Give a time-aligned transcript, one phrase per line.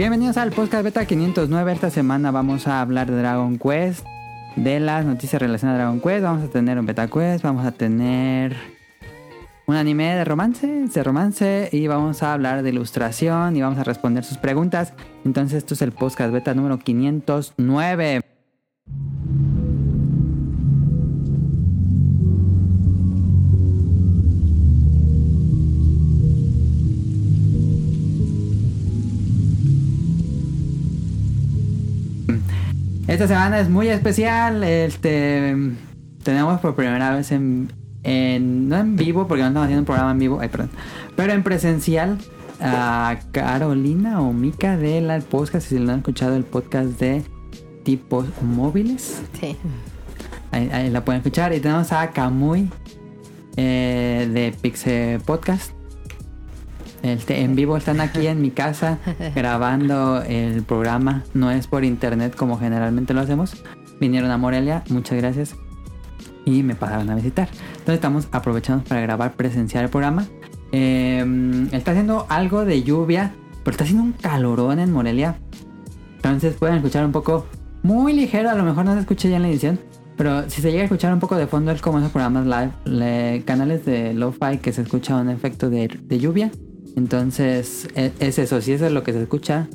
[0.00, 1.72] Bienvenidos al podcast Beta 509.
[1.72, 4.06] Esta semana vamos a hablar de Dragon Quest,
[4.56, 6.22] de las noticias relacionadas a Dragon Quest.
[6.22, 8.56] Vamos a tener un Beta Quest, vamos a tener
[9.66, 13.84] un anime de romance, de romance y vamos a hablar de ilustración y vamos a
[13.84, 14.94] responder sus preguntas.
[15.26, 18.22] Entonces esto es el podcast Beta número 509.
[33.10, 34.62] Esta semana es muy especial.
[34.64, 35.54] Este
[36.22, 40.12] tenemos por primera vez en, en- no en vivo porque no estamos haciendo un programa
[40.12, 40.70] en vivo, ay perdón,
[41.16, 42.18] pero en presencial
[42.60, 47.22] a Carolina o Mica de la podcast si no han escuchado el podcast de
[47.84, 49.22] tipos móviles.
[49.40, 49.56] Sí.
[50.52, 51.52] Ahí, ahí la pueden escuchar.
[51.54, 52.68] Y tenemos a Kamui
[53.56, 55.72] eh, de Pixel Podcast.
[57.02, 58.98] Este, en vivo están aquí en mi casa
[59.34, 61.22] grabando el programa.
[61.34, 63.62] No es por internet como generalmente lo hacemos.
[64.00, 65.54] Vinieron a Morelia, muchas gracias.
[66.44, 67.48] Y me pasaron a visitar.
[67.70, 70.26] Entonces estamos aprovechando para grabar presencial el programa.
[70.72, 73.32] Eh, está haciendo algo de lluvia,
[73.64, 75.38] pero está haciendo un calorón en Morelia.
[76.16, 77.46] Entonces pueden escuchar un poco
[77.82, 79.80] muy ligero, a lo mejor no se escucha ya en la edición,
[80.16, 82.70] pero si se llega a escuchar un poco de fondo es como esos programas live,
[82.84, 86.50] le- canales de lo-fi que se escucha un efecto de, de lluvia.
[86.96, 89.68] Entonces e- es eso, si eso es lo que se escucha,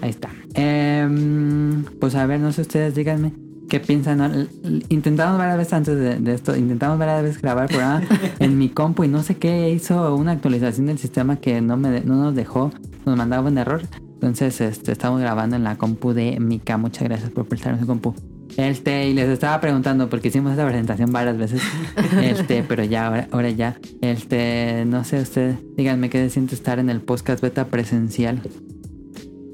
[0.00, 0.30] ahí está.
[0.54, 3.32] Em, pues a ver, no sé ustedes, díganme.
[3.68, 4.48] ¿Qué piensan?
[4.90, 8.02] Intentamos varias veces antes de, de esto, intentamos varias veces grabar programa
[8.38, 12.00] en mi compu y no sé qué hizo una actualización del sistema que no, me,
[12.02, 12.70] no nos dejó,
[13.06, 13.82] nos mandaba un error.
[14.14, 16.76] Entonces este, estamos grabando en la compu de Mika.
[16.76, 18.14] Muchas gracias por prestarnos su compu.
[18.56, 21.62] Este, y les estaba preguntando, porque hicimos esta presentación varias veces.
[22.22, 23.78] Este, pero ya, ahora, ahora ya.
[24.00, 28.40] Este, no sé, ustedes, díganme qué se siente estar en el podcast beta presencial.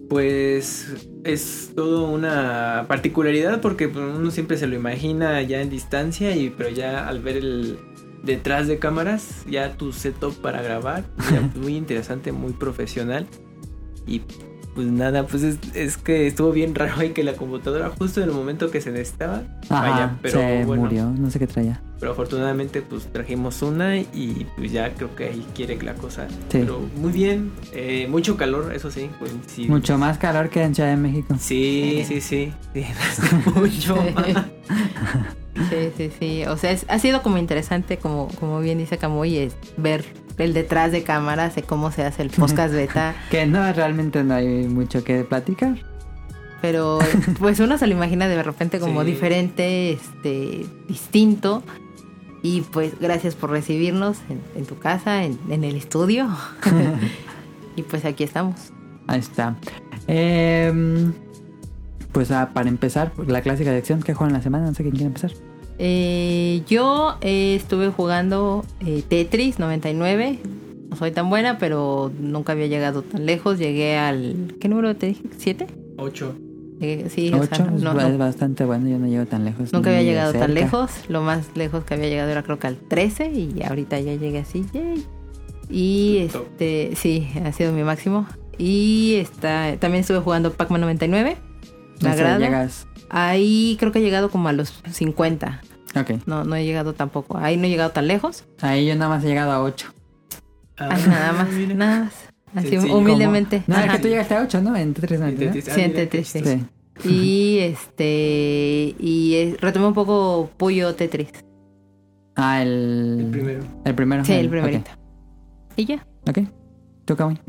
[0.09, 6.35] Pues es todo una particularidad porque pues, uno siempre se lo imagina ya en distancia
[6.35, 7.79] y pero ya al ver el
[8.23, 13.27] detrás de cámaras ya tu setup para grabar ya muy interesante muy profesional
[14.07, 14.23] y
[14.81, 18.29] pues nada pues es, es que estuvo bien raro ahí que la computadora justo en
[18.31, 21.81] el momento que se necesitaba Ajá, vaya pero se bueno murió, no sé qué traía.
[21.99, 26.35] pero afortunadamente pues trajimos una y pues ya creo que ahí quiere la cosa Sí.
[26.53, 30.75] pero muy bien eh, mucho calor eso sí pues sí Mucho más calor que en
[30.75, 31.37] Ciudad de México.
[31.39, 32.53] Sí, sí, sí.
[32.75, 32.85] sí,
[33.55, 34.37] mucho más.
[35.69, 36.45] Sí, sí, sí.
[36.47, 40.05] O sea, es- ha sido como interesante, como, como bien dice Camuy, es ver
[40.43, 43.15] el detrás de cámaras de cómo se hace el podcast beta.
[43.31, 45.77] Que no, realmente no hay mucho que platicar.
[46.63, 46.99] Pero
[47.39, 49.07] pues uno se lo imagina de repente como Sí.
[49.11, 51.63] diferente, este, distinto.
[52.43, 56.29] Y pues gracias por recibirnos en, en tu casa, en, en el estudio.
[57.77, 58.73] y pues aquí estamos.
[59.07, 59.57] Ahí está.
[60.07, 61.13] Em,
[62.13, 64.93] pues ah, para empezar, la clásica de acción que juegan la semana, no sé quién
[64.95, 65.33] quiere empezar.
[65.83, 70.39] Eh, yo eh, estuve jugando eh, Tetris 99.
[70.91, 73.59] No soy tan buena, pero nunca había llegado tan lejos.
[73.59, 74.55] Llegué al...
[74.61, 75.23] ¿Qué número te dije?
[75.39, 75.69] ¿Siete?
[75.97, 76.35] Ocho.
[76.81, 79.73] Llegué- sí, o 8 sea, no- no- es bastante bueno, yo no llego tan lejos.
[79.73, 80.91] nunca había llegado tan lejos.
[81.09, 84.39] Lo más lejos que había llegado era creo que al 13 y ahorita ya llegué
[84.41, 84.67] así.
[84.75, 85.03] yay.
[85.71, 86.43] Y Top.
[86.51, 88.27] este, sí, ha sido mi máximo.
[88.59, 91.37] Y está, también estuve jugando Pac-Man 99.
[92.03, 92.69] Me No agrada.
[93.09, 95.63] Ahí creo que he llegado como a los 50.
[95.97, 96.27] Ok.
[96.27, 97.37] No, no he llegado tampoco.
[97.39, 98.45] Ahí no he llegado tan lejos.
[98.61, 99.93] Ahí yo nada más he llegado a 8.
[100.77, 101.75] Ay, nada más, Ah, mira.
[101.75, 102.15] nada más.
[102.55, 103.63] Así Sí, sí, humildemente.
[103.67, 103.97] No, es Ajá.
[103.97, 104.77] que tú llegaste a 8, ¿no?
[104.77, 105.53] En Tetris 99.
[105.53, 105.69] Tetris.
[105.73, 107.09] Ah, Sí, en Tetris, sí.
[107.09, 108.95] Y este.
[108.99, 111.31] Y eh, retomé un poco Puyo Tetris.
[112.37, 113.17] Ah, el...
[113.21, 113.65] El primero.
[113.85, 114.25] El primero.
[114.25, 114.51] Sí, el ok.
[114.53, 114.91] primerito.
[115.77, 116.07] Y ya.
[116.29, 116.39] Ok.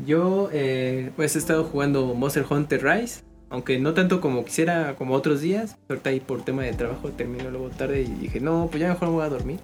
[0.04, 3.22] Yo, eh, pues he estado jugando Monster Hunter Rise.
[3.52, 5.76] Aunque no tanto como quisiera, como otros días.
[5.88, 9.08] Ahorita ahí por tema de trabajo termino luego tarde y dije, no, pues ya mejor
[9.08, 9.60] me voy a dormir.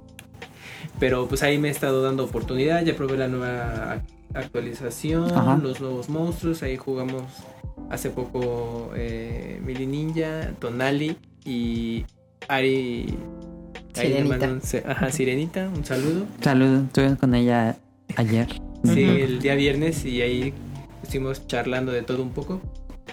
[1.01, 2.85] Pero pues ahí me he estado dando oportunidad.
[2.85, 4.03] Ya probé la nueva ac-
[4.35, 5.59] actualización, Ajá.
[5.63, 6.63] los nuevos monstruos.
[6.63, 7.23] Ahí jugamos
[7.91, 12.05] hace poco eh, Mili Ninja, Tonali y
[12.47, 13.15] Ari.
[13.95, 14.49] Sirenita.
[14.49, 16.27] un ajá, Sirenita, un saludo.
[16.41, 17.77] Saludos, estuvimos con ella
[18.17, 18.47] ayer.
[18.85, 20.53] Sí, el día viernes y ahí
[21.03, 22.61] estuvimos charlando de todo un poco.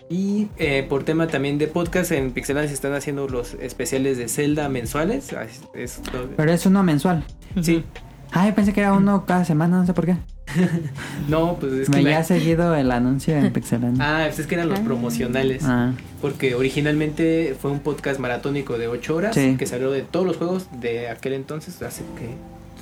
[0.09, 4.27] Y eh, por tema también de podcast, en Pixelania se están haciendo los especiales de
[4.27, 5.33] Zelda mensuales.
[5.33, 6.01] Ah, es-
[6.37, 7.23] Pero es uno mensual.
[7.61, 7.83] Sí,
[8.31, 10.17] Ay, pensé que era uno cada semana, no sé por qué.
[11.29, 11.95] no, pues es que.
[11.97, 13.97] Me la- ya ha seguido el anuncio en Pixelania.
[14.03, 14.83] Ah, pues es que eran los Ah.
[14.83, 15.63] promocionales.
[15.63, 19.55] Ah, Porque originalmente fue un podcast maratónico de 8 horas Sí.
[19.57, 22.29] que salió de todos los juegos de aquel entonces, hace que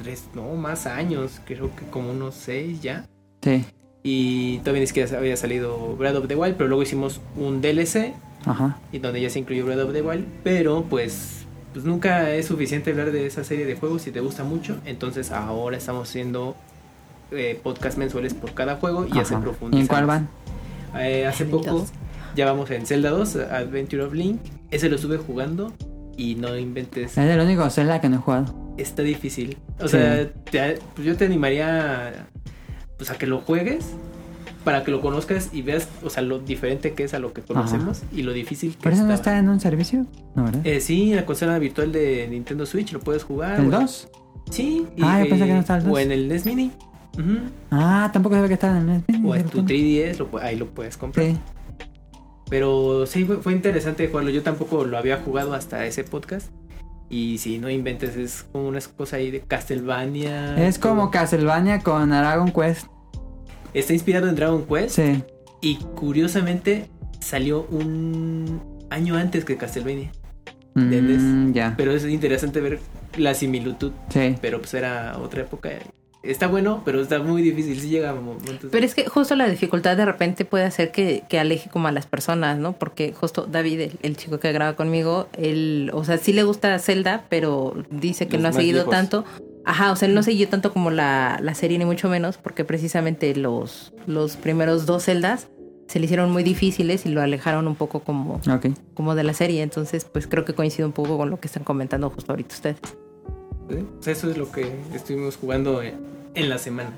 [0.02, 3.06] tres, no, más años, creo que como unos 6 ya.
[3.42, 3.64] sí.
[4.04, 8.14] Y todavía ni siquiera había salido Breath of the Wild, pero luego hicimos un DLC
[8.46, 8.78] Ajá.
[8.92, 11.40] y donde ya se incluyó Breath of the Wild, pero pues
[11.72, 15.32] pues nunca es suficiente hablar de esa serie de juegos si te gusta mucho, entonces
[15.32, 16.56] ahora estamos haciendo
[17.32, 19.44] eh, podcast mensuales por cada juego y ya se ajá.
[19.44, 19.80] profundiza.
[19.80, 20.30] ¿Y en cuál van?
[21.00, 21.92] Eh, hace poco 2.
[22.36, 24.40] ya vamos en Zelda 2, Adventure of Link,
[24.70, 25.74] ese lo estuve jugando
[26.16, 28.54] y no inventes, Es el único Zelda que no he jugado.
[28.78, 29.58] está difícil.
[29.80, 29.98] O Sí.
[29.98, 32.28] sea, te- pues yo te animaría
[33.06, 33.86] pues a que lo juegues
[34.64, 37.42] para que lo conozcas y veas, o sea, lo diferente que es a lo que
[37.42, 40.06] conocemos y lo difícil que ¿Por eso no está en un servicio?
[40.36, 40.66] No, ¿verdad?
[40.66, 43.60] Eh, sí, en la consola virtual de Nintendo Switch lo puedes jugar.
[43.60, 44.10] ¿El o- 2?
[44.52, 44.88] Sí.
[45.02, 46.00] Ah, yo pensé que no estaba el O 2.
[46.00, 46.72] en el NES Mini.
[47.72, 50.68] Ah, tampoco sabía que estaba en el O en tu 3DS, lo pu- ahí lo
[50.68, 51.26] puedes comprar.
[51.26, 51.38] Sí.
[52.50, 54.30] Pero sí, fue, fue interesante jugarlo.
[54.30, 56.50] Yo tampoco lo había jugado hasta ese podcast.
[57.10, 60.56] Y si no inventes, es como una cosa ahí de Castlevania.
[60.68, 62.88] Es como Castlevania con Dragon Quest.
[63.74, 64.96] Está inspirado en Dragon Quest.
[64.96, 65.24] Sí.
[65.62, 66.90] Y curiosamente
[67.20, 70.12] salió un año antes que Castlevania.
[70.76, 71.22] De NES.
[71.22, 71.76] Mm, ya.
[71.78, 72.80] Pero es interesante ver
[73.18, 73.92] la similitud.
[74.10, 74.36] Sí.
[74.42, 75.70] Pero pues era otra época.
[76.24, 77.80] Está bueno, pero está muy difícil.
[77.80, 78.70] Sí llega a momentos.
[78.72, 81.92] Pero es que justo la dificultad de repente puede hacer que, que aleje como a
[81.92, 82.72] las personas, ¿no?
[82.74, 86.80] Porque justo David, el, el chico que graba conmigo, él, o sea, sí le gusta
[86.80, 88.92] Zelda, pero dice que Los no ha seguido viejos.
[88.92, 89.26] tanto.
[89.66, 92.64] Ajá, o sea, él no siguió tanto como la, la serie, ni mucho menos, porque
[92.64, 95.48] precisamente los, los primeros dos Zeldas
[95.88, 98.42] se le hicieron muy difíciles y lo alejaron un poco como,
[98.94, 99.62] como de la serie.
[99.62, 102.78] Entonces, pues creo que coincide un poco con lo que están comentando justo ahorita ustedes.
[104.06, 106.92] Eso es lo que estuvimos jugando en, la semana.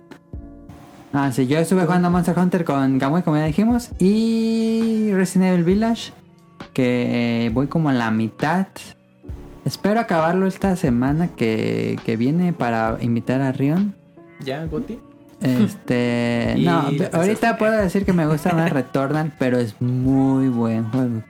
[1.13, 5.63] Ah, sí, yo estuve jugando Monster Hunter con Gamui, como ya dijimos, y Resident Evil
[5.63, 6.11] Village,
[6.73, 8.67] que voy como a la mitad.
[9.63, 13.95] Espero acabarlo esta semana que, que viene para invitar a Rion.
[14.41, 14.99] ¿Ya, Goti?
[15.41, 21.23] Este, no, ahorita puedo decir que me gusta más Returnal, pero es muy buen juego.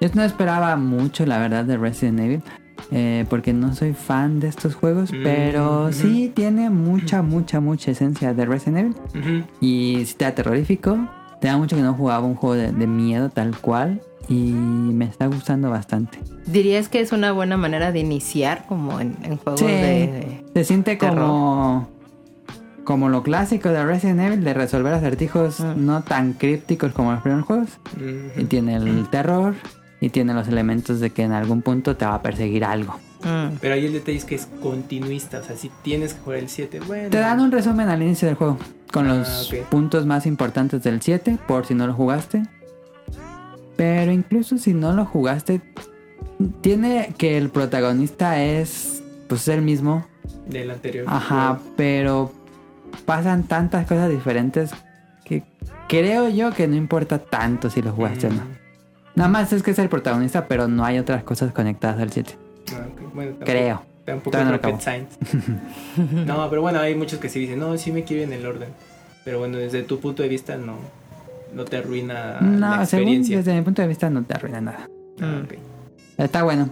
[0.00, 2.42] Yo no esperaba mucho, la verdad, de Resident Evil,
[2.90, 7.90] eh, porque no soy fan de estos juegos, Mm, pero sí tiene mucha, mucha, mucha
[7.90, 9.44] esencia de Resident Evil.
[9.60, 10.98] Y si te da terrorífico,
[11.40, 14.00] te da mucho que no jugaba un juego de, de miedo tal cual.
[14.28, 16.18] Y me está gustando bastante.
[16.46, 19.66] ¿Dirías que es una buena manera de iniciar como en, en juegos Sí.
[19.66, 20.44] de...
[20.54, 21.16] Se siente Terror.
[21.18, 21.88] como.
[22.84, 25.86] Como lo clásico de Resident Evil, de resolver acertijos Mm.
[25.86, 27.68] no tan crípticos como los primeros juegos.
[28.36, 29.54] Y tiene el terror.
[30.02, 32.98] Y tiene los elementos de que en algún punto te va a perseguir algo.
[33.22, 33.56] Mm.
[33.60, 35.38] Pero ahí el detalle es que es continuista.
[35.38, 37.08] O sea, si tienes que jugar el 7, bueno.
[37.08, 38.58] Te dan un resumen al inicio del juego.
[38.92, 41.38] Con Ah, los puntos más importantes del 7.
[41.46, 42.42] Por si no lo jugaste.
[43.76, 45.60] Pero incluso si no lo jugaste.
[46.62, 49.02] Tiene que el protagonista es.
[49.28, 50.04] Pues el mismo.
[50.48, 51.04] Del anterior.
[51.08, 52.32] Ajá, pero
[53.06, 54.72] pasan tantas cosas diferentes
[55.24, 55.44] que
[55.88, 58.61] creo yo que no importa tanto si lo jugaste o no.
[59.14, 59.18] Mm.
[59.18, 62.34] Nada más es que es el protagonista, pero no hay otras cosas conectadas al 7.
[62.72, 63.14] Ah, ok.
[63.14, 63.82] Bueno, tampoco- Creo.
[64.04, 65.16] Tampoco no lo science.
[66.26, 68.68] no, pero bueno, hay muchos que sí dicen, no, sí me quiero en el orden.
[69.24, 70.74] Pero bueno, desde tu punto de vista no,
[71.54, 73.36] no te arruina No, la según experiencia.
[73.36, 74.88] desde mi punto de vista no te arruina nada.
[75.20, 75.54] Ah, ok.
[76.18, 76.70] Está bueno.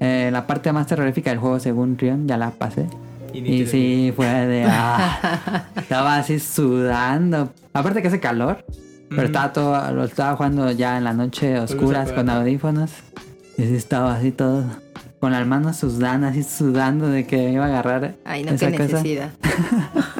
[0.00, 2.86] Eh, la parte más terrorífica del juego, según Rion, ya la pasé.
[3.34, 4.64] Y, sí, fue de...
[4.66, 7.50] ah, estaba así sudando.
[7.74, 8.64] Aparte que hace calor.
[9.14, 12.90] Pero estaba todo, lo estaba jugando ya en la noche oscuras con audífonos.
[13.56, 14.64] Y sí estaba así todo.
[15.20, 18.70] Con las manos sudando, así sudando de que me iba a agarrar Ay, no, esa
[18.70, 18.92] qué cosa.
[18.92, 19.30] necesidad.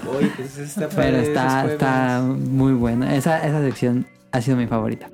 [0.05, 3.05] Pues está Pero está, está muy bueno.
[3.11, 5.09] Esa, esa sección ha sido mi favorita.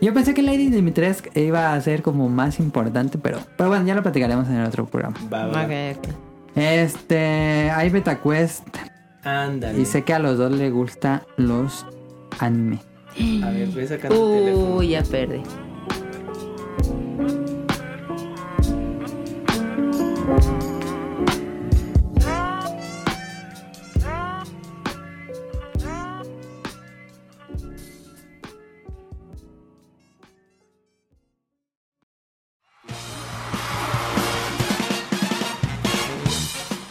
[0.00, 3.94] Yo pensé que Lady Dimitrescu iba a ser como más importante, pero, pero bueno, ya
[3.94, 5.16] lo platicaremos en el otro programa.
[5.32, 5.66] Va, va.
[6.56, 8.66] Este, hay Beta Quest
[9.24, 9.80] Ándale.
[9.80, 11.86] y sé que a los dos les gusta los
[12.40, 12.80] anime.
[13.14, 14.76] A ver, ve sacando el teléfono.
[14.76, 15.42] Uy, ya perdí.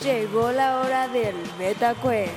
[0.04, 2.32] Llegó la hora del Beta Quest.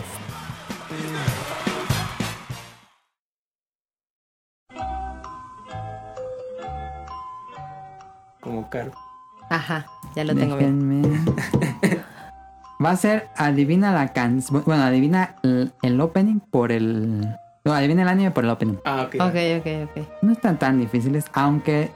[8.45, 8.93] Como caro.
[9.51, 11.25] Ajá, ya lo tengo bien.
[12.85, 14.63] Va a ser adivina la canción.
[14.65, 17.21] Bueno, adivina el, el opening por el.
[17.65, 18.77] No, adivina el anime por el opening.
[18.85, 19.15] Ah, ok.
[19.21, 20.07] Ok, ok, ok.
[20.23, 21.91] No están tan difíciles, aunque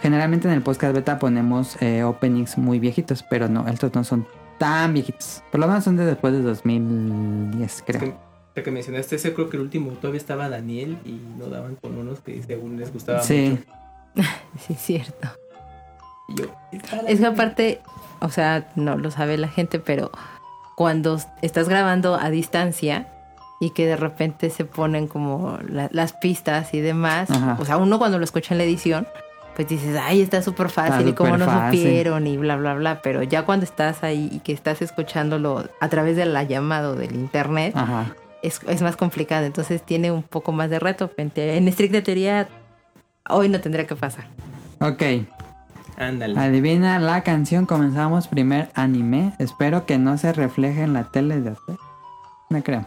[0.00, 4.26] generalmente en el podcast beta ponemos eh, openings muy viejitos, pero no, estos no son
[4.58, 5.42] tan viejitos.
[5.50, 8.18] Por lo menos son de después de 2010, creo.
[8.54, 11.98] Ya que mencionaste ese, creo que el último todavía estaba Daniel y no daban con
[11.98, 13.50] unos que según les gustaba Sí.
[13.50, 13.62] mucho.
[14.66, 15.28] Sí, es cierto.
[16.28, 17.28] Y yo, "Está la Es que niña".
[17.28, 17.80] aparte,
[18.20, 20.10] o sea, no lo sabe la gente, pero
[20.76, 23.08] cuando estás grabando a distancia
[23.60, 27.56] y que de repente se ponen como la- las pistas y demás, Ajá.
[27.58, 29.06] o sea, uno cuando lo escucha en la edición,
[29.54, 33.22] pues dices, ay, está súper fácil y cómo no supieron y bla, bla, bla, pero
[33.22, 37.14] ya cuando estás ahí y que estás escuchándolo a través de la llamada o del
[37.14, 38.04] internet, Ajá.
[38.42, 41.10] es, es más complicado, entonces tiene un poco más de reto.
[41.16, 42.48] En estricta teoría,
[43.30, 44.26] hoy no tendría que pasar.
[44.80, 45.02] Ok.
[45.96, 46.38] Ándale.
[46.38, 47.66] Adivina la canción.
[47.66, 49.32] Comenzamos primer anime.
[49.38, 51.74] Espero que no se refleje en la tele de usted.
[52.50, 52.86] No creo.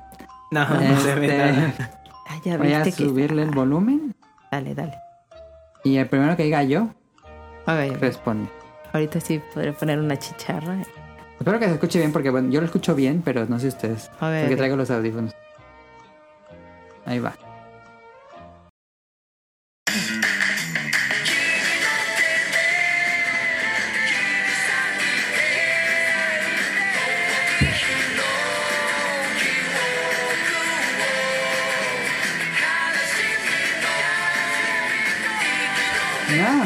[0.51, 2.01] No, no se ve Este, nada.
[2.27, 2.91] Ah, ya Voy a que...
[2.91, 4.15] subirle el volumen.
[4.51, 4.93] Dale, dale.
[5.83, 6.89] Y el primero que diga yo,
[7.99, 8.49] responde.
[8.93, 10.77] ahorita sí podré poner una chicharra.
[11.39, 14.11] Espero que se escuche bien porque bueno, yo lo escucho bien, pero no sé ustedes.
[14.19, 14.43] A ver.
[14.43, 15.33] Porque traigo los audífonos.
[17.05, 17.33] Ahí va.
[36.39, 36.63] No.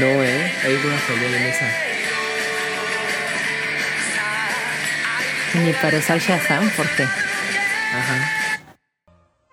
[0.00, 0.52] No, eh.
[0.64, 1.66] Ahí voy a salir en esa.
[5.64, 7.02] Ni para usar Shazam, ¿por qué?
[7.04, 8.34] Ajá.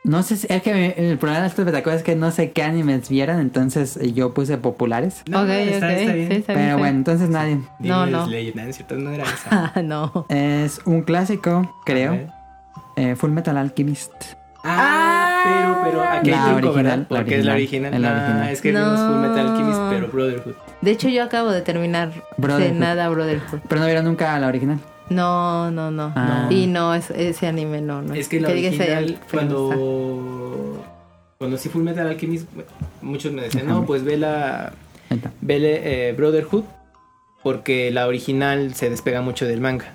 [0.04, 2.52] No sé si, es que me- el problema de estos espectáculos es que no sé
[2.52, 5.24] qué animes vieron, entonces eh, yo puse populares.
[5.28, 6.28] No, ok, está- ok, está bien.
[6.30, 6.78] sí, está Pero bien.
[6.78, 7.56] bueno, entonces nadie.
[7.80, 8.28] No, Demon no.
[8.28, 9.72] No, es cierto, no era esa.
[9.76, 10.26] Ah, no.
[10.30, 12.20] Es un clásico, creo.
[12.98, 14.12] Eh, Full Metal Alchemist.
[14.68, 16.98] Ah, pero, pero aquí La hay truco, original, ¿verdad?
[17.10, 17.94] la Porque es la original, original.
[17.94, 18.50] es la Ah, original.
[18.54, 19.52] es que vimos Full Metal No.
[19.52, 20.54] Alchemist, pero Brotherhood.
[20.82, 22.74] De hecho, yo acabo de terminar Brotherhood.
[22.74, 23.60] de nada Brotherhood.
[23.68, 24.80] Pero no vieron nunca la original.
[25.10, 26.12] No, no, no.
[26.16, 26.48] Ah.
[26.50, 28.14] Y no, es- ese anime no, no.
[28.16, 30.82] Es que la ese original, cuando...
[31.38, 32.48] Cuando sí Full Metal Alchemist,
[33.02, 34.72] muchos me decían, no, pues ve la...
[35.42, 36.64] Ve eh, Brotherhood,
[37.44, 39.86] porque la original se despega mucho del manga.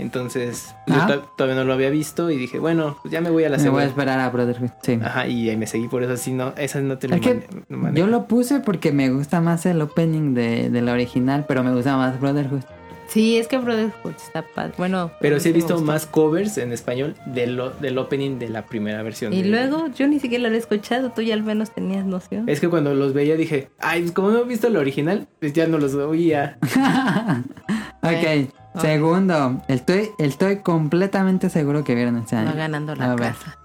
[0.00, 1.06] Entonces, yo Ah.
[1.06, 3.58] to- todavía no lo había visto y dije, bueno, pues ya me voy a la
[3.58, 3.86] Me voy a segunda.
[3.86, 4.70] esperar a Brotherhood.
[4.82, 4.98] Sí.
[5.02, 7.92] Ajá, y ahí me seguí por eso, así no, esa no te lo que no.
[7.94, 11.72] Yo lo puse porque me gusta más el opening de, de la original, pero me
[11.74, 12.62] gusta más Brotherhood.
[13.08, 14.72] Sí, es que Brotherhood está padre.
[14.78, 18.66] Bueno, Pero sí he me visto más covers en español del, del opening de la
[18.66, 19.32] primera versión.
[19.32, 22.48] Y de- luego yo ni siquiera lo había escuchado, tú ya al menos tenías noción.
[22.48, 25.52] Es que cuando los veía dije, ay, pues como no he visto el original, pues
[25.52, 26.56] ya no los oía.
[28.02, 28.48] ok,
[28.78, 29.62] segundo.
[29.68, 32.56] Estoy, estoy completamente seguro que vieron este Va anime.
[32.56, 33.56] ganando la casa.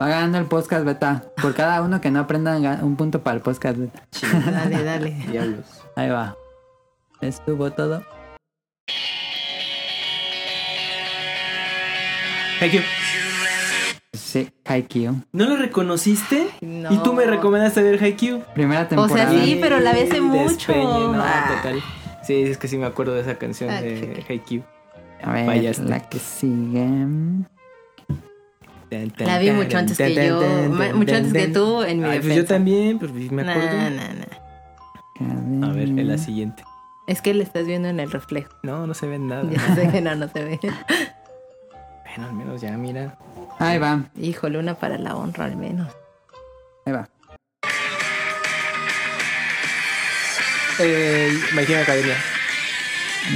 [0.00, 1.24] Va ganando el podcast beta.
[1.40, 4.02] Por cada uno que no aprendan un punto para el podcast beta.
[4.50, 5.10] Dale, dale.
[5.30, 5.64] Diablos.
[5.96, 6.36] Ahí va.
[7.20, 8.02] Estuvo todo.
[12.60, 12.82] Haikyuu.
[14.12, 15.22] Sí, Haikyuu.
[15.32, 16.48] ¿No lo reconociste?
[16.62, 16.92] No.
[16.92, 18.42] Y tú me recomendaste ver Haikyuu.
[18.54, 19.30] Primera O temporada.
[19.30, 20.48] sea, sí, pero la vi hace mucho.
[20.72, 21.54] despeñe, no, Ah.
[21.62, 21.82] total.
[22.26, 24.24] Sí, es que sí me acuerdo de esa canción Ah, de.
[24.28, 24.62] Haikyuu.
[25.22, 25.84] A ver, Fallaste.
[25.84, 26.86] la que sigue.
[29.18, 30.40] La vi mucho antes que yo,
[30.94, 32.34] mucho antes que tú en mi Ay, pues defensa.
[32.36, 33.76] yo también, pues me acuerdo.
[33.76, 33.90] nah,
[35.60, 35.68] nah.
[35.68, 36.62] A ver, en la siguiente.
[37.08, 38.50] Es que le estás viendo en el reflejo.
[38.62, 39.48] No, no se ve nada.
[39.50, 40.60] Ya sé que no, no se ve.
[40.62, 43.18] Bueno, al menos ya, mira.
[43.58, 45.88] Ahí va, Híjole, una para la honra al menos.
[46.84, 47.08] ahí va.
[50.80, 52.16] Eh, My Hero Academia.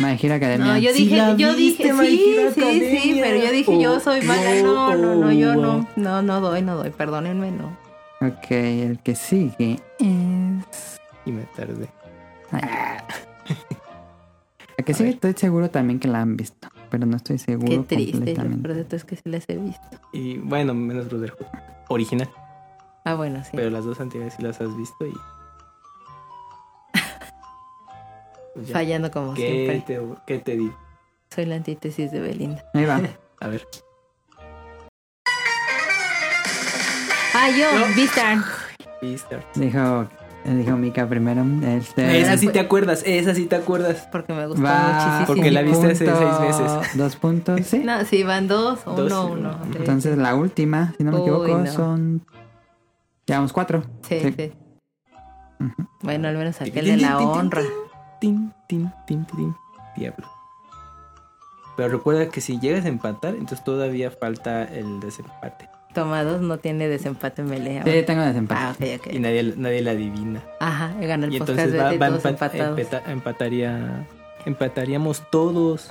[0.00, 0.66] My Hero Academia.
[0.66, 4.22] No, yo dije, yo viste, dije, sí, sí, sí, pero yo dije, yo Oh, soy
[4.22, 4.62] mala.
[4.62, 5.54] no, No, no, no, yo oh.
[5.56, 5.88] no.
[5.96, 7.76] No, no doy, no doy, perdónenme, no.
[8.20, 11.00] Ok, el que sigue es.
[11.24, 11.88] Y me tardé.
[12.50, 12.60] Ay.
[14.76, 17.96] El que sigue estoy seguro también que la han visto, pero no estoy seguro Qué
[17.96, 18.34] triste, de
[18.84, 20.00] todo es que sí las he visto.
[20.14, 21.44] Y bueno, menos Brotherhood.
[21.88, 22.30] Original.
[23.04, 23.50] Ah, bueno, sí.
[23.52, 25.12] Pero las dos anteriores sí las has visto y.
[28.54, 28.72] Pues ya.
[28.74, 29.42] Fallando como ¿Qué
[29.76, 29.80] siempre.
[29.86, 30.76] te, ¿Qué te digo?
[31.34, 32.64] Soy la antítesis de Belinda.
[32.74, 33.00] Ahí va.
[33.40, 33.66] A ver.
[37.34, 37.94] Ah, yo, No.
[37.94, 38.38] Vistar.
[39.00, 39.44] Beastars.
[39.54, 40.08] Dijo,
[40.44, 41.42] dijo Mika primero.
[41.64, 44.08] Este, Esa sí te acuerdas, esa sí te acuerdas.
[44.12, 45.26] Porque me gustó va muchísimo.
[45.26, 46.96] Porque la viste hace punto- seis meses.
[46.98, 47.78] Dos puntos, sí.
[47.78, 49.56] No, sí, van dos, uno, Dos, uno.
[49.74, 51.66] Entonces la última, si no me Uy, equivoco, no.
[51.72, 52.26] son.
[53.26, 53.84] Llevamos cuatro.
[54.06, 54.52] Sí, sí.
[56.02, 57.62] Bueno, al menos aquel de la honra.
[58.20, 59.54] Tin, tin, tin, tin.
[59.96, 60.28] Diablo.
[61.76, 65.68] Pero recuerda que si llegas a empatar, entonces todavía falta el desempate.
[65.94, 67.82] Tomados no tiene desempate melea.
[67.84, 68.60] Sí, tengo desempate.
[68.60, 69.12] Ah, ok, ok.
[69.14, 70.42] Y nadie, nadie la adivina.
[70.60, 74.06] Ajá, gana el Y podcast entonces va, de va empataría,
[74.44, 75.90] empataríamos todos.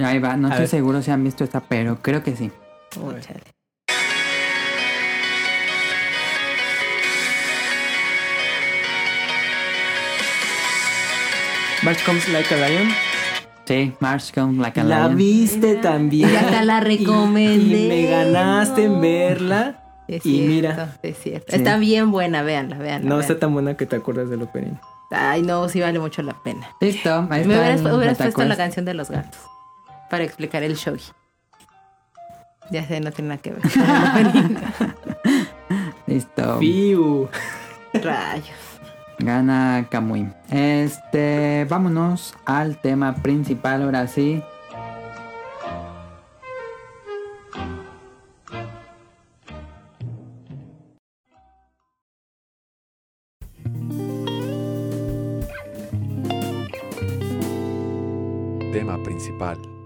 [0.00, 0.68] Ahí va, no A estoy ver.
[0.68, 2.52] seguro si han visto esta, pero creo que sí.
[3.02, 3.40] Oh, chale.
[11.82, 12.88] March Comes Like a Lion.
[13.64, 15.16] Sí, March Comes Like a La Lion.
[15.16, 16.30] viste también.
[16.30, 17.84] Ya te la recomendé.
[17.84, 19.84] Y, me ganaste en verla.
[20.08, 20.98] Es Y cierto, mira.
[21.02, 21.46] Es cierto.
[21.52, 21.56] Sí.
[21.56, 23.08] Está bien buena, véanla, véanla.
[23.08, 23.20] No véanla.
[23.20, 24.74] está tan buena que te acuerdas del opening.
[25.10, 26.68] Ay, no, sí vale mucho la pena.
[26.80, 29.40] Listo, ahí Me está hubieras, el hubieras puesto la canción de los gatos
[30.10, 30.96] para explicar el show.
[32.70, 33.62] Ya sé, no tiene nada que ver.
[36.06, 36.58] Listo.
[36.58, 37.28] Fiu.
[37.94, 38.67] Rayos.
[39.18, 40.28] Gana Kamui.
[40.50, 44.42] Este, vámonos al tema principal ahora sí.
[58.72, 59.77] Tema principal.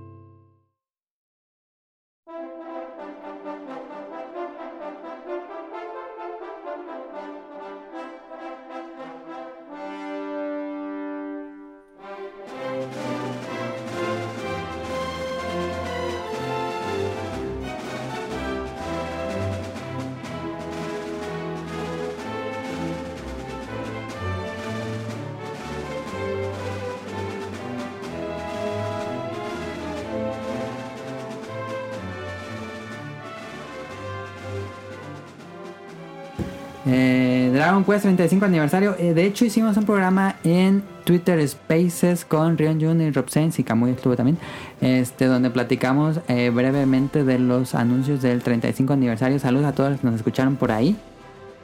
[36.87, 38.97] Eh, Dragon Quest 35 aniversario.
[38.99, 43.59] Eh, de hecho, hicimos un programa en Twitter Spaces con Rion Jun y Rob Sainz
[43.59, 44.39] y Kamui estuvo también.
[44.81, 49.39] Este, donde platicamos eh, brevemente de los anuncios del 35 aniversario.
[49.39, 50.97] Saludos a todos los que nos escucharon por ahí.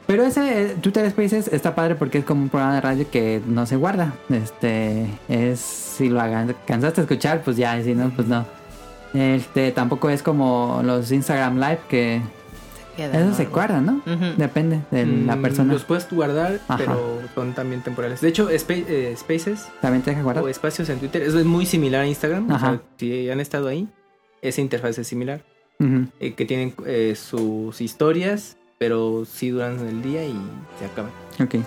[0.07, 3.41] Pero ese eh, Twitter Spaces está padre porque es como un programa de radio que
[3.45, 4.13] no se guarda.
[4.29, 6.19] Este es si lo
[6.65, 8.45] cansaste de escuchar, pues ya, si no, pues no.
[9.13, 12.21] Este tampoco es como los Instagram Live que
[12.99, 13.35] Queda, eso ¿no?
[13.35, 14.01] se guarda, ¿no?
[14.37, 15.73] Depende de la Mm, persona.
[15.73, 16.77] Los puedes guardar, Ajá.
[16.77, 18.19] pero son también temporales.
[18.21, 20.43] De hecho, Spa- eh, Spaces También te deja guardar.
[20.43, 22.51] o espacios en Twitter es muy similar a Instagram.
[22.51, 23.87] O sea, si han estado ahí,
[24.41, 25.41] esa interfaz es similar.
[26.19, 30.35] Eh, que tienen eh, sus historias, pero sí duran el día y
[30.79, 31.11] se acaban.
[31.41, 31.63] Ok.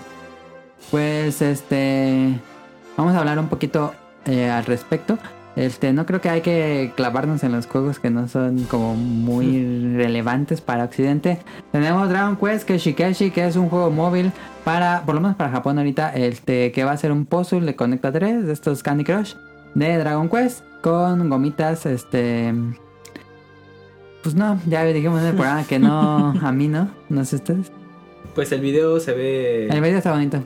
[0.91, 2.39] Pues este.
[2.97, 3.93] Vamos a hablar un poquito
[4.25, 5.17] eh, al respecto.
[5.55, 9.93] Este, no creo que hay que clavarnos en los juegos que no son como muy
[9.95, 11.39] relevantes para Occidente.
[11.71, 14.31] Tenemos Dragon Quest que Shikeshi, que es un juego móvil
[14.63, 17.75] para, por lo menos para Japón ahorita, este, que va a ser un puzzle de
[17.75, 19.35] Conecta 3 de estos Candy Crush
[19.75, 22.53] de Dragon Quest con gomitas, este.
[24.23, 27.71] Pues no, ya dijimos en el programa que no, a mí no, no sé ustedes.
[28.33, 30.41] Pues el video se ve El video está bonito.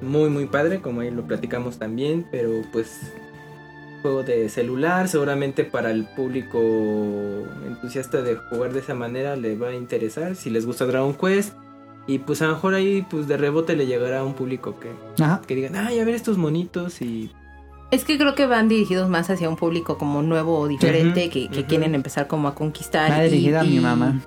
[0.00, 3.12] muy muy padre, como ahí lo platicamos también, pero pues
[4.02, 6.58] juego de celular, seguramente para el público
[7.66, 11.54] entusiasta de jugar de esa manera le va a interesar, si les gusta Dragon Quest
[12.06, 14.90] y pues a lo mejor ahí pues de rebote le llegará a un público que,
[15.22, 15.42] Ajá.
[15.46, 17.30] que digan, ay, a ver estos monitos y
[17.90, 21.48] Es que creo que van dirigidos más hacia un público como nuevo o diferente que,
[21.66, 23.10] quieren empezar como a conquistar.
[23.10, 24.20] Va y- dirigido a mi mamá.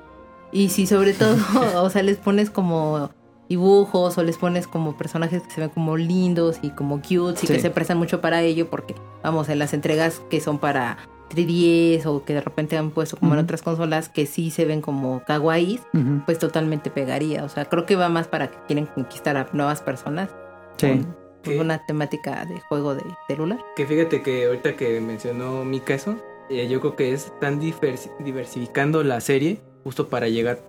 [0.51, 1.35] Y si sobre todo,
[1.81, 3.09] o sea, les pones como
[3.51, 7.47] dibujos o les pones como personajes que se ven como lindos y como cute y
[7.47, 7.53] Sí.
[7.53, 10.97] que se prestan mucho para ello porque, vamos, en las entregas que son para
[11.29, 13.43] 3DS o que de repente han puesto como en Ujú.
[13.45, 16.21] otras consolas que sí se ven como kawaiis, Ujú.
[16.25, 17.43] pues totalmente pegaría.
[17.43, 20.29] O sea, creo que va más para que quieren conquistar a nuevas personas.
[20.77, 20.87] Sí.
[20.87, 23.59] con, pues, una temática de juego de celular.
[23.75, 26.15] Que fíjate que ahorita que mencionó Mika eso,
[26.49, 30.59] eh, yo creo que es tan diversi- diversificando la serie justo para llegar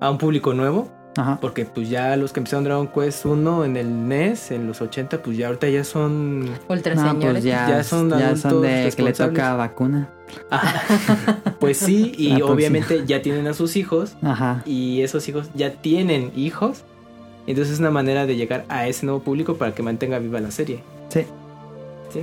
[0.00, 0.90] a un público nuevo.
[1.18, 1.38] Ajá.
[1.40, 5.20] Porque pues ya los que empezaron Dragon Quest 1 en el NES, en los 80,
[5.22, 6.48] pues ya ahorita ya son...
[6.68, 7.30] Ultra No, señores.
[7.32, 10.08] pues ya, Ya son ya son adultos de que le toca vacuna.
[11.58, 12.54] Pues sí, y La próxima.
[12.54, 14.62] obviamente ya tienen a sus hijos Ajá.
[14.64, 16.84] y esos hijos ya tienen hijos.
[17.46, 20.50] Entonces es una manera de llegar a ese nuevo público para que mantenga viva la
[20.50, 20.82] serie.
[21.08, 21.22] Sí.
[22.12, 22.20] ¿Sí?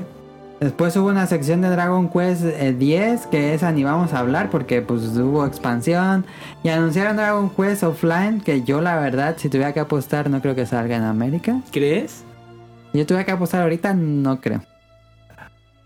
[0.60, 4.50] Después hubo una sección de Dragon Quest eh, 10, que esa ni vamos a hablar
[4.50, 6.26] porque pues hubo expansión.
[6.64, 10.56] Y anunciaron Dragon Quest Offline, que yo la verdad, si tuviera que apostar, no creo
[10.56, 11.60] que salga en América.
[11.72, 12.24] ¿Crees?
[12.94, 14.62] Yo tuviera que apostar ahorita, no creo.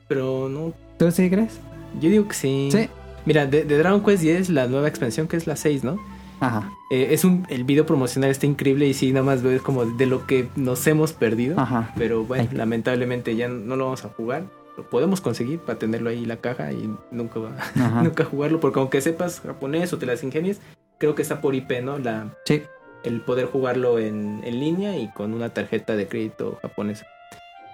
[0.07, 0.73] Pero no...
[0.97, 1.59] ¿Tú sí crees?
[1.99, 2.69] Yo digo que sí.
[2.71, 2.89] Sí.
[3.25, 5.99] Mira, de, de Dragon Quest 10, la nueva expansión que es la 6, ¿no?
[6.39, 6.71] Ajá.
[6.91, 10.05] Eh, es un, el video promocional está increíble y sí, nada más veo como de
[10.05, 11.59] lo que nos hemos perdido.
[11.59, 11.91] Ajá.
[11.97, 12.57] Pero bueno, Ay.
[12.57, 14.43] lamentablemente ya no lo vamos a jugar.
[14.79, 17.51] Lo podemos conseguir para tenerlo ahí en la caja y nunca va,
[18.03, 18.59] nunca jugarlo.
[18.61, 20.61] Porque aunque sepas japonés o te las ingenies,
[20.97, 21.97] creo que está por IP, ¿no?
[21.99, 22.63] La, Sí.
[23.03, 27.05] el poder jugarlo en, en línea y con una tarjeta de crédito japonesa.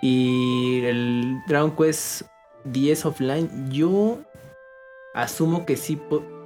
[0.02, 2.24] Y el Dragon Quest
[2.66, 4.20] 10 offline, yo
[5.14, 6.00] asumo que sí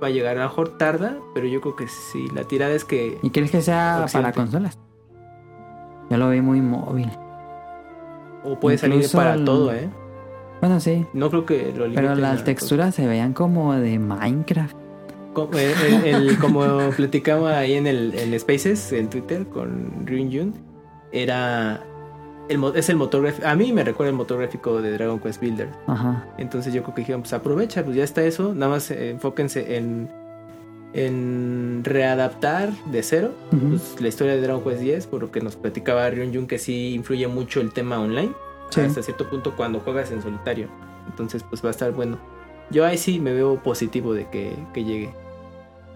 [0.04, 0.38] va a llegar.
[0.38, 2.28] A lo mejor tarda, pero yo creo que sí.
[2.36, 3.18] La tirada es que.
[3.24, 4.32] ¿Y crees que sea Occidente.
[4.32, 4.78] para consolas?
[6.10, 7.10] Yo lo vi muy móvil.
[8.44, 9.90] O puede salir para el- todo, ¿eh?
[10.62, 11.06] Bueno, sí.
[11.14, 14.76] No creo que lo Pero las texturas se veían como de Minecraft.
[15.34, 15.74] Como, eh,
[16.06, 20.54] el- el- como platicaba ahí en el en Spaces, en Twitter, con Ryun Jun,
[21.12, 21.84] era.
[22.50, 23.48] El, es el motor gráfico.
[23.48, 25.70] A mí me recuerda el motor gráfico de Dragon Quest Builder.
[25.86, 26.26] Ajá.
[26.40, 28.56] Entonces yo creo que dijeron, pues aprovecha, pues ya está eso.
[28.56, 30.10] Nada más enfóquense en,
[30.94, 35.56] en readaptar de cero pues, la historia de Dragon Quest 10, por lo que nos
[35.56, 38.32] platicaba Ryun Jun, que sí influye mucho el tema online.
[38.70, 38.82] Sí.
[38.82, 40.68] Hasta cierto punto cuando juegas en solitario.
[41.08, 42.18] Entonces, pues va a estar bueno.
[42.70, 45.14] Yo ahí sí me veo positivo de que, que llegue.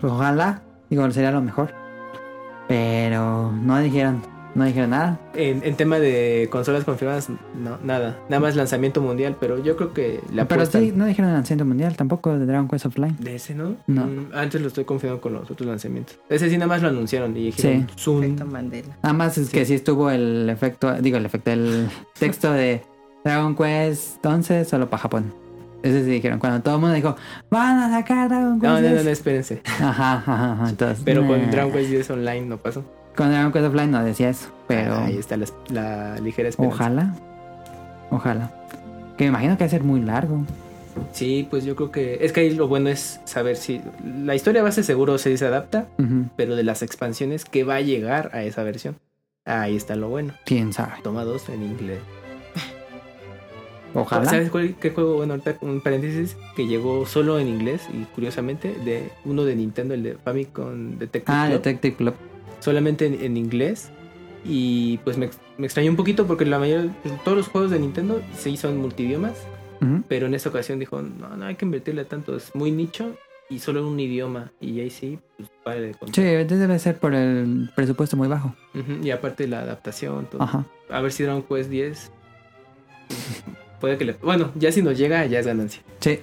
[0.02, 0.62] Pues ojalá.
[0.90, 1.72] Digo, sería lo mejor.
[2.68, 4.33] Pero no dijeron.
[4.56, 5.20] No dijeron nada.
[5.34, 8.20] En, en tema de consolas confirmadas, no, nada.
[8.30, 11.96] Nada más lanzamiento mundial, pero yo creo que la Pero sí, no dijeron lanzamiento mundial
[11.96, 13.16] tampoco de Dragon Quest Offline.
[13.20, 13.76] de ese, ¿no?
[13.88, 14.06] No.
[14.06, 16.20] Mm, antes lo estoy confiando con los otros lanzamientos.
[16.30, 17.96] Ese sí nada más lo anunciaron y dijeron Sí.
[18.04, 18.24] Zoom.
[18.24, 18.98] Efecto Mandela.
[19.02, 19.54] Nada más es Sí.
[19.54, 21.88] que sí estuvo el efecto, digo el efecto, el
[22.20, 22.82] texto de
[23.24, 25.34] Dragon Quest 11 solo para Japón.
[25.82, 27.16] Ese sí dijeron, cuando todo el mundo dijo,
[27.50, 29.04] van a sacar Dragon Quest No, no, no, 10".
[29.04, 29.62] no, espérense.
[29.82, 30.70] Ajá, ajá, ajá.
[30.70, 31.50] Entonces, Pero con.
[31.50, 32.86] Dragon Quest 10 Online no pasó.
[33.16, 36.76] Con Dragon Quest Offline no decía eso, pero Ahí está la, la ligera esperanza.
[36.76, 37.16] ojalá,
[38.10, 38.52] ojalá.
[39.18, 40.44] Que me imagino que va a ser muy largo.
[41.12, 42.20] Sí, pues yo creo que.
[42.26, 43.82] Es que ahí lo bueno es saber si.
[44.26, 45.88] La historia base seguro se adapta,
[46.36, 48.96] pero de las expansiones que va a llegar a esa versión.
[49.46, 50.34] Ahí está lo bueno.
[50.46, 50.94] Quién sabe.
[51.04, 52.00] Toma dos en inglés.
[53.96, 54.26] Ojalá.
[54.26, 55.18] ¿Sabes cuál, qué juego?
[55.18, 59.94] Bueno, ahorita un paréntesis que llegó solo en inglés y curiosamente de uno de Nintendo,
[59.94, 62.14] el de Famicom Detective Ah, Club, Detective Club.
[62.64, 63.92] Solamente en, en inglés.
[64.46, 68.22] Y pues me, me extrañó un poquito porque la mayoría, todos los juegos de Nintendo
[68.38, 69.34] se hizo en multidiomas,
[70.08, 73.18] pero en esta ocasión dijo, no, no hay que invertirle tanto, es muy nicho
[73.50, 74.52] y solo en un idioma.
[74.62, 76.16] Y ahí sí, pues vale de contar.
[76.16, 78.56] Sí, debe ser por el presupuesto muy bajo.
[79.02, 80.42] Y aparte la adaptación, todo.
[80.42, 80.66] Ajá.
[80.90, 82.12] A ver si Dragon Quest 10
[83.82, 84.14] puede que le...
[84.14, 85.82] Bueno, ya si nos llega, ya es ganancia.
[86.00, 86.20] Sí.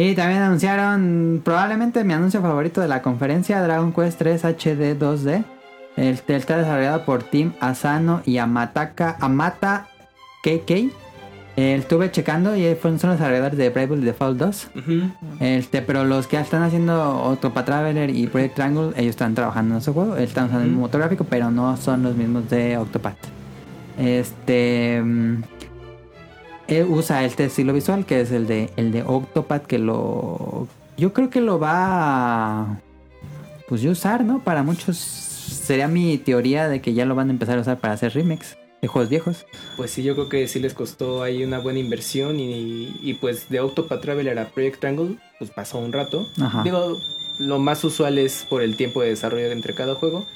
[0.00, 5.44] Y también anunciaron probablemente mi anuncio favorito de la conferencia, Dragon Quest 3 HD 2D.
[5.96, 9.88] El, está desarrollado por Team Asano y Amataka, Amata
[10.44, 10.92] KK.
[11.56, 14.68] Estuve checando y son los desarrolladores de Bravely Default 2.
[14.76, 14.92] Ujú.
[15.40, 19.80] Este, pero los que están haciendo Octopath Traveler y Project Triangle, ellos están trabajando en
[19.80, 20.80] ese juego, están usando el Ujú.
[20.80, 23.16] motor gráfico, pero no son los mismos de Octopath.
[23.98, 25.42] Este mm,
[26.68, 31.12] él usa este estilo visual que es el de el de Octopath que lo yo
[31.12, 32.80] creo que lo va a
[33.68, 34.42] pues yo usar, ¿no?
[34.42, 37.94] Para muchos sería mi teoría de que ya lo van a empezar a usar para
[37.94, 39.46] hacer remakes de juegos viejos.
[39.76, 43.48] Pues sí, yo creo que sí les costó ahí una buena inversión y, y pues
[43.48, 46.26] de Octopath Traveler a Project Triangle, pues pasó un rato.
[46.40, 46.62] Ajá.
[46.62, 46.98] Digo,
[47.38, 50.26] lo más usual es por el tiempo de desarrollo entre cada juego.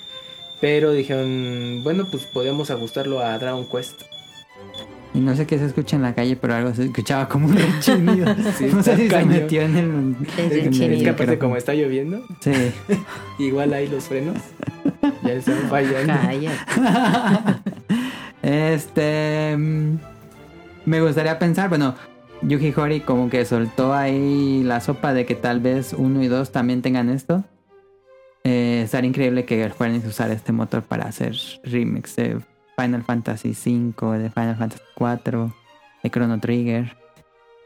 [0.60, 4.02] Pero dijeron, bueno, pues podemos ajustarlo a Dragon Quest.
[5.14, 7.56] Y no sé qué se escucha en la calle, pero algo se escuchaba como un
[7.56, 8.34] rechinido.
[8.56, 10.16] Sí, no sé si se metió en el.
[10.38, 12.52] Es en el Es que aparte como está lloviendo, Sí.
[13.38, 14.38] igual ahí los frenos
[15.22, 16.14] ya están fallando.
[18.42, 19.56] Este.
[19.56, 19.98] mm,
[20.86, 21.94] Me gustaría pensar, bueno,
[22.42, 26.52] Yuji Hori como que soltó ahí la sopa de que tal vez uno y dos
[26.52, 27.44] también tengan esto.
[28.44, 32.38] Eh, estaría increíble que fueran a usar este motor para hacer remix de
[32.82, 35.52] Final Fantasy V, de Final Fantasy IV,
[36.02, 36.96] de Chrono Trigger.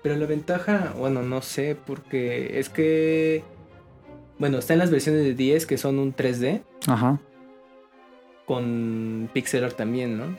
[0.02, 3.42] Pero la ventaja, bueno, no sé, porque es que...
[4.38, 7.18] Bueno, están las versiones de 10 que son un 3D Ajá.
[8.44, 10.36] con pixel art también, ¿no?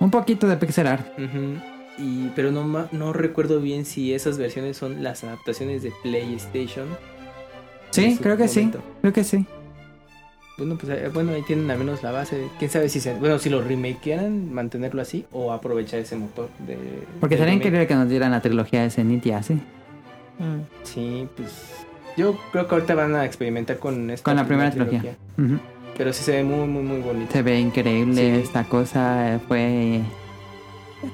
[0.00, 1.06] Un poquito de pixel art.
[1.98, 6.88] Y, pero no, no recuerdo bien si esas versiones son las adaptaciones de PlayStation.
[7.90, 8.70] Sí, en creo que sí.
[9.00, 9.46] Creo que sí.
[10.60, 12.48] Bueno, pues eh, bueno, ahí tienen al menos la base.
[12.58, 16.76] Quién sabe si se, bueno, si lo remakearan, mantenerlo así o aprovechar ese motor de.
[17.18, 19.54] Porque sería increíble que nos dieran la trilogía de Zenith y así.
[19.54, 20.60] Mm.
[20.82, 21.48] Sí, pues.
[22.18, 25.16] Yo creo que ahorita van a experimentar con esta Con la primera trilogía.
[25.96, 27.32] Pero sí se ve muy, muy, muy bonito.
[27.32, 28.42] Se ve increíble Sí.
[28.42, 29.36] esta cosa.
[29.36, 30.02] eh, Fue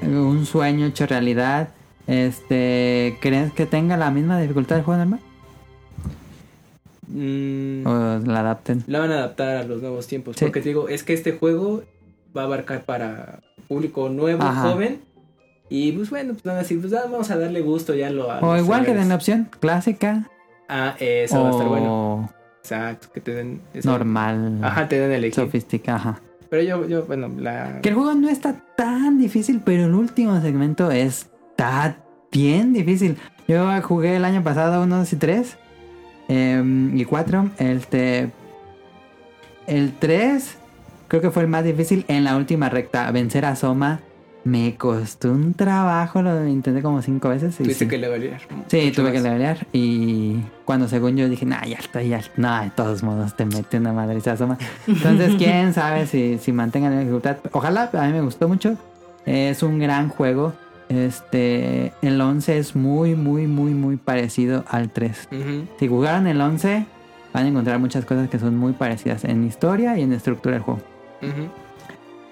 [0.02, 1.68] un sueño hecho realidad.
[2.08, 5.20] Este, ¿crees que tenga la misma dificultad del juego normal?
[7.08, 8.84] Mm, ¿O la adapten?
[8.86, 10.36] La van a adaptar a los nuevos tiempos.
[10.36, 10.44] Sí.
[10.44, 11.82] Porque te digo, es que este juego
[12.36, 14.70] va a abarcar para público nuevo, Ajá.
[14.70, 15.00] joven.
[15.68, 18.38] Y pues bueno, pues van a decir, pues vamos a darle gusto ya lo a
[18.40, 20.28] O igual que den la opción clásica
[20.68, 22.30] Ah, eso va a estar bueno.
[22.62, 23.60] Exacto, que te den.
[23.74, 25.34] esa- normal, Ajá, te den el elegir.
[25.34, 25.98] sofisticada.
[25.98, 26.20] Ajá.
[26.50, 27.80] Pero yo, yo, bueno, la.
[27.82, 31.98] Que el juego no está tan difícil, pero el último segmento está
[32.32, 33.16] bien difícil.
[33.48, 35.58] Yo jugué el año pasado 1, 2 y 3.
[36.28, 37.50] Y 4.
[37.58, 38.30] Este,
[39.66, 40.56] el 3
[41.08, 43.10] creo que fue el más difícil en la última recta.
[43.10, 44.00] Vencer a Soma
[44.46, 47.56] me costó un trabajo, lo intenté como 5 veces.
[47.56, 47.90] Tuviste sí.
[47.90, 48.40] que levelear.
[48.68, 52.70] Sí, tuve que levelear y cuando según yo dije, nah, ya estoy, ya, no, de
[52.70, 54.56] todos modos te mete una madriza soma.
[54.86, 57.38] Entonces, quién sabe si, si mantengan la dificultad.
[57.50, 58.76] Ojalá, a mí me gustó mucho.
[59.24, 60.54] Es un gran juego.
[60.88, 65.28] Este, el 11 es muy, muy, muy, muy parecido al 3.
[65.32, 65.66] Ujú.
[65.78, 66.86] Si jugaron el 11,
[67.32, 70.62] van a encontrar muchas cosas que son muy parecidas en historia y en estructura del
[70.62, 70.80] juego.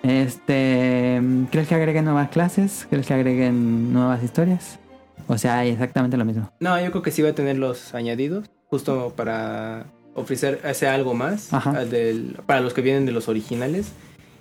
[0.02, 2.86] Este, ¿crees que agreguen nuevas clases?
[2.90, 4.78] ¿Crees que agreguen nuevas historias?
[5.26, 6.50] O sea, hay exactamente lo mismo.
[6.60, 11.50] No, yo creo que sí va a tener los añadidos, justo para ofrecer algo más
[11.90, 13.92] del- para los que vienen de los originales.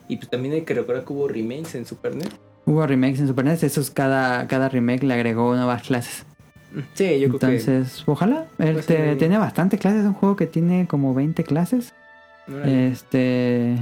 [0.09, 2.27] Y pues también hay que recordar que hubo remakes en Super NES.
[2.65, 6.25] Hubo remakes en Super NES, esos cada, cada remake le agregó nuevas clases.
[6.93, 7.45] Sí, yo creo que...
[7.57, 8.45] Entonces, ojalá.
[8.57, 9.17] Él Pues te- sí.
[9.19, 11.93] tiene bastante clases, es un juego que tiene como 20 clases.
[12.65, 13.77] Este.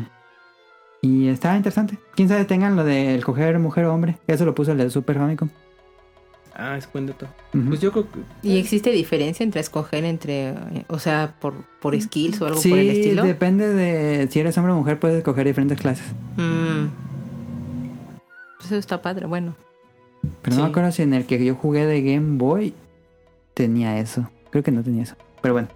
[1.02, 1.98] Y está interesante.
[2.16, 4.18] Quién sabe tengan lo del coger mujer o hombre.
[4.28, 5.50] Eso lo puso el de Super Famicom.
[6.54, 7.28] Ah, es buen dato.
[7.68, 8.20] Pues yo creo que...
[8.44, 12.70] ¿Y existe diferencia entre escoger entre, eh, o sea, por, por skills o algo sí,
[12.70, 13.24] por el estilo?
[13.24, 16.06] depende de si eres hombre o mujer, puedes escoger diferentes clases.
[16.36, 16.88] Mm.
[18.72, 19.56] Eso está padre, bueno.
[20.42, 22.74] Pero no me acuerdo si en el que yo jugué de Game Boy
[23.54, 24.30] tenía eso.
[24.50, 25.16] Creo que no tenía eso.
[25.42, 25.68] Pero bueno.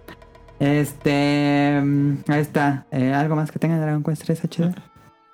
[0.60, 1.80] Este.
[1.82, 2.86] mm, Ahí está.
[2.90, 4.74] Eh, ¿Algo más que tenga Dragon Quest 3 HD?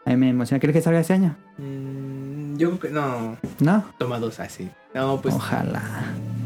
[0.05, 0.61] A mí me emociona.
[0.61, 1.37] ¿Crees que salga este año?
[1.59, 2.89] mm, yo creo que...
[2.91, 3.85] No, No.
[3.99, 4.69] toma dos así.
[4.95, 5.83] No, pues, Ojalá.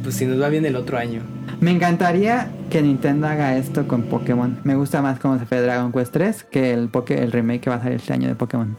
[0.02, 1.22] pues si nos va bien el otro año.
[1.60, 4.60] Me encantaría que Nintendo haga esto con Pokémon.
[4.64, 7.70] Me gusta más cómo se fue Dragon Quest 3 que el, Poké- el remake que
[7.70, 8.76] va a salir este año de Pokémon.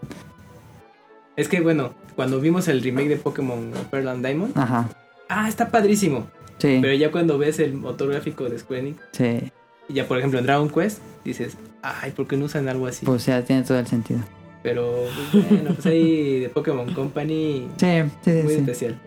[1.36, 4.89] Es que bueno, cuando vimos el remake de Pokémon Pearl and Diamond, Ajá.
[5.30, 6.27] ah, está padrísimo.
[6.58, 6.80] Sí.
[6.82, 9.51] Pero ya cuando ves el motor gráfico de Square Enix, Sí.
[9.88, 13.06] y ya por ejemplo en Dragon Quest, dices, ay, ¿por qué no usan algo así?
[13.06, 14.19] Pues ya tiene todo el sentido.
[14.63, 17.88] Pero pues, bueno, pues ahí de Pokémon Company, Sí,
[18.25, 18.43] sí, sí.
[18.43, 18.60] muy sí.
[18.60, 18.99] especial.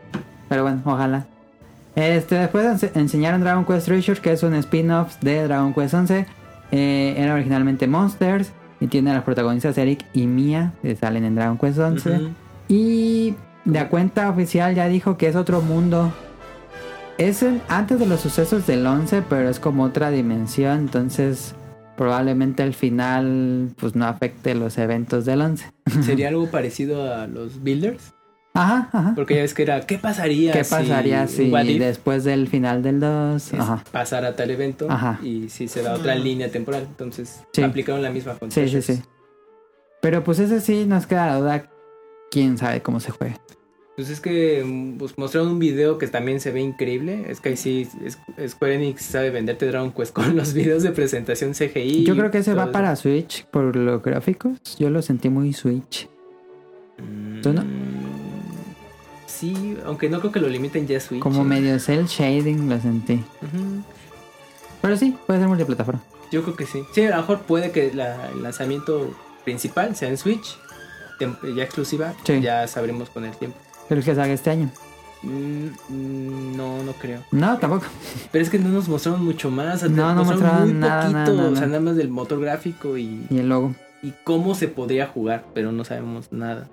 [0.48, 1.26] Pero bueno, ojalá.
[1.96, 6.26] Este, después ense- enseñaron Dragon Quest Treasures, que es un spin-off de Dragon Quest 11.
[6.70, 11.34] Eh, era originalmente Monsters y tiene a los protagonistas Eric y Mia, que salen en
[11.34, 12.10] Dragon Quest 11.
[12.10, 12.28] Ujú.
[12.70, 16.12] Y la cuenta oficial ya dijo que es otro mundo.
[17.18, 21.54] Es en- antes de los sucesos del 11, pero es como otra dimensión, entonces
[21.96, 25.70] probablemente al final pues no afecte los eventos del 11.
[26.02, 28.14] Sería algo parecido a los Builders,
[28.54, 29.12] Ajá, ajá.
[29.14, 33.52] porque ya ves que era, ¿qué pasaría ¿Qué pasaría si, después del final del 2?
[33.52, 33.84] es Ajá.
[33.92, 35.18] pasara tal evento Ajá.
[35.22, 36.84] y si se da otra línea temporal?
[36.88, 37.62] Entonces Sí.
[37.62, 39.02] aplicaron la misma con Sí, sí, sí.
[40.00, 41.66] Pero pues ese sí nos queda la duda.
[42.30, 43.38] Quién sabe cómo se juega.
[43.96, 47.24] Pues es que mm, pues, mostraron un video que también se ve increíble.
[47.28, 47.88] Es que ahí sí,
[48.48, 52.04] Square Enix sabe venderte Dragon Quest con los videos de presentación CGI.
[52.04, 52.72] Yo creo que ese va eso.
[52.72, 54.58] para Switch por los gráficos.
[54.78, 56.08] Yo lo sentí muy Switch.
[57.42, 57.62] ¿Tú no?
[57.62, 58.20] Mm,
[59.26, 61.20] Sí, aunque no creo que lo limiten ya a Switch.
[61.22, 61.44] Como ¿eh?
[61.44, 63.22] medio cel shading lo sentí.
[64.82, 66.02] Pero sí, puede ser multiplataforma.
[66.30, 66.82] Yo creo que sí.
[66.94, 69.14] Sí, a lo mejor puede que la- el lanzamiento
[69.44, 70.58] principal sea en Switch,
[71.54, 72.14] ya exclusiva.
[72.24, 72.40] Sí.
[72.40, 73.56] Ya sabremos con el tiempo.
[73.88, 74.70] ¿Crees que salga este año?
[75.22, 77.20] Mm, no, no creo.
[77.30, 77.86] No, tampoco.
[78.32, 79.82] Pero es que no nos mostraron mucho más.
[79.90, 81.18] No, no mostraron muy nada, poquito.
[81.18, 81.66] nada, nada, O sea, nada.
[81.66, 83.74] nada más del motor gráfico y, Y el logo.
[84.02, 86.68] y cómo se podría jugar, pero no sabemos nada.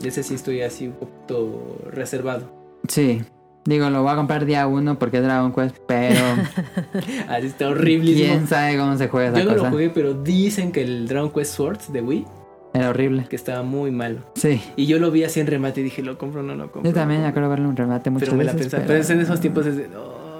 [0.00, 2.50] De ese sí estoy así un poquito reservado.
[2.88, 3.22] Sí.
[3.64, 6.20] Digo, lo voy a comprar día uno porque es Dragon Quest, pero
[7.28, 8.12] Así está horrible.
[8.12, 9.64] quién sabe cómo se juega esa Yo no cosa.
[9.64, 12.26] lo jugué, pero dicen que el Dragon Quest Swords de Wii,
[12.74, 13.26] Era horrible.
[13.30, 14.18] que estaba muy malo.
[14.34, 14.60] Sí.
[14.76, 16.90] Y yo lo vi así en remate y dije, lo compro o no lo compro.
[16.90, 18.82] Yo también me acuerdo verle un remate muchas Pero me la pensaba.
[18.84, 19.88] pero- Pero en esos tiempos es de,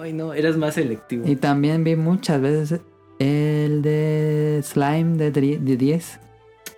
[0.02, 1.26] ay no, eras más selectivo.
[1.26, 2.80] Y también vi muchas veces
[3.20, 6.20] el de Slime de, dri- de 10.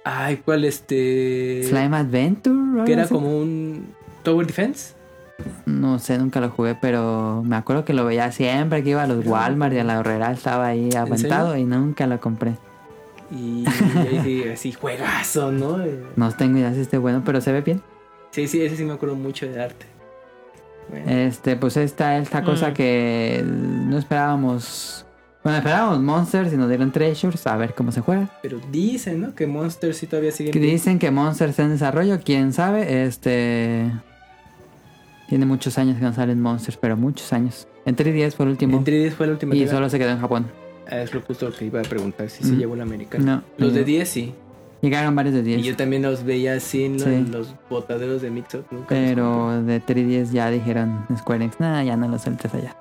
[0.05, 1.63] Ay, ¿cuál este?
[1.65, 2.85] Slime Adventure.
[2.85, 3.15] Que era así.
[3.15, 3.87] como un
[4.23, 4.95] Tower Defense.
[5.67, 9.07] No sé, nunca lo jugué, pero me acuerdo que lo veía siempre que iba a
[9.07, 12.57] los Walmart y a la horrera estaba ahí aventado y nunca lo compré.
[13.31, 15.79] Y ahí sí, así, juegazo, ¿no?
[16.17, 17.83] No tengo idea si esté bueno, pero se ve bien.
[18.31, 19.87] Sí, sí, ese sí me acuerdo mucho de arte.
[20.91, 22.75] Bueno, Este, pues esta esta cosa Mm.
[22.75, 25.05] que no esperábamos.
[25.43, 28.29] Bueno, esperábamos Monsters y nos dieron Treasures, a ver cómo se juega.
[28.43, 29.35] pero dicen, ¿no?
[29.35, 30.51] Que Monster sí todavía sigue.
[30.53, 33.05] Dicen que Monsters está en desarrollo, quién sabe.
[33.05, 33.91] Este.
[35.29, 37.67] Tiene muchos años que no salen Monsters, pero muchos años.
[37.85, 38.77] En 3DS fue el último.
[38.79, 40.47] En 3DS fue la última Y solo se quedó en Japón.
[40.91, 43.25] Ah, es lo justo lo que iba a preguntar, si se llevó el americano.
[43.25, 43.43] No.
[43.59, 44.35] Los y- de 10 sí.
[44.83, 45.65] Llegaron varios de Y 10.
[45.65, 47.27] yo también los veía así en, Sí.
[47.33, 48.71] los botaderos de Mixup.
[48.71, 52.77] nunca Pero de 3DS ya dijeron Square Enix, nada, ya no los sueltes allá.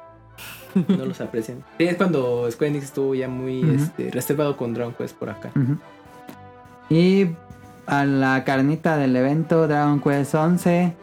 [0.90, 1.64] no los aprecian.
[1.78, 5.52] Sí, es cuando Square Enix estuvo ya muy este, reservado con Dragon Quest por acá.
[6.90, 7.28] Y
[7.88, 10.94] a la carnita del evento Dragon Quest 11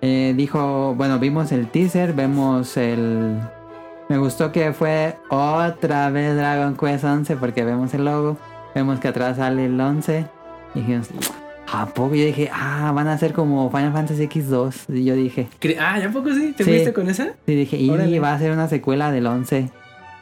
[0.00, 3.38] eh, dijo, bueno, vimos el teaser, vemos el...
[4.08, 8.36] Me gustó que fue otra vez Dragon Quest 11 porque vemos el logo,
[8.74, 10.26] vemos que atrás sale el 11
[10.74, 11.08] y dijimos,
[11.70, 12.14] ¿a poco?
[12.14, 16.08] Yo dije, ah, van a ser como Final Fantasy X2 y yo dije, Ah, ¿ya
[16.10, 16.54] poco sí?
[16.56, 16.70] ¿Te Sí.
[16.70, 17.28] fuiste con esa?
[17.46, 18.18] y dije, y Órale.
[18.20, 19.70] va a ser una secuela del 11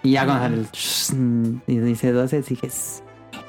[0.02, 3.02] y ya cuando sale el y dice 12 dije.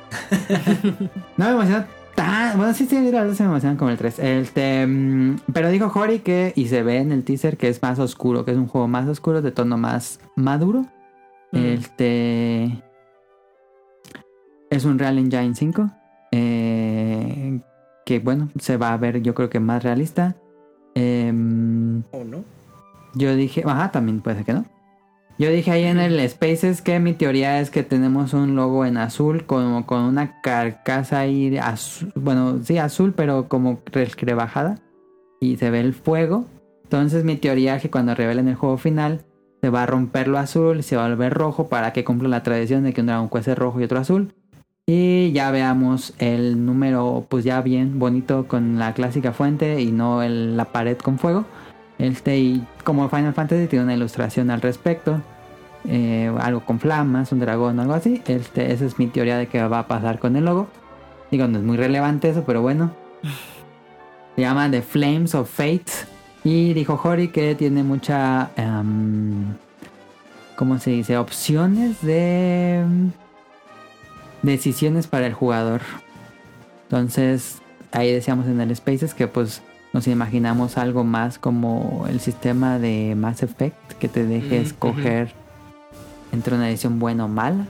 [1.37, 2.57] No me emociona tan.
[2.57, 4.19] Bueno, sí, sí, mira, se me emocionan como el 3.
[4.19, 7.99] Este, mm, pero dijo Hori que, y se ve en el teaser, que es más
[7.99, 10.81] oscuro, que es un juego más oscuro, de tono más maduro.
[11.51, 11.57] Mm.
[11.57, 12.83] Este.
[14.69, 15.89] Es un Real Engine 5.
[16.31, 17.61] eh,
[18.05, 20.35] que bueno, se va a ver, yo creo que más realista.
[20.95, 22.43] Em, ¿O no?
[23.13, 24.65] yo dije, ajá, también puede ser que no.
[25.39, 28.97] Yo dije ahí en el Spaces que mi teoría es que tenemos un logo en
[28.97, 34.79] azul como con una carcasa ahí azul, bueno, sí azul, pero como re- rebajada
[35.39, 36.45] y se ve el fuego.
[36.85, 39.21] Entonces mi teoría es que cuando revelen el juego final
[39.61, 42.29] se va a romper lo azul y se va a volver rojo para que cumpla
[42.29, 44.33] la tradición de que un Dragon Quest es rojo y otro azul.
[44.87, 50.23] Y ya veamos el número pues ya bien bonito con la clásica fuente y no
[50.23, 51.45] el- la pared con fuego.
[51.99, 55.21] Este, y como Final Fantasy tiene una ilustración al respecto,
[55.87, 58.21] eh, algo con flamas, un dragón, algo así.
[58.27, 60.67] Este, esa es mi teoría de que va a pasar con el logo.
[61.31, 62.91] Digo, no es muy relevante eso, pero bueno.
[64.35, 65.91] Se llama The Flames of Fate.
[66.43, 68.51] Y dijo Hori que tiene mucha.
[68.55, 69.55] em,
[70.55, 71.17] ¿Cómo se dice?
[71.17, 72.83] Opciones de.
[74.43, 75.81] Decisiones para el jugador.
[76.83, 79.61] Entonces, ahí decíamos en el Spaces que pues
[79.97, 85.31] nos imaginamos algo más como el sistema de Mass Effect que te deje Mm, escoger
[86.31, 87.65] entre una edición buena o mala.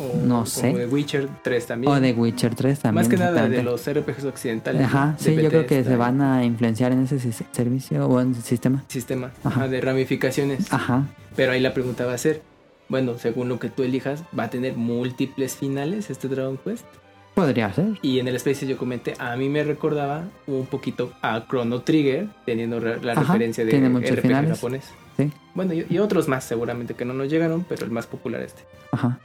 [0.00, 0.72] O, No sé.
[0.72, 1.92] de Witcher 3 también.
[1.92, 3.00] O de Witcher 3 también.
[3.04, 4.82] Más que nada de los RPGs occidentales.
[4.82, 7.20] Ajá, sí, yo creo que se van a influenciar en ese
[7.52, 8.82] servicio o en ese sistema.
[8.88, 10.72] Sistema ajá, de ramificaciones.
[10.72, 11.04] Ajá.
[11.36, 12.42] Pero ahí la pregunta va a ser:
[12.88, 16.86] bueno, según lo que tú elijas, ¿va a tener múltiples finales este Dragon Quest?
[17.34, 17.98] Podría ser.
[18.02, 22.28] Y en el Space yo comenté, a mí me recordaba un poquito a Chrono Trigger,
[22.44, 24.50] teniendo la Ajá, referencia de tiene muchos RPG finales.
[24.50, 24.84] japonés.
[25.16, 25.30] Sí.
[25.54, 28.62] Bueno, y, y otros más seguramente que no nos llegaron, pero el más popular este.
[28.92, 29.18] Ajá.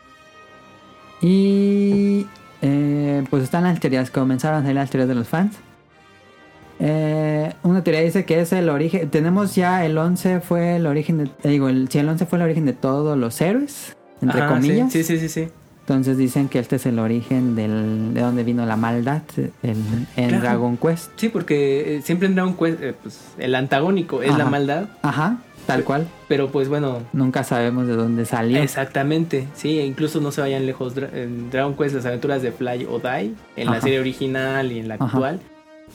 [1.21, 2.27] Y
[2.61, 5.55] eh, pues están las teorías, comenzaron a salir las teorías de los fans.
[6.79, 11.17] Eh, una teoría dice que es el origen, tenemos ya el 11 fue el origen
[11.17, 14.41] de, eh, digo, el, si el 11 fue el origen de todos los héroes, entre
[14.41, 14.91] Ajá, sí, comillas.
[14.91, 15.47] Sí, sí, sí, sí.
[15.87, 19.77] Entonces dicen que este es el origen del, de donde vino la maldad el-
[20.17, 20.41] en Claro.
[20.43, 21.11] Dragon Quest.
[21.15, 24.49] Sí, porque eh, siempre en Dragon Quest, eh, pues, el antagónico es la Ajá.
[24.49, 26.05] maldad, Ajá, tal cual.
[26.27, 28.61] pero pues bueno, Nunca sabemos de dónde salió.
[28.61, 30.93] Exactamente, sí, e incluso no se vayan lejos.
[31.13, 33.81] En Dragon Quest, las aventuras de Fly o Die, en la Ajá.
[33.81, 35.05] serie original y en la Ajá.
[35.05, 35.39] actual,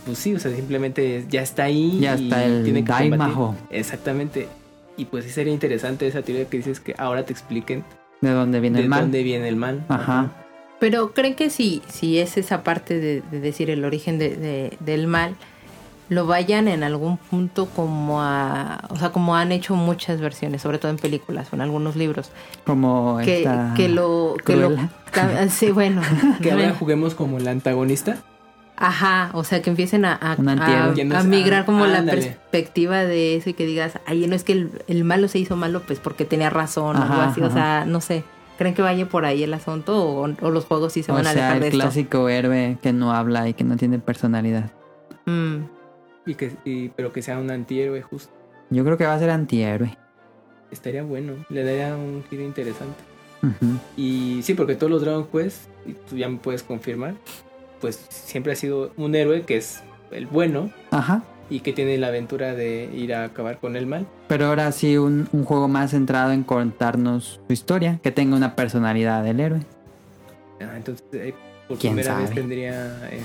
[0.07, 1.99] pues sí, o sea, simplemente ya está ahí.
[2.01, 2.91] Ya y está el tiene que.
[2.93, 3.55] Daimajo.
[3.69, 4.49] Exactamente.
[4.97, 7.85] Y pues sí sería interesante esa teoría que dices que ahora te expliquen
[8.23, 9.01] De dónde viene de el mal.
[9.03, 9.85] dónde viene el mal.
[9.89, 10.31] Ajá.
[10.81, 14.77] Pero creen que si, si es esa parte de, de decir el origen de- de-
[14.81, 15.35] del mal,
[16.09, 20.79] lo vayan en algún punto como a, o sea, como han hecho muchas versiones, sobre
[20.79, 22.31] todo en películas o en algunos libros,
[22.65, 24.71] Como que, esta que lo, que lo,
[25.51, 26.03] sí, bueno,
[26.43, 28.19] Que ahora juguemos como el antagonista.
[28.85, 32.21] Ajá, o sea, que empiecen a, a, a- migrar ah, como la ándale.
[32.23, 35.55] perspectiva de eso y que digas, ay, no es que el, el malo se hizo
[35.57, 38.25] malo pues porque tenía razón o algo Ajá, así, o sea, no sé.
[38.59, 41.27] ¿Creen que vaya por ahí el asunto o, o los juegos sí se o van
[41.27, 41.79] a alejar de el esto?
[41.79, 44.71] clásico héroe que no habla y que no tiene personalidad.
[45.27, 45.65] Mm.
[46.27, 48.33] Y que, y- pero que sea un antihéroe justo.
[48.71, 49.97] Yo creo que va a ser antihéroe.
[50.71, 51.35] Estaría bueno.
[51.49, 52.99] Le daría un giro interesante.
[53.97, 57.15] Y sí, porque todos los Dragon Quest, y tú ya me puedes confirmar,
[57.83, 61.23] pues siempre ha sido un héroe que es el bueno Ajá.
[61.51, 64.07] y que tiene la aventura de ir a acabar con el mal.
[64.29, 68.57] Pero ahora sí un, un juego más centrado en contarnos su historia, que tenga una
[68.57, 69.61] personalidad del héroe.
[70.61, 71.35] Ah, entonces, eh,
[71.69, 73.21] por ¿Quién primera vez tendría en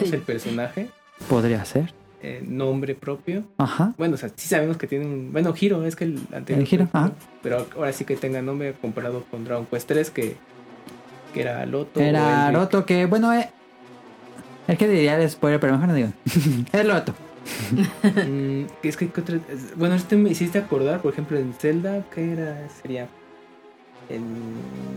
[0.00, 0.88] voz el personaje,
[1.28, 1.92] Podría ser.
[2.22, 3.44] eh, nombre propio.
[3.58, 3.92] Ajá.
[3.98, 5.30] Bueno, o sea, sí sabemos que tiene un...
[5.32, 6.66] Bueno, giro, es que el anterior...
[6.66, 7.12] El fue ajá.
[7.42, 10.36] Pero ahora sí que tenga nombre comparado con Dragon Quest 3, que,
[11.34, 12.00] que era Loto.
[12.00, 12.56] Era o Elric.
[12.56, 13.50] Roto que, bueno, eh,
[14.68, 16.08] es que diría el spoiler, pero mejor no digo.
[16.72, 17.14] es Roto.
[18.02, 22.02] Mm, es que, ¿qué otra- es- bueno, este me hiciste acordar, por ejemplo, en Zelda,
[22.14, 22.56] ¿qué era?
[22.80, 23.06] Sería
[24.08, 24.24] en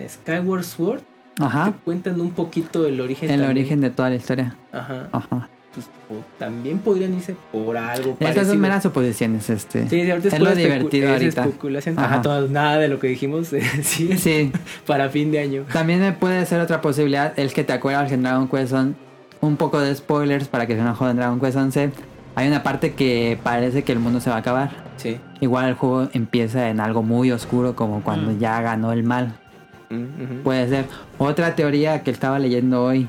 [0.09, 1.01] Skyward Sword,
[1.39, 1.65] Ajá.
[1.73, 3.29] que cuentan un poquito el origen.
[3.29, 3.51] El también.
[3.57, 4.55] origen de toda la historia.
[4.71, 5.07] Ajá.
[5.11, 5.49] Ajá.
[5.73, 5.85] Pues,
[6.39, 8.45] también podrían irse por algo Estas parecido.
[8.53, 9.87] son meras suposiciones, este.
[9.87, 11.41] Sí, ahorita es lo pura especu- divertido es ahorita.
[11.43, 11.99] especulación.
[11.99, 12.05] Ajá.
[12.15, 14.51] Ajá, todo- nada de lo que dijimos eh, sí, es Sí.
[14.87, 15.65] para fin de año.
[15.71, 18.95] También me puede ser otra posibilidad, el que te acuerdas que en Dragon Quest son
[19.41, 21.91] un poco de spoilers para que se no jodan Dragon Quest 11.
[22.35, 24.69] Hay una parte que parece que el mundo se va a acabar.
[24.97, 25.17] Sí.
[25.41, 28.39] Igual el juego empieza en algo muy oscuro como cuando Mm.
[28.39, 29.35] ya ganó el mal.
[29.89, 30.43] Mm.
[30.43, 30.85] Puede ser.
[31.17, 33.07] Otra teoría que estaba leyendo hoy.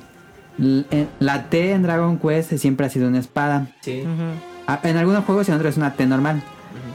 [0.58, 3.68] En- La T en Dragon Quest siempre ha sido una espada.
[3.80, 4.02] Sí.
[4.82, 6.42] En algunos juegos y en otros es una T normal.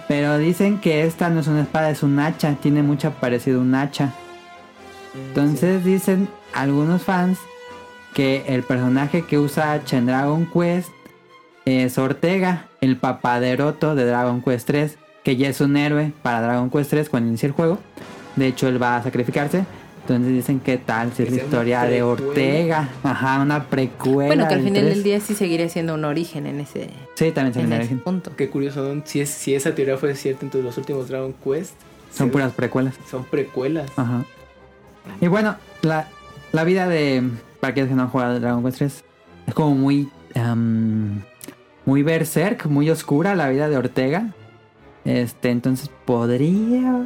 [0.07, 2.55] Pero dicen que esta no es una espada, es un hacha.
[2.61, 4.07] Tiene mucho parecido a un hacha.
[5.13, 7.39] Mm, Entonces dicen algunos fans
[8.13, 10.89] que el personaje que usa hacha en Dragon Quest
[11.65, 16.69] es Ortega, el papaderoto de Dragon Quest 3, que ya es un héroe para Dragon
[16.69, 17.79] Quest 3 cuando inicia el juego.
[18.35, 19.65] De hecho, él va a sacrificarse.
[20.01, 22.03] Entonces dicen que tal si es la historia de.
[22.03, 22.89] Ortega.
[23.03, 24.27] Ajá, una precuela.
[24.27, 24.95] Bueno, que al final 3.
[24.95, 27.93] del día sí seguiría siendo un origen en ese, Sí, también se en viene ese
[27.93, 27.99] origen.
[28.01, 28.35] punto.
[28.35, 29.01] Qué curioso, ¿no?
[29.05, 31.71] Si, es, si esa teoría fue cierta entre los últimos Dragon Quest.
[32.13, 32.95] Son puras precuelas.
[33.09, 33.89] Son precuelas.
[33.95, 34.25] Ajá.
[35.21, 36.09] Y bueno, la,
[36.51, 37.23] la vida de.
[37.63, 39.03] Para aquellos que no han jugado Dragon Quest 3,
[39.47, 40.09] es como muy.
[41.85, 44.33] muy berserk, muy oscura la vida de Ortega.
[45.05, 47.05] Este, entonces podría.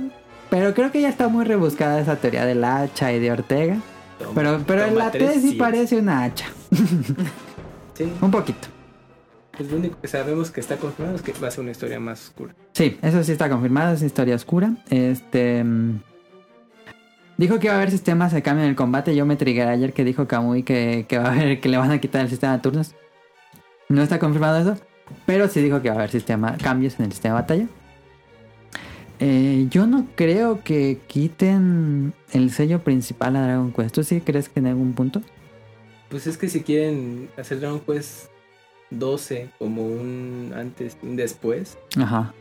[0.49, 3.77] Pero creo que ya está muy rebuscada esa teoría del hacha y de Ortega.
[4.17, 5.55] Toma- Pero, pero en la T tres, sí sí.
[5.57, 6.47] parece una hacha.
[7.93, 8.11] Sí.
[8.19, 8.67] Un poquito.
[9.55, 11.99] Pues lo único que sabemos que está confirmado es que va a ser una historia
[11.99, 12.55] más oscura.
[12.73, 14.71] Sí, eso sí está confirmado, es historia oscura.
[14.89, 15.63] Este.
[17.37, 19.15] Dijo que va a haber sistemas de cambio en el combate.
[19.15, 21.91] Yo me trigué ayer que dijo Kamui que, que va a haber, que le van
[21.91, 22.95] a quitar el sistema de turnos.
[23.89, 24.81] No está confirmado eso.
[25.25, 27.67] Pero sí dijo que va a haber sistema, cambios en el sistema de batalla.
[29.19, 33.95] Eh, yo no creo que quiten el sello principal a Dragon Quest.
[33.95, 35.21] ¿Tú sí crees que en algún punto?
[36.09, 38.29] Pues es que si quieren hacer Dragon Quest
[38.91, 42.33] 12 como un antes y un después, Ajá.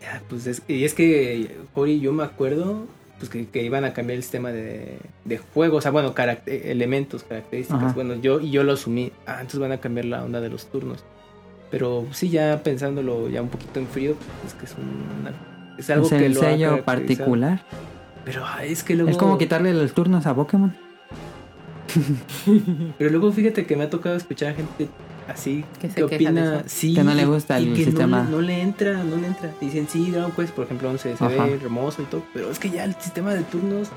[0.00, 2.86] ya, pues es, y es que, Ori, yo me acuerdo
[3.22, 6.62] pues que, que iban a cambiar el sistema de, de juego, o sea, bueno, eh,
[6.64, 7.84] elementos, características.
[7.84, 7.92] Ajá.
[7.92, 10.66] Bueno, yo y yo lo asumí, ah, entonces van a cambiar la onda de los
[10.66, 11.04] turnos.
[11.70, 15.32] Pero sí, ya pensándolo ya un poquito en frío, pues es que es una,
[15.78, 17.62] es algo es que el lo sello particular.
[18.24, 20.76] Pero es que luego Es como quitarle los turnos a Pokémon.
[22.98, 24.88] Pero luego fíjate que me ha tocado escuchar a gente
[25.32, 28.22] así Que se que opina, sí, Que no le y- gusta y el que sistema.
[28.22, 29.52] No le, no le entra, no le entra.
[29.60, 31.44] Dicen, sí, Dragon Quest, por ejemplo, 11 se Ajá.
[31.46, 33.88] ve hermoso y todo, pero es que ya el sistema de turnos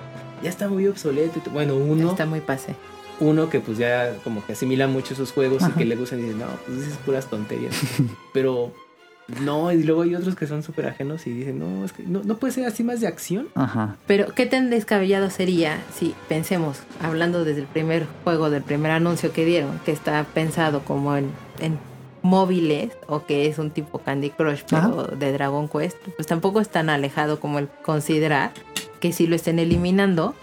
[0.44, 1.40] ya está muy obsoleto.
[1.40, 1.54] y todo.
[1.54, 2.76] Bueno, uno, Está muy pase.
[3.20, 5.72] uno que pues ya como que asimila mucho esos juegos Ajá.
[5.76, 7.76] y que le gustan y dice, no, pues dices puras tonterías.
[8.34, 8.72] pero
[9.42, 12.22] no, y luego hay otros que son súper ajenos y dicen, no, es que no,
[12.24, 13.48] no puede ser así más de acción.
[13.56, 13.98] Ajá.
[14.06, 19.34] Pero qué tan descabellado sería si pensemos, hablando desde el primer juego, del primer anuncio
[19.34, 21.80] que dieron, que está pensado como en, en
[22.22, 26.70] móviles o que es un tipo Candy Crush, pero de Dragon Quest, pues tampoco es
[26.70, 28.52] tan alejado como el considerar
[29.00, 30.36] que si lo estén eliminando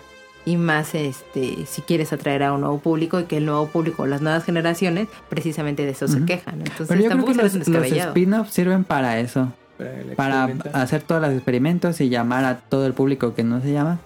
[0.44, 4.06] y más este si quieres atraer a un nuevo público y que el nuevo público,
[4.06, 6.60] las nuevas generaciones, precisamente de eso se quejan.
[6.60, 9.52] Entonces Pero yo creo que los, spin-offs sirven para eso.
[10.16, 13.98] Para, hacer todos los experimentos y llamar a todo el público que no se llama.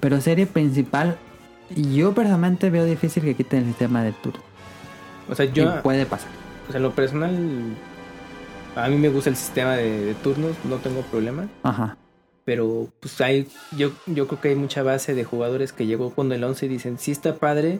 [0.00, 1.18] Pero serie principal,
[1.76, 4.40] yo personalmente veo difícil que quiten el sistema de turno.
[5.28, 6.30] O sea, Y yo, puede pasar.
[6.68, 7.36] o sea, en lo personal,
[8.74, 11.46] a mí me gusta el sistema de, de turnos, no tengo problema.
[11.62, 11.96] Ajá.
[12.50, 13.46] Pero pues hay
[13.76, 16.68] yo yo creo que hay mucha base de jugadores que llegó con el 11 y
[16.68, 17.78] dicen sí está padre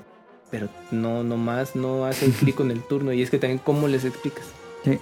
[0.48, 3.88] pero no no más no hacen clic con el turno y es que también cómo
[3.88, 4.44] les explicas
[4.84, 5.00] Sí.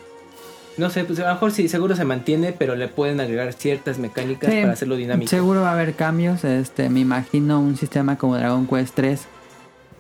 [0.78, 3.98] no sé pues a lo mejor sí seguro se mantiene pero le pueden agregar ciertas
[3.98, 6.44] mecánicas Sí, para hacerlo dinámico Seguro va a haber cambios.
[6.44, 9.20] Este, me imagino un sistema como Dragon Quest 3.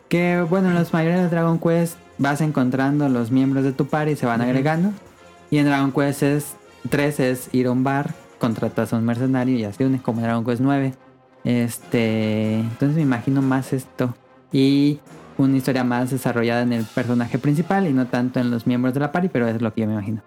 [0.08, 4.08] Que bueno, en los mayores de Dragon Quest vas encontrando los miembros de tu par
[4.08, 4.92] y se van agregando.
[5.50, 6.44] Y en Dragon Quest es,
[6.88, 10.44] 3 es ir a un bar, contratas a un mercenario y así unes como Dragon
[10.44, 10.94] Quest 9.
[11.44, 14.14] Este, entonces me imagino más esto.
[14.52, 15.00] Y
[15.36, 19.00] una historia más desarrollada en el personaje principal y no tanto en los miembros de
[19.00, 20.22] la party, pero es lo que yo me imagino.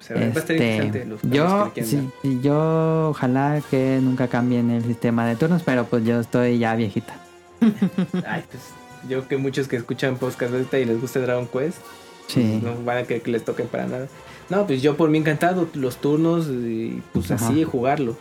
[0.00, 2.10] A estar Este, interesante los cambios yo, que sí,
[2.42, 7.14] yo ojalá que nunca cambien el sistema de turnos, pero pues yo estoy ya viejita.
[8.26, 8.62] Ay, pues
[9.08, 11.78] yo que muchos que escuchan podcast y les gusta Dragon Quest
[12.26, 12.60] Sí.
[12.62, 14.06] no van a querer que les toquen para nada
[14.50, 17.46] no pues yo por mí encantado los turnos y pues Ajá.
[17.48, 18.16] así jugarlo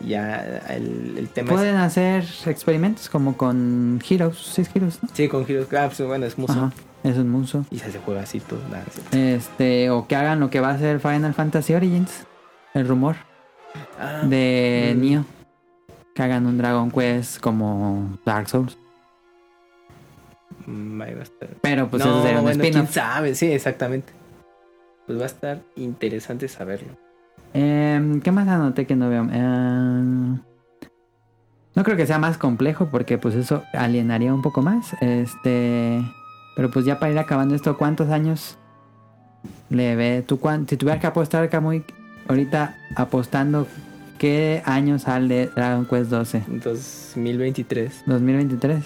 [0.00, 5.08] ya el, el tema es Pueden hacer experimentos como con Heroes, sí es Heroes, ¿no?
[5.12, 5.66] Sí, con Heroes.
[5.74, 6.52] Ah, pues bueno, es muso.
[6.52, 6.72] Ajá,
[7.02, 7.64] es un muso.
[7.72, 8.60] Y se, juega así todo.
[8.70, 8.84] Nada.
[9.10, 12.12] Este, o que hagan lo que va a hacer Final Fantasy Origins,
[12.74, 13.16] el rumor
[13.98, 15.00] Ah, de Mm.
[15.00, 15.24] Neo.
[16.14, 18.78] que hagan un Dragon Quest como Dark Souls.
[20.66, 21.48] Mm, ahí va a estar.
[21.60, 22.92] Pero pues no, eso sería un bueno, spin-off.
[22.92, 24.12] sabe, sí, exactamente.
[25.08, 26.92] Pues va a estar interesante saberlo.
[27.54, 29.22] Em, ¿Qué más anoté que no veo?
[29.22, 30.34] Em,
[31.74, 34.92] no creo que sea más complejo porque pues eso alienaría un poco más.
[35.00, 36.00] Este,
[36.54, 38.58] pero pues ya para ir acabando esto, ¿cuántos años
[39.70, 40.22] le ve?
[40.26, 41.84] ¿Tú cuán- si tuvieras que apostar, Camuy,
[42.28, 43.66] ahorita apostando,
[44.18, 46.42] ¿qué año sale Dragon Quest 12?
[46.48, 48.02] 2023.
[48.06, 48.84] 2023.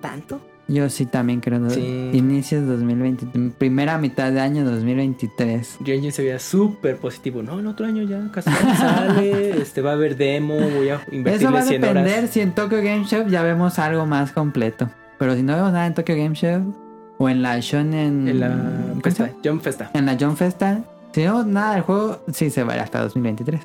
[0.00, 0.40] ¿Tanto?
[0.68, 1.68] Yo sí también creo.
[1.70, 2.10] Sí.
[2.12, 3.52] Inicios 2023.
[3.58, 5.78] Primera mitad de año 2023.
[5.80, 7.42] Yo ya se veía súper positivo.
[7.42, 9.50] No, el otro año ya casi sale.
[9.62, 10.56] este va a haber demo.
[10.56, 12.30] Voy a Eso va a 100 depender horas.
[12.30, 14.88] si en Tokyo Game Show ya vemos algo más completo.
[15.18, 16.74] Pero si no vemos nada en Tokyo Game Show
[17.18, 18.28] o en la Shonen.
[18.28, 19.30] En la ¿cómo se Festa?
[19.44, 19.90] Jump Festa.
[19.94, 20.80] En la John Festa.
[21.12, 23.60] Si no vemos nada del juego, sí se va a ir hasta 2023.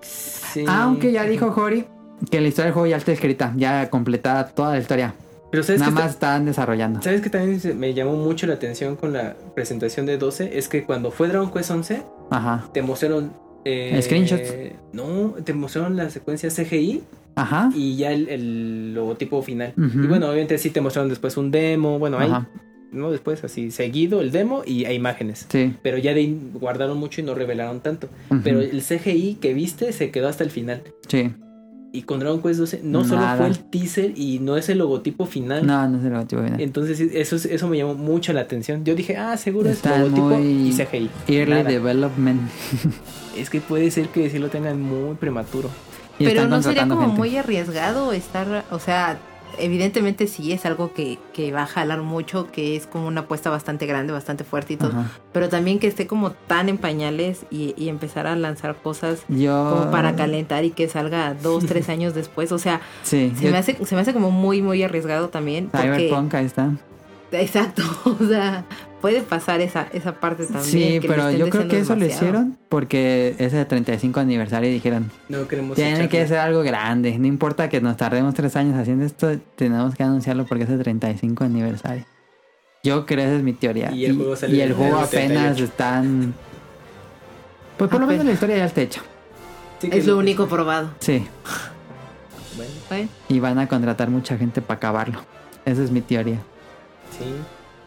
[0.00, 0.64] Sí.
[0.66, 1.84] Aunque ya dijo Hori
[2.30, 5.14] que la historia del juego ya está escrita, ya completada toda la historia.
[5.50, 7.02] Pero sabes Nada que más están desarrollando.
[7.02, 10.56] ¿Sabes que también me llamó mucho la atención con la presentación de 12?
[10.58, 12.68] Es que cuando fue Dragon Quest 11, Ajá.
[12.72, 13.32] te mostraron.
[13.64, 14.52] eh, Screenshots.
[14.92, 17.02] No, te mostraron la secuencia CGI
[17.34, 17.70] Ajá.
[17.74, 19.72] y ya el, el logotipo final.
[19.76, 21.98] Y bueno, obviamente sí te mostraron después un demo.
[21.98, 22.30] Bueno, ahí.
[22.92, 23.10] ¿no?
[23.10, 25.46] Después así seguido el demo y hay imágenes.
[25.48, 25.74] Sí.
[25.82, 28.08] Pero ya de guardaron mucho y no revelaron tanto.
[28.44, 30.82] Pero el CGI que viste se quedó hasta el final.
[31.08, 31.32] Sí.
[31.92, 35.26] Y con Dragon Quest 12 no solo fue el teaser y no es el logotipo
[35.26, 35.66] final.
[35.66, 36.60] No, no es el logotipo final.
[36.60, 38.84] Entonces sí, eso, es- eso me llamó mucho la atención.
[38.84, 41.10] Yo dije, ah, seguro Está es logotipo muy y CGI.
[41.26, 41.64] Early Nada.
[41.70, 42.40] development.
[43.36, 45.68] Es que puede ser que sí lo tengan muy prematuro.
[46.18, 47.16] Y Pero no sería como gente.
[47.16, 49.18] muy arriesgado estar, o sea,
[49.58, 53.50] evidentemente sí es algo que, que va a jalar mucho, que es como una apuesta
[53.50, 55.10] bastante grande, bastante fuerte y todo, Ajá.
[55.32, 59.70] pero también que esté como tan en pañales y, y empezar a lanzar cosas Yo.
[59.78, 63.32] como para calentar y que salga dos, tres años después, o sea, Sí.
[63.36, 65.68] se yo- me hace, se me hace como muy, muy arriesgado también.
[65.70, 66.70] Porque, Cyberpunk, ahí está.
[67.32, 67.82] exacto,
[68.20, 68.64] o sea,
[69.00, 70.64] puede pasar esa, esa parte también.
[70.64, 74.72] Sí, que pero yo creo que eso lo hicieron porque es el 35 aniversario y
[74.72, 78.76] dijeron, No queremos tiene que ser algo grande, no importa que nos tardemos tres años
[78.76, 82.04] haciendo esto, tenemos que anunciarlo porque es el 35 aniversario.
[82.82, 83.92] Yo creo esa es mi teoría.
[83.92, 85.64] Y el juego y el apenas 78.
[85.64, 86.34] están...
[87.76, 89.02] Pues por lo menos la historia ya está hecha.
[89.80, 90.90] Sí Es lo único probado.
[91.00, 91.26] Sí,
[92.88, 95.20] Bueno, y van a contratar mucha gente para acabarlo.
[95.64, 96.38] Esa es mi teoría.
[97.10, 97.24] sí.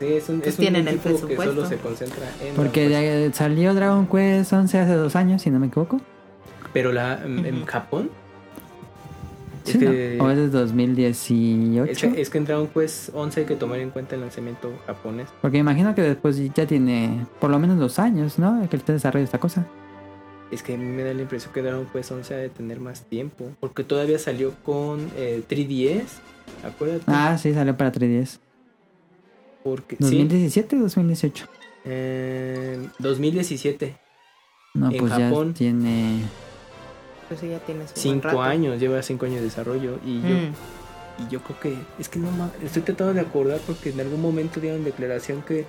[0.03, 2.55] Sí, es un, Pues es un tienen el equipo que solo se concentra en.
[2.55, 6.01] Porque ya salió Dragon Quest 11 hace dos años, si no me equivoco.
[6.73, 7.65] Pero la, en.
[7.65, 8.09] Japón.
[9.63, 9.91] Sí, es, ¿no?
[9.91, 11.89] que, O es de 2018.
[11.89, 14.73] es, que, es que en Dragon Quest 11 hay que tomar en cuenta el lanzamiento
[14.85, 15.29] japonés.
[15.41, 18.67] Porque imagino que después ya tiene por lo menos dos años, ¿no?
[18.69, 19.65] Que esté desarrollando esta cosa.
[20.51, 22.81] Es que a mí me da la impresión que Dragon Quest 11 ha de tener
[22.81, 23.51] más tiempo.
[23.61, 26.03] Porque todavía salió con eh, 3DS.
[26.65, 27.03] Acuérdate.
[27.07, 28.39] Ah, sí, salió para 3DS.
[29.63, 30.27] Porque sí.
[30.27, 31.45] ¿2017 o 2018?
[31.85, 33.97] eh, 2017.
[34.75, 35.49] No, En pues Japón.
[35.49, 36.21] ya tiene...
[37.27, 39.99] Pues sí, ya buen Cinco años, lleva cinco años de desarrollo.
[40.05, 40.53] Y yo, Mm.
[41.19, 41.75] y yo creo que.
[41.99, 42.27] Es que no
[42.63, 45.65] Estoy tratando de acordar porque en algún momento dieron declaración que.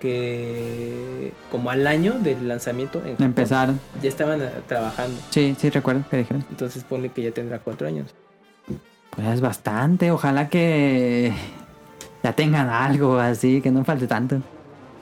[0.00, 1.32] Que.
[1.50, 2.98] Como al año del lanzamiento.
[3.04, 3.80] En Japón, Empezaron.
[4.02, 5.18] Ya estaban ah, trabajando.
[5.30, 6.44] Sí, sí, recuerdo que dijeron.
[6.50, 8.14] Entonces ponle que ya tendrá cuatro años.
[9.10, 10.10] Pues es bastante.
[10.10, 11.32] Ojalá que
[12.24, 14.38] ya tengan algo así, que no falte tanto.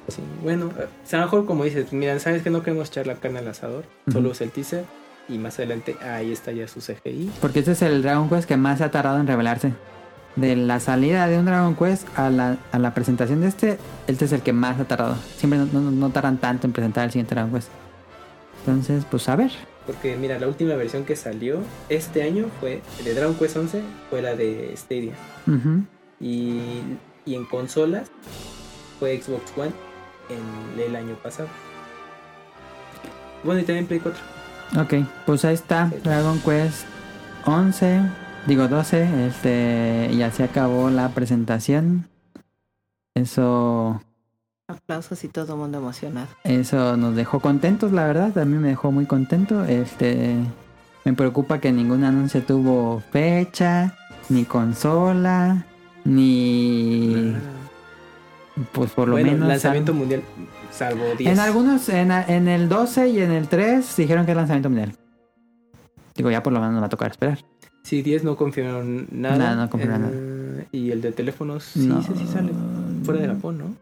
[0.09, 3.39] Sí, bueno, a lo mejor como dices, mira, sabes que no queremos echar la carne
[3.39, 4.85] al asador, solo es el teaser
[5.29, 7.31] y más adelante ahí está ya su CGI.
[7.41, 9.73] Porque este es el Dragon Quest que más se ha tardado en revelarse.
[10.35, 14.25] De la salida de un Dragon Quest a la, a la presentación de este, este
[14.25, 15.15] es el que más ha tardado.
[15.37, 17.69] Siempre no, no- no tardan tanto en presentar el siguiente Dragon Quest.
[18.67, 19.53] Entonces, pues a ver.
[19.87, 21.59] Porque mira, la última versión que salió
[21.89, 25.13] este año fue de Dragon Quest 11, fue la de Stadia.
[26.21, 26.81] Y,
[27.25, 28.11] y en consolas
[28.99, 29.73] fue Xbox One
[30.29, 31.49] en el año pasado.
[33.45, 34.21] Bueno, y también Play 4.
[34.81, 36.87] Ok, pues ahí está Dragon Quest
[37.45, 38.01] 11,
[38.47, 42.09] digo 12, este, ya se acabó la presentación.
[43.15, 44.01] Eso,
[44.69, 46.29] Aplausos y todo el mundo emocionado.
[46.45, 49.65] eso nos dejó contentos, la verdad, mí me dejó muy contento.
[49.65, 50.37] Este,
[51.05, 53.95] me preocupa que ningún anuncio tuvo fecha,
[54.31, 55.67] ni consola,
[56.05, 57.35] ni,
[58.73, 60.23] pues por lo bueno, menos lanzamiento al- mundial,
[60.71, 61.31] salvo 10.
[61.33, 64.95] En algunos, en, en el 12 y en el 3 dijeron que es lanzamiento mundial.
[66.15, 67.39] Digo, ya por lo menos nos va a tocar esperar.
[67.83, 69.37] Sí, 10 no confirmaron nada.
[69.39, 70.11] Nada, no confirmaron
[70.61, 72.03] Eh, Y el de teléfonos, sí, No.
[72.03, 72.53] sí, sí sale.
[73.05, 73.75] Fuera de Japón, ¿no?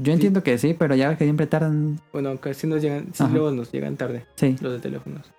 [0.00, 2.00] Yo entiendo que sí, pero ya ves que siempre tardan.
[2.12, 3.32] Bueno, sí nos llegan, sí Ajá.
[3.32, 4.56] luego nos llegan tarde Sí.
[4.62, 5.30] los de teléfonos.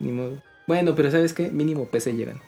[0.00, 0.42] Ni modo.
[0.66, 1.48] Bueno, pero ¿sabes qué?
[1.50, 2.40] Mínimo PC llevan.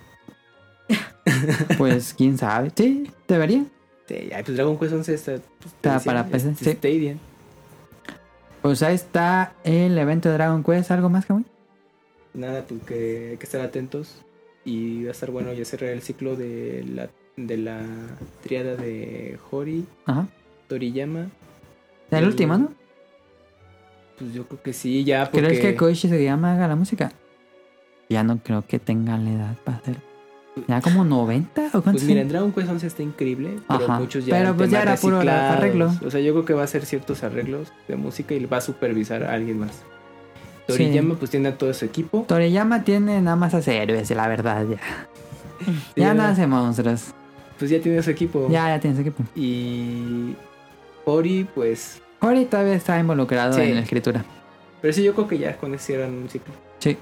[1.79, 2.71] Pues quién sabe.
[2.75, 3.65] Sí, debería.
[4.07, 6.73] Sí, ay, pues Dragon Quest 11 está, pues, Está para PC, es sí.
[6.73, 7.17] Stadia.
[8.63, 10.91] Pues ahí está el evento de Dragon Quest.
[10.91, 11.45] ¿Algo más, Kamui?
[12.35, 14.17] Nada, pues que hay que estar atentos.
[14.65, 17.83] Y va a estar bueno ya cerrar el ciclo de la, de la
[18.43, 20.27] triada de Hori, Ajá.
[20.69, 21.29] Toriyama.
[22.11, 22.73] El El- último, ¿no?
[24.19, 25.47] Pues yo creo que sí, ya porque...
[25.47, 27.11] ¿Crees que Koichi Sugiyama haga la música?
[28.09, 29.97] Ya no creo que tenga la edad para hacer.
[30.69, 31.81] ¿Ya como 90 o?
[31.83, 32.29] Pues mira, en?
[32.29, 33.99] Dragon Quest 11 está increíble, pero Ajá.
[33.99, 35.93] muchos ya Pero pues ya era puro arreglo.
[36.07, 38.61] O sea, yo creo que va a hacer ciertos arreglos de música y va a
[38.61, 39.83] supervisar a alguien más.
[40.67, 42.25] Toriyama pues tiene a todo su equipo.
[42.27, 44.79] Toriyama tiene nada más hacer héroes, la verdad, ya.
[45.97, 47.13] Ya no hace monstruos.
[47.59, 48.49] Pues ya tiene su equipo.
[48.51, 49.23] Ya, ya tiene su equipo.
[49.35, 50.35] Y
[51.05, 52.01] Ori pues...
[52.21, 53.63] Ori todavía está involucrado Sí.
[53.63, 54.25] en la escritura.
[54.81, 56.53] Pero sí, yo creo que ya con eso cierran un ciclo.
[56.79, 56.97] Sí.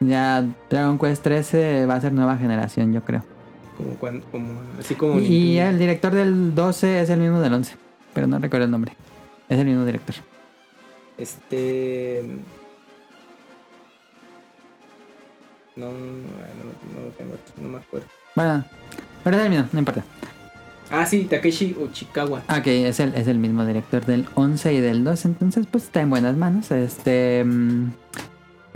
[0.00, 3.24] Ya Dragon Quest 13 va a ser nueva generación, yo creo.
[3.76, 5.18] Como cuando, como, así como...
[5.18, 5.70] Y Nintendo.
[5.70, 7.76] el director del 12 es el mismo del 11.
[8.14, 8.92] Pero no recuerdo el nombre.
[9.48, 10.14] Es el mismo director.
[11.16, 12.24] Este...
[15.76, 18.06] No, no, no, no lo tengo no me acuerdo.
[18.34, 18.64] Bueno,
[19.22, 20.04] pero es el mismo, no importa.
[20.90, 22.42] Ah, sí, Takeshi Uchikawa.
[22.48, 25.84] Ah, Ok, es el, es el mismo director del 11 y del 12, entonces pues
[25.84, 26.70] está en buenas manos.
[26.70, 27.44] Este.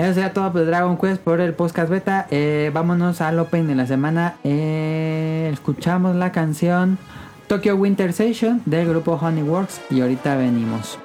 [0.03, 2.26] Eso sería todo por Dragon Quest por el podcast beta.
[2.30, 4.34] Eh, vámonos al Open de la semana.
[4.42, 6.98] Eh, escuchamos la canción
[7.46, 10.98] Tokyo Winter Station del grupo Honeyworks y ahorita venimos.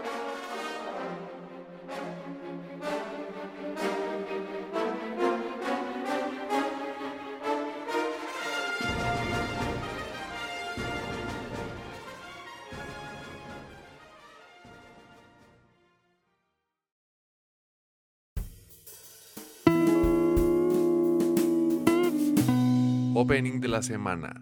[23.76, 24.32] la semana.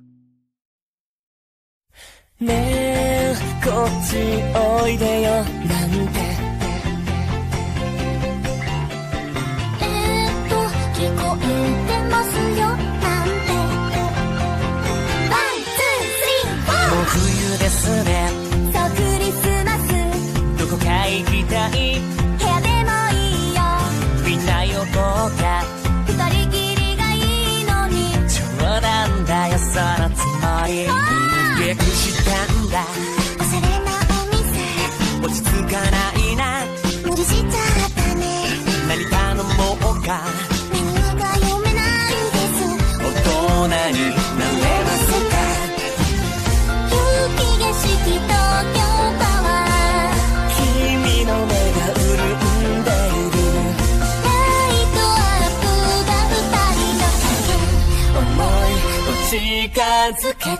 [2.40, 3.90] ねえこ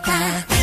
[0.07, 0.54] ah.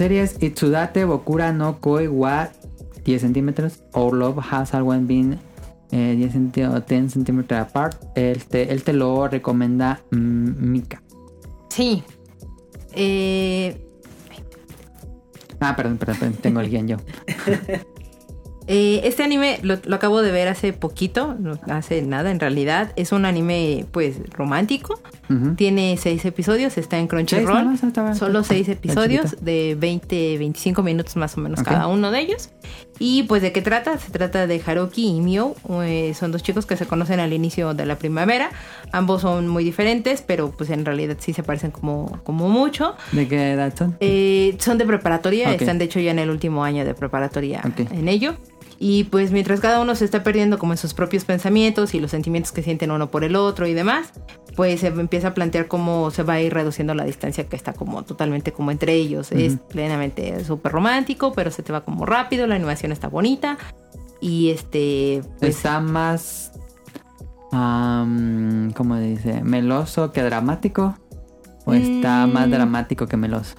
[0.00, 2.48] Serie es Itsudate Bokura no Koi wa
[3.04, 3.82] 10 centímetros.
[3.92, 5.38] Our Love Has Always Been
[5.92, 8.02] eh, 10, centi- o 10 centímetros apart.
[8.14, 11.02] Él te, él te lo recomienda mm, Mika.
[11.68, 12.02] Sí.
[12.94, 13.86] Eh,
[15.62, 16.96] Ah, perdón, perdón, perdón, tengo el guion yo.
[18.72, 22.92] Eh, este anime lo, lo acabo de ver hace poquito, no hace nada en realidad.
[22.94, 25.00] Es un anime pues romántico.
[25.56, 27.78] Tiene seis episodios, está en Seis Crunchyroll.
[28.16, 32.50] Solo seis episodios de 20, 25 minutos más o menos cada uno de ellos.
[32.98, 33.96] Y pues de qué trata?
[33.98, 35.54] Se trata de Haruki y Mio.
[35.82, 38.50] eh, son dos chicos que se conocen al inicio de la primavera.
[38.92, 42.94] Ambos son muy diferentes, pero pues en realidad sí se parecen como, como mucho.
[43.12, 43.96] ¿De qué edad son?
[44.00, 48.08] Eh, son de preparatoria, están de hecho ya en el último año de preparatoria en
[48.08, 48.34] ello.
[48.82, 52.10] Y pues mientras cada uno se está perdiendo como en sus propios pensamientos y los
[52.12, 54.10] sentimientos que sienten uno por el otro y demás,
[54.56, 57.74] pues se empieza a plantear cómo se va a ir reduciendo la distancia que está
[57.74, 59.32] como totalmente como entre ellos.
[59.32, 63.58] Es plenamente súper romántico, pero se te va como rápido, la animación está bonita
[64.18, 65.20] y este...
[65.40, 66.52] Pues, Está más.
[67.52, 69.42] am, ¿Cómo dice?
[69.42, 70.94] ¿Meloso que dramático?
[71.66, 72.32] ¿O está Mm.
[72.32, 73.56] más dramático que meloso?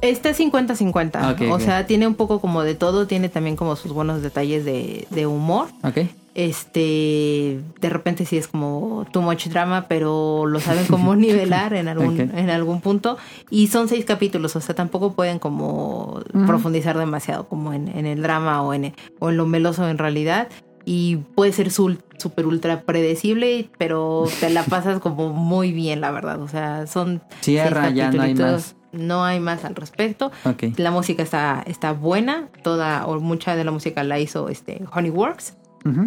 [0.00, 1.32] Este 50-50.
[1.32, 4.64] Ok, o sea, tiene un poco como de todo, tiene también como sus buenos detalles
[4.64, 5.68] de, de humor.
[5.82, 5.98] ¿Ok?
[6.38, 11.88] Este, de repente sí es como too much drama, pero lo saben cómo nivelar en
[11.88, 13.18] algún, en algún punto.
[13.50, 18.22] Y son seis capítulos, o sea, tampoco pueden como profundizar demasiado como en, en el
[18.22, 20.46] drama o en, o en lo meloso en realidad.
[20.84, 26.40] Y puede ser súper ultra predecible, pero te la pasas como muy bien, la verdad.
[26.40, 28.76] O sea, son Cierra, seis ya no hay más.
[28.92, 30.30] No hay más al respecto.
[30.44, 30.64] Ok.
[30.78, 35.54] La música está, está buena, toda o mucha de la música la hizo este Honeyworks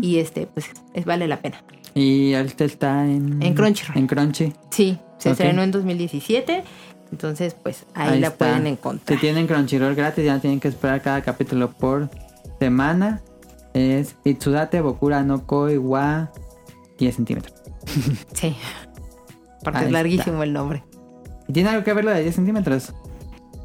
[0.01, 1.63] y este pues es, vale la pena.
[1.95, 3.41] Y este está en...
[3.41, 3.97] En Crunchyroll.
[3.97, 4.53] En Crunchy.
[4.69, 6.63] Sí, se estrenó en 2017,
[7.11, 8.37] entonces pues ahí, la está.
[8.45, 9.19] pueden Si encontrar.
[9.19, 12.09] tienen Crunchyroll gratis, ya tienen que esperar cada capítulo por
[12.59, 13.21] semana.
[13.73, 16.31] Es Itsudate Bokura no Koi wa
[16.99, 17.53] 10 centímetros.
[18.33, 18.55] Sí.
[19.63, 19.91] Porque Ahí es está.
[19.91, 20.83] larguísimo el nombre.
[21.51, 22.93] ¿Y ¿Tiene algo que ver lo de 10 centímetros?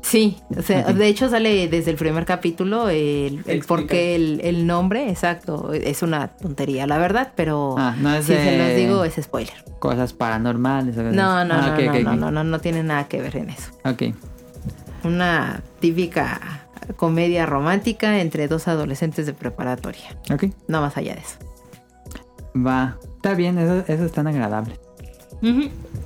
[0.03, 4.41] Sí, o sea, de hecho sale desde el primer capítulo el, el por qué el,
[4.43, 5.73] el nombre, exacto.
[5.73, 9.55] Es una tontería, la verdad, pero Ah, no es si se los digo es spoiler.
[9.79, 10.97] Cosas paranormales.
[10.97, 11.49] o cosas No, así.
[11.49, 13.71] no, Ah, no, no, no, no, no, no tiene nada que ver en eso.
[13.85, 14.03] Ok.
[15.05, 16.67] Una típica
[16.97, 20.17] comedia romántica entre dos adolescentes de preparatoria.
[20.33, 20.47] Ok.
[20.67, 21.37] No más allá de eso.
[22.57, 22.97] Va.
[23.17, 24.79] Está bien, eso, eso es tan agradable.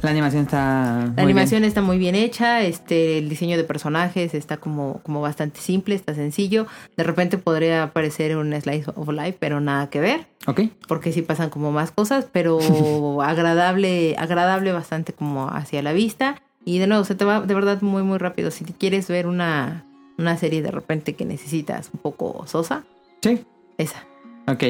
[0.02, 1.12] La animación está.
[1.16, 5.60] La animación está muy bien hecha, este, el diseño de personajes está como, como bastante
[5.60, 6.66] simple, está sencillo.
[6.96, 10.62] De repente podría aparecer un slice of life, pero nada que ver, Ok.
[10.88, 12.58] porque sí pasan como más cosas, pero
[13.22, 16.42] agradable, agradable bastante como hacia la vista.
[16.64, 18.50] Y de nuevo, se te va de verdad muy, muy rápido.
[18.50, 19.84] Si quieres ver una,
[20.18, 22.84] una serie de repente que necesitas un poco sosa,
[23.22, 23.44] Sí.
[23.78, 24.04] esa.
[24.46, 24.62] Ok.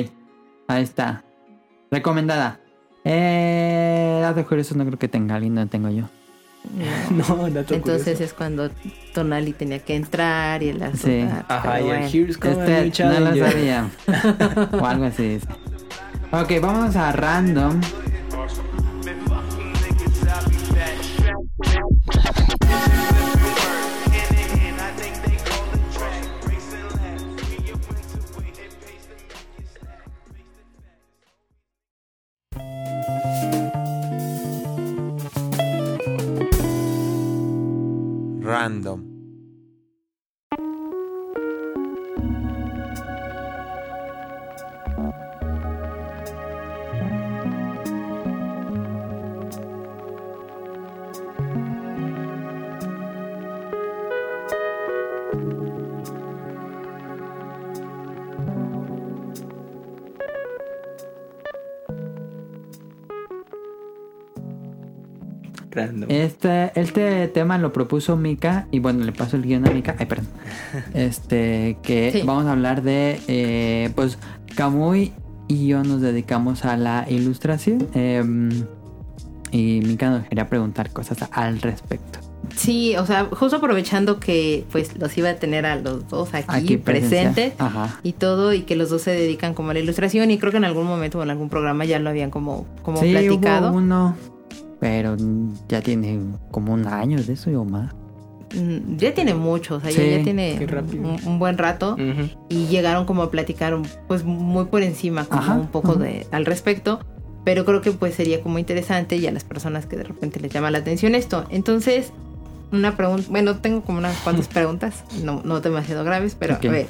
[0.69, 1.25] Ahí está.
[1.91, 2.61] Recomendada.
[3.05, 4.19] Eh.
[4.23, 6.05] Datos curiosos no creo que tenga alguien, no tengo yo.
[7.11, 8.25] No, dato Entonces curioso.
[8.25, 8.71] es cuando
[9.15, 11.07] Tonali tenía que entrar y el asunto.
[11.07, 11.21] Sí.
[11.29, 12.07] ah, Ajá, y el bueno.
[12.13, 13.91] Here's Coming Este no lo sabía.
[14.73, 15.41] o algo así.
[16.33, 17.81] Ok, vamos a random.
[38.51, 39.10] Random.
[65.71, 66.11] Random.
[66.11, 69.95] Este, este tema lo propuso Mika y bueno, le paso el guion a Mika.
[69.99, 70.29] Ay, perdón.
[70.95, 72.23] Este, que Sí.
[72.25, 74.19] vamos a hablar de, eh, pues,
[74.57, 75.13] Kamui
[75.49, 77.87] y yo nos dedicamos a la ilustración.
[77.95, 78.51] em,
[79.53, 82.21] y Mika nos quería preguntar cosas al respecto.
[82.57, 86.47] Sí, o sea, justo aprovechando que pues los iba a tener a los dos aquí,
[86.49, 87.99] Aquí presentes Ajá.
[88.03, 90.57] y todo y que los dos se dedican como a la ilustración y creo que
[90.59, 93.71] en algún momento o en algún programa ya lo habían como, como sí, platicado.
[93.71, 94.17] hubo uno,
[94.81, 95.17] pero
[95.69, 96.19] ya tiene
[96.51, 97.95] como un año de eso o más.
[98.55, 100.59] Mm, Ya tiene mucho, o sea, ya- Sí, ya, tiene
[100.99, 101.97] un, un buen rato
[102.49, 103.77] y llegaron como a platicar
[104.09, 106.01] pues muy por encima como Ajá, un poco ajá.
[106.01, 106.99] de al respecto
[107.45, 110.53] pero creo que pues sería como interesante y a las personas que de repente les
[110.53, 112.13] llama la atención esto entonces
[112.73, 116.87] una pregunta, bueno, tengo como unas cuantas preguntas, no, no demasiado graves, pero a ver,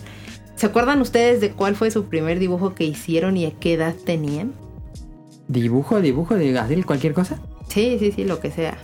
[0.57, 3.95] ¿se acuerdan ustedes de cuál fue su primer dibujo que hicieron y a qué edad
[4.05, 4.53] tenían?
[5.49, 7.39] ¿Dibujo, dibujo, de cualquier cosa?
[7.71, 8.77] Sí, sí, sí, lo que sea.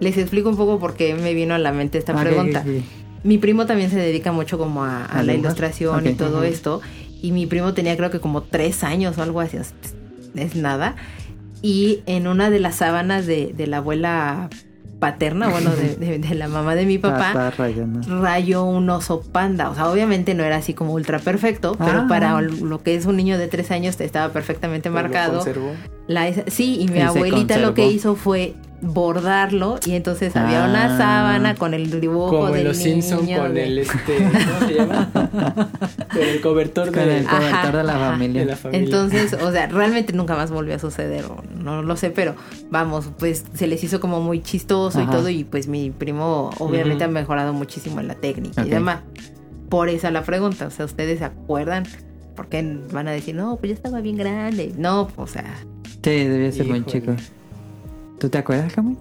[0.00, 2.64] Les explico un poco por qué me vino a la mente esta pregunta.
[3.22, 6.80] Mi primo también se dedica mucho como a, a ¿A la ilustración y todo esto.
[7.22, 9.56] Y mi primo tenía creo que como tres años o algo así.
[9.56, 9.72] Es,
[10.34, 10.96] es nada.
[11.62, 14.50] Y en una de las sábanas de, de la abuela
[14.98, 18.20] paterna, bueno, de, de- de la mamá de mi papá, Está rayando.
[18.22, 19.70] rayó un oso panda.
[19.70, 22.06] O sea, obviamente no era así como ultra perfecto, pero Ah.
[22.08, 25.44] para lo que es un niño de tres años estaba perfectamente Lo marcado.
[26.06, 28.54] La sí, y mi Y abuelita lo que hizo fue
[28.84, 30.98] bordarlo y entonces había una Ah.
[30.98, 34.16] sábana con el dibujo Como del en los Simpsons niño, con de- el este.
[34.18, 35.10] ¿Cómo se llama?
[36.12, 38.40] con el cobertor Con de, el cobertor Ajá, de la familia.
[38.42, 38.84] de la familia.
[38.84, 41.24] Entonces, o sea, realmente nunca más volvió a suceder,
[41.62, 42.34] no lo sé, pero
[42.70, 47.04] vamos, pues se les hizo como muy chistoso y todo, y pues mi primo obviamente
[47.04, 49.00] ha mejorado muchísimo en la técnica y demás.
[49.68, 51.84] Por esa la pregunta, o sea, ¿ustedes se acuerdan?
[52.36, 54.72] Porque van a decir, no, pues yo estaba bien grande.
[54.76, 55.44] No, o sea,
[56.02, 56.92] Sí, debía ser muy Híjole.
[56.92, 57.12] chico.
[58.18, 58.96] ¿Tú te acuerdas, Camuy?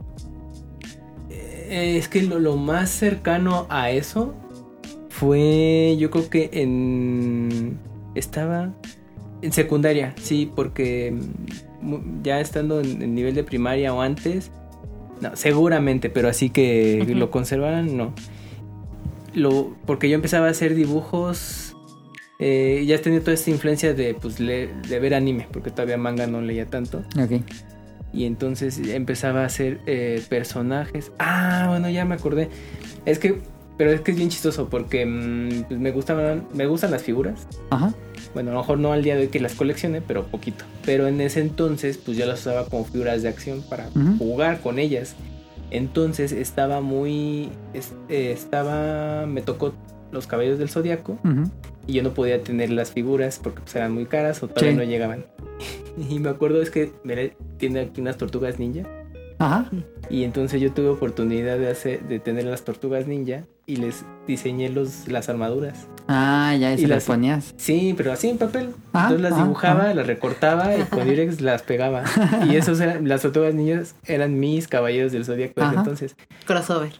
[1.29, 4.33] Eh, Es que lo, lo más cercano a eso
[5.09, 7.77] fue, yo creo que en...
[8.15, 8.71] Estaba
[9.41, 11.13] en secundaria, sí, porque
[11.81, 14.51] mm, ya estando en el nivel de primaria o antes,
[15.21, 18.13] no, seguramente, pero así que lo conservaran, no.
[19.33, 21.75] Lo, porque yo empezaba a hacer dibujos,
[22.39, 26.27] eh, ya tenía toda esta influencia de, pues, le- de ver anime, porque todavía manga
[26.27, 26.99] no leía tanto.
[27.19, 27.41] Ok.
[28.13, 31.11] Y entonces empezaba a hacer eh, personajes.
[31.19, 32.49] Ah, bueno, ya me acordé.
[33.05, 33.39] Es que,
[33.77, 37.47] pero es que es bien chistoso porque mm, pues me gustaban, me gustan las figuras.
[37.71, 37.91] Ajá.
[38.35, 40.63] Bueno, a lo mejor no al día de hoy que las coleccione, pero poquito.
[40.85, 43.89] Pero en ese entonces, pues yo las usaba como figuras de acción para
[44.19, 45.15] jugar con ellas.
[45.71, 49.73] Entonces estaba muy, es- eh, estaba, me tocó
[50.13, 51.17] los cabellos del zodiaco
[51.87, 54.77] y yo no podía tener las figuras porque pues, eran muy caras o todavía Sí.
[54.77, 55.25] no llegaban.
[56.09, 58.83] Y me acuerdo es que mire, tiene aquí unas tortugas ninja
[59.37, 59.69] Ajá.
[60.09, 64.69] y entonces yo tuve oportunidad de hacer de tener las tortugas ninja y les diseñé
[64.69, 65.87] los las armaduras.
[66.07, 67.53] Ah, ya, y Y se las ponías.
[67.57, 68.71] Sí, pero así en papel.
[68.91, 69.93] Ah, entonces las ah, dibujaba, ah.
[69.93, 72.03] las recortaba y con Durex las pegaba.
[72.49, 76.15] Y esos eran las tortugas ninjas eran mis caballeros del zodiaco desde entonces.
[76.45, 76.91] crossover.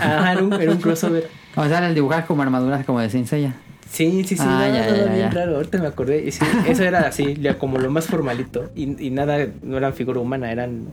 [0.00, 1.28] Ajá, era un, era un crossover.
[1.54, 3.54] O sea, el dibujar como armaduras como de Senseiya.
[3.90, 5.30] Sí, sí, sí, Ah, no, ya, no, no, ya, bien ya.
[5.32, 6.24] raro, ahorita me acordé.
[6.24, 8.70] Y sí, eso era así, ya como lo más formalito.
[8.74, 10.86] Y, y nada, no eran figura humana, eran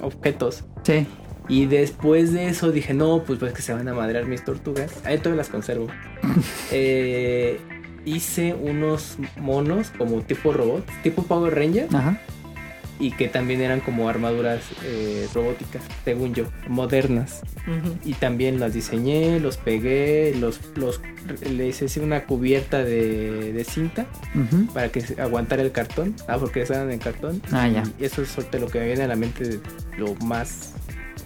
[0.00, 0.64] objetos.
[0.84, 1.06] Sí.
[1.48, 4.90] Y después de eso dije, no, pues pues que se van a madrear mis tortugas.
[5.04, 5.88] Ahí todavía las conservo.
[6.72, 7.60] Eh,
[8.04, 11.88] hice unos monos como tipo robots, tipo Power Ranger.
[11.94, 12.20] Ajá.
[13.00, 17.40] Y que también eran como armaduras eh, robóticas, según yo, modernas.
[17.66, 17.96] Ujú.
[18.04, 21.00] Y también las diseñé, los pegué, los, los
[21.50, 24.06] les hice una cubierta de, de cinta
[24.72, 26.14] para que se- aguantara el cartón.
[26.28, 27.42] Ah, porque estaban en cartón.
[27.50, 27.82] Ah, ya.
[27.98, 29.60] Y eso es lo que me viene a la mente de
[29.98, 30.74] lo más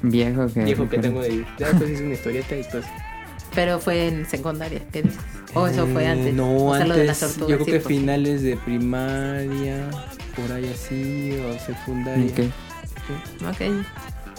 [0.03, 0.65] Viejo que.
[0.65, 2.85] viejo que tengo de Ya después hice una historieta y pues.
[3.55, 5.19] Pero fue en secundaria, ¿qué dices?
[5.55, 6.35] O eso fue Eh, antes.
[6.35, 6.89] No, o sea, antes.
[6.89, 7.87] lo de las tortugas, yo creo que pues.
[7.87, 9.91] finales de primaria,
[10.37, 12.27] por ahí así, o secundaria.
[12.27, 13.49] Ok.
[13.49, 13.87] Ok.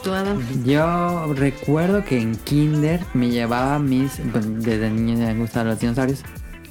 [0.04, 0.42] ¿Tú, Adam?
[0.64, 4.12] Yo recuerdo que en Kinder me llevaba mis.
[4.32, 6.24] pues, desde niño me gustaban los dinosaurios.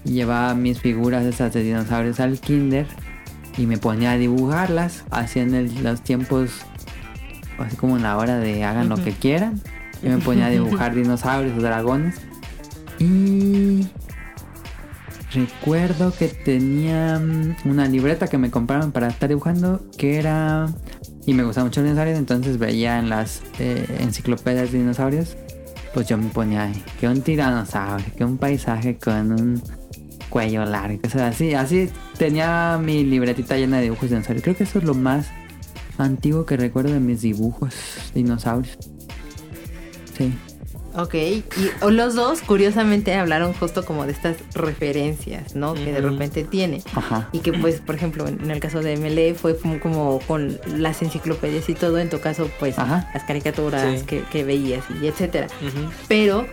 [0.05, 2.87] Llevaba mis figuras esas de dinosaurios al Kinder.
[3.59, 5.05] Y me ponía a dibujarlas.
[5.11, 6.51] Así en el- los tiempos.
[7.59, 9.61] Así como en la hora de hagan lo que quieran.
[10.03, 12.17] Yo me ponía a dibujar dinosaurios o dragones.
[12.99, 13.89] Y.
[15.33, 19.83] Recuerdo que tenía mm, una libreta que me compraron para estar dibujando.
[19.97, 20.67] Que era.
[21.27, 25.37] Y me gustaban mucho los dinosaurios, entonces veía en las eh, enciclopedias de dinosaurios,
[25.93, 29.63] pues yo me ponía ahí, que un tiranosaurio, que un paisaje con un
[30.31, 31.55] cuello largo, cosas así.
[31.55, 34.43] Así tenía mi libretita llena de dibujos de dinosaurios.
[34.43, 35.29] Creo que eso es lo más
[35.99, 37.75] antiguo que recuerdo de mis dibujos
[38.15, 38.79] dinosaurios.
[40.17, 40.33] Sí.
[40.95, 41.45] Ok, y
[41.91, 45.75] los dos curiosamente hablaron justo como de estas referencias, ¿no?
[45.75, 46.83] Que de repente tiene.
[46.95, 47.29] Ajá.
[47.33, 51.01] Y que pues, por ejemplo, en el caso de MLE fue como, como con las
[51.03, 53.09] enciclopedias y todo, en tu caso pues Ajá.
[53.15, 54.07] las caricaturas Sí.
[54.07, 55.47] que, que veías y etcétera.
[55.63, 55.89] Ujú.
[56.09, 56.47] Pero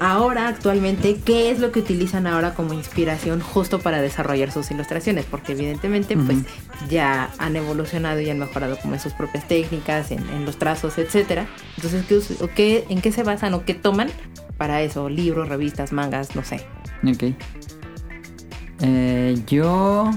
[0.00, 5.24] ahora, actualmente, ¿qué es lo que utilizan ahora como inspiración justo para desarrollar sus ilustraciones?
[5.24, 6.38] Porque evidentemente, pues,
[6.88, 10.98] ya han evolucionado y han mejorado como en sus propias técnicas, en, en los trazos,
[10.98, 11.46] etcétera.
[11.76, 14.08] Entonces, ¿qué, us- o qué- ¿en qué se basan o qué toman
[14.58, 15.08] para eso?
[15.08, 16.60] Libros, revistas, mangas, no sé.
[17.06, 17.34] Ok.
[18.80, 20.10] Eh, yo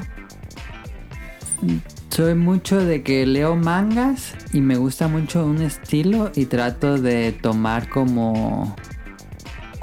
[2.10, 7.32] Soy mucho de que leo mangas y me gusta mucho un estilo y trato de
[7.32, 8.76] tomar como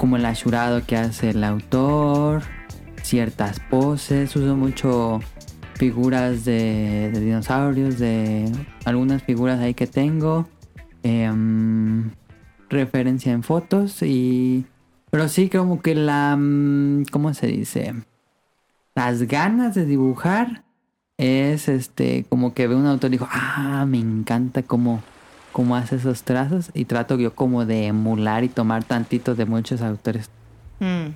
[0.05, 2.43] como el ashurado que hace el autor,
[3.01, 5.19] ciertas poses, uso mucho
[5.77, 8.51] figuras de, dinosaurios, de
[8.85, 10.47] algunas figuras ahí que tengo,
[11.01, 12.11] em,
[12.69, 14.67] referencia en fotos y...
[15.09, 16.35] Pero sí como que la...
[16.37, 17.95] mm, ¿Cómo se dice?
[18.93, 20.65] Las ganas de dibujar
[21.17, 25.01] es este como que ve un autor y dijo, ah, me encanta cómo,
[25.55, 29.81] cómo hace esos trazos y trato yo como de emular y tomar tantitos de muchos
[29.81, 30.29] autores.
[30.81, 31.15] Mm.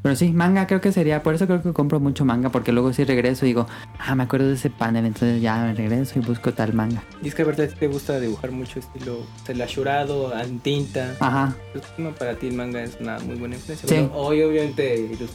[0.00, 2.94] Pero sí, manga creo que sería, por eso creo que compro mucho manga, porque luego
[2.94, 3.66] sí regreso y digo,
[3.98, 7.02] ah, me acuerdo de ese panel, entonces ya me regreso y busco tal manga.
[7.22, 11.14] Y es que a verdad te gusta dibujar mucho estilo celashurado, en tinta.
[11.20, 13.86] Ajá, Pues, no, para ti el manga es una muy buena influencia.
[13.86, 13.96] Sí.
[13.96, 15.30] Bueno, hoy obviamente los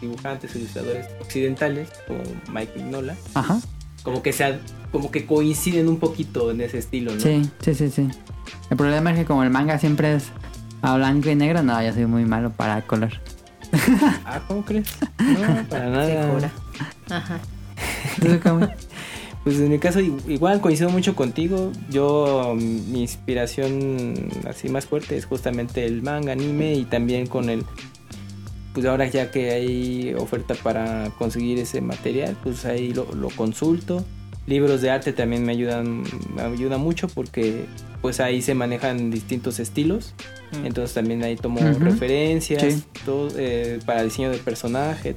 [0.00, 2.20] dibujantes, ilustradores occidentales, como
[2.50, 3.60] Mike Mignola, ajá,
[4.04, 4.60] como que se
[4.92, 7.20] como que coinciden un poquito en ese estilo, ¿no?
[7.20, 8.08] sí, sí, sí, sí.
[8.70, 10.26] El problema es que como el manga siempre es
[10.82, 13.10] a blanco y negro, no, yo soy muy malo para color.
[14.24, 14.86] Ah, ¿cómo crees?
[15.18, 16.22] No, para nada.
[16.22, 16.52] Segura.
[17.10, 17.40] Ajá.
[19.42, 21.72] Pues en mi caso igual coincido mucho contigo.
[21.90, 24.14] Yo mi inspiración
[24.48, 27.64] así más fuerte es justamente el manga, anime y también con el
[28.74, 34.04] pues ahora ya que hay oferta para conseguir ese material, pues ahí lo, lo consulto.
[34.46, 36.02] Libros de arte también me ayudan
[36.36, 37.64] me ayuda mucho porque
[38.02, 40.12] pues ahí se manejan distintos estilos.
[40.60, 40.66] Mm.
[40.66, 42.82] Entonces también ahí tomo referencias Sí.
[43.06, 45.16] todo, eh, para diseño de personaje.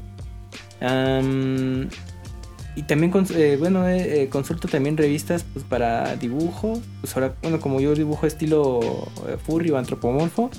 [2.75, 6.79] Y también, cons- eh, bueno, eh, eh, consulto también revistas pues, para dibujo.
[7.01, 8.79] Pues ahora, bueno, como yo dibujo estilo
[9.27, 10.51] eh, furry o antropomorfo,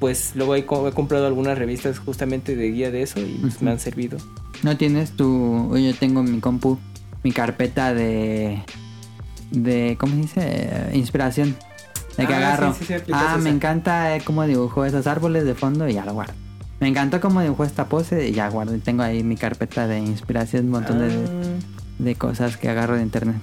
[0.00, 3.70] pues luego he, he comprado algunas revistas justamente de guía de eso y pues, me
[3.70, 4.18] han servido.
[4.64, 5.76] ¿No tienes tu...
[5.76, 6.78] Yo tengo en mi compu
[7.22, 8.62] mi carpeta de...
[9.50, 10.90] de ¿Cómo se dice?
[10.94, 11.54] Inspiración.
[12.16, 12.74] De que Ah, agarro.
[12.74, 16.04] sí, sí, sí, ah, me encanta eh, cómo dibujó esos árboles de fondo y ya
[16.04, 16.32] lo guardo.
[16.80, 18.74] Me encantó cómo dibujó esta pose y ya guardo.
[18.74, 21.58] Y tengo ahí mi carpeta de inspiración, un montón de, Ah,
[21.98, 23.36] de cosas que agarro de internet.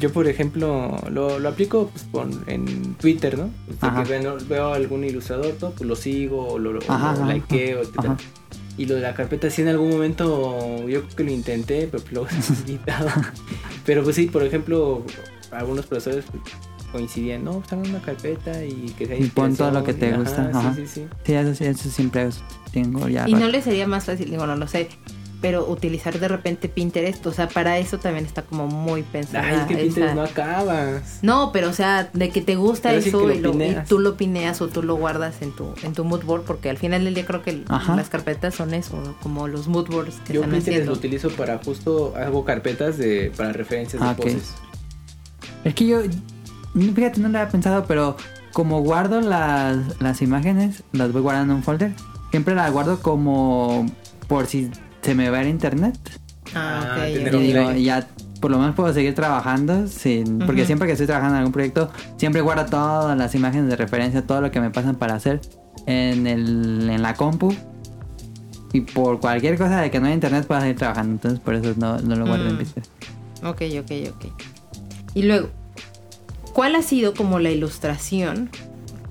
[0.00, 3.50] Yo, por ejemplo, lo, lo aplico pues, con- en Twitter, ¿no?
[3.66, 4.02] Pues, de Ajá.
[4.04, 7.80] que veo, veo algún ilustrador, todo, pues lo sigo o lo, Ajá, lo ajá, likeo,
[7.82, 7.98] etc.
[7.98, 8.16] ajá.
[8.78, 12.02] Y lo de la carpeta sí en algún momento yo creo que lo intenté, pero
[12.02, 13.08] pues luego se quitado.
[13.86, 15.02] Pero pues sí, por ejemplo,
[15.50, 16.42] algunos profesores pues,
[16.92, 20.08] coincidían, no, pues hagan una carpeta y que sea Y pon todo lo que te
[20.08, 20.74] inspiración", y- gusta, ajá.
[20.74, 21.06] Sí, sí, sí.
[21.24, 22.28] Sí, eso, sí, eso siempre
[22.72, 23.26] tengo ya.
[23.28, 24.88] Y no le sería más fácil, digo, no lo sé,
[25.40, 29.46] pero utilizar de repente Pinterest, o sea, para eso también está como muy pensada.
[29.46, 31.18] Ay, es que Pinterest esa- no acabas.
[31.22, 33.64] No, pero o sea, de que te gusta Pero sí eso que lo y, lo-
[33.64, 36.70] y tú lo pineas o tú lo guardas en tu en tu mood board, porque
[36.70, 37.94] al final del día creo que Ajá.
[37.96, 40.92] las carpetas son eso, como los mood boards que Yo están Pinterest haciendo.
[40.92, 44.18] lo utilizo para justo, hago carpetas de para referencias Ah, de ok.
[44.32, 44.54] poses.
[45.64, 46.00] Es que yo,
[46.74, 48.16] fíjate, no lo había pensado, pero
[48.52, 51.92] como guardo las, las imágenes, las voy guardando en un folder,
[52.30, 53.84] siempre las guardo como
[54.28, 54.70] por si
[55.06, 55.98] se me va el internet.
[56.54, 57.08] Ah, Ah, ok.
[57.08, 58.06] Y digo, ya
[58.40, 60.38] por lo menos puedo seguir trabajando sin...
[60.40, 64.26] Porque siempre que estoy trabajando en algún proyecto, siempre guardo todas las imágenes de referencia,
[64.26, 65.40] todo lo que me pasan para hacer
[65.86, 67.54] en, el, en la compu.
[68.72, 71.12] Y por cualquier cosa de que no haya internet puedo seguir trabajando.
[71.12, 72.58] Entonces por eso no, no lo guardo en Mm.
[72.58, 72.90] Pinterest.
[73.42, 74.42] Ok, ok, ok.
[75.14, 75.48] Y luego,
[76.52, 78.50] ¿cuál ha sido como la ilustración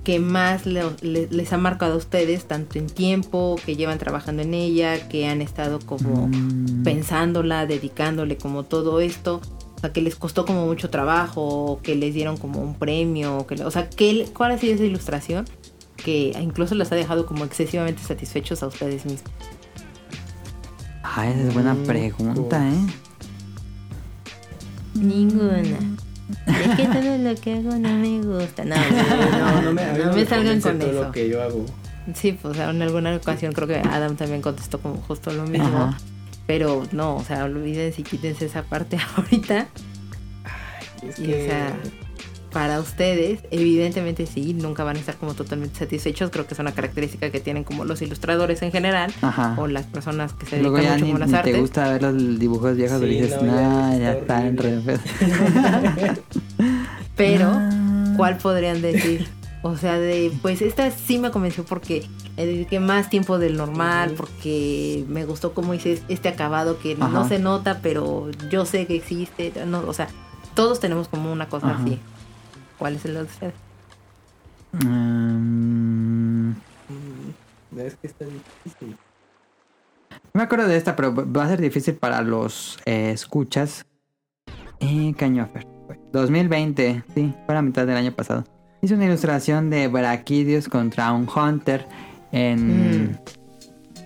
[0.06, 4.42] que más le- le- les ha marcado a ustedes, tanto en tiempo, que llevan trabajando
[4.42, 6.84] en ella, que han estado como Mm.
[6.84, 9.40] pensándola, dedicándole como todo esto?
[9.74, 13.46] O sea, que les costó como mucho trabajo, que les dieron como un premio, o
[13.48, 15.44] que, o sea, ¿qué, ¿cuál ha sido esa ilustración
[15.96, 19.24] que incluso los ha dejado como excesivamente satisfechos a ustedes mismos?
[21.02, 22.74] Ah, esa es buena Mm, pregunta, pues.
[22.74, 22.94] ¿eh?
[24.94, 25.96] Ninguna.
[26.46, 28.64] Es que todo lo que hago no me gusta.
[28.64, 31.02] No, No, no me, no no me me salgan con todo eso.
[31.04, 31.64] lo que yo hago.
[32.14, 35.66] Sí, pues en alguna ocasión creo que Adam también contestó como justo lo mismo.
[35.78, 35.98] Ajá.
[36.46, 39.66] Pero no, o sea, olvídense y quítense esa parte ahorita.
[41.02, 41.76] Es Y, que- o sea,
[42.56, 46.30] para ustedes, evidentemente sí, nunca van a estar como totalmente satisfechos.
[46.30, 49.54] Creo que es una característica que tienen como los ilustradores en general Ajá.
[49.58, 51.52] o las personas que se dedican mucho ni, a las ni artes.
[51.52, 54.80] te gusta ver los dibujos viejos Sí, y dices, no, ya nah, ya están horrible".
[54.86, 54.92] re
[55.98, 56.18] feos".
[57.14, 58.14] Pero, Ah.
[58.16, 59.28] ¿cuál podrían decir?
[59.60, 65.04] O sea, de, pues esta sí me convenció porque dediqué más tiempo del normal, porque
[65.08, 67.08] me gustó cómo hice este acabado que Ajá.
[67.10, 69.52] no se nota, pero yo sé que existe.
[69.66, 70.08] No, o sea,
[70.54, 71.82] todos tenemos como una cosa Ajá.
[71.82, 71.98] así.
[72.78, 73.54] ¿Cuál es el de ustedes?
[74.72, 76.50] Mm,
[76.88, 78.90] Mm, Es que está difícil.
[78.90, 83.84] no me acuerdo de esta, pero va a ser difícil para los eh, escuchas.
[84.80, 85.66] Eh, ¿qué año fue?
[86.12, 88.44] 2020, sí, fue la mitad del año pasado.
[88.82, 91.86] Hizo una ilustración de Brachidius contra un Hunter
[92.32, 93.10] en...
[93.10, 93.18] Mm.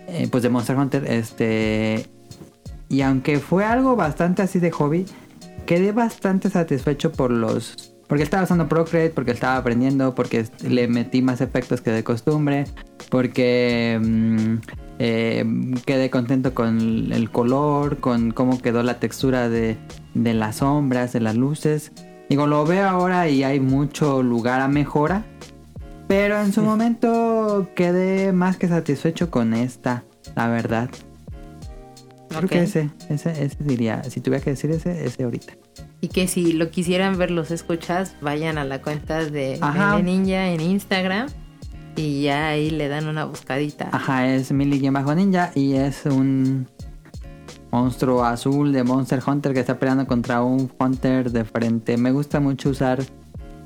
[0.08, 2.06] eh, pues de Monster Hunter, este...
[2.88, 5.06] Y aunque fue algo bastante así de hobby,
[5.66, 7.89] quedé bastante satisfecho por los...
[8.10, 12.64] Porque estaba usando Procreate, porque estaba aprendiendo, porque le metí más efectos que de costumbre,
[13.08, 14.54] porque mm,
[14.98, 15.44] eh,
[15.86, 19.76] quedé contento con el color, con cómo quedó la textura de,
[20.14, 21.92] de las sombras, de las luces.
[22.28, 25.24] Digo, lo veo ahora y hay mucho lugar a mejora.
[26.08, 30.02] Pero en su momento quedé más que satisfecho con esta,
[30.34, 30.90] la verdad.
[32.28, 35.52] Creo que ese, ese, ese diría, si tuviera que decir ese, ese ahorita.
[36.00, 39.58] Y que si lo quisieran ver los escuchas, vayan a la cuenta de
[40.02, 41.28] Ninja en Instagram
[41.96, 43.90] y ya ahí le dan una buscadita.
[43.92, 46.66] Ajá, es Millie bajo ninja y es un
[47.70, 51.96] monstruo azul de Monster Hunter que está peleando contra un Hunter de frente.
[51.98, 53.02] Me gusta mucho usar.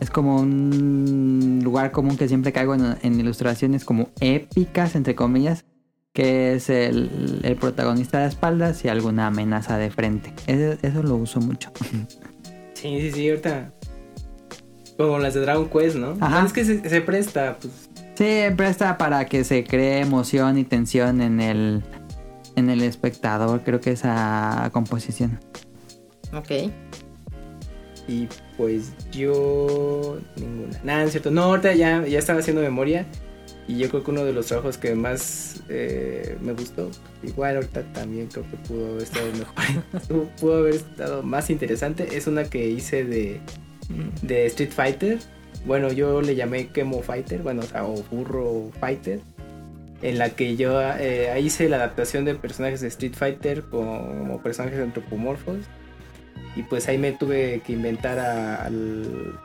[0.01, 5.65] Es como un lugar común que siempre caigo en, en ilustraciones como épicas, entre comillas,
[6.13, 10.35] que es el, el protagonista de espaldas y alguna amenaza de frente.
[10.49, 11.71] Ese- eso lo uso mucho.
[12.85, 13.73] Sí, sí, sí, ahorita.
[14.99, 16.19] Como las de Dragon Quest, ¿no?
[16.21, 16.45] Ajá.
[16.45, 17.89] Es que se, se presta, pues.
[18.15, 21.83] Sí, presta para que se cree emoción y tensión en el,
[22.57, 25.41] en el espectador, creo que esa composición.
[26.35, 26.71] Ok.
[28.07, 28.29] Y
[28.59, 30.19] pues yo.
[30.37, 30.79] Ninguna.
[30.85, 31.31] Nada, es cierto.
[31.31, 33.07] No, ahorita ya, ya estaba haciendo memoria.
[33.67, 36.91] Y yo creo que uno de los trabajos que más eh, me gustó,
[37.23, 42.27] igual ahorita también creo que pudo haber estado mejor, pudo haber estado más interesante, es
[42.27, 43.41] una que hice de,
[44.23, 45.19] de Street Fighter.
[45.67, 49.21] Bueno, yo le llamé Kemo Fighter, bueno, o sea, o Burro Fighter.
[50.03, 54.79] En la que yo eh, hice la adaptación de personajes de Street Fighter como personajes
[54.81, 55.57] antropomorfos.
[56.57, 59.39] Y pues ahí me tuve que inventar a- al,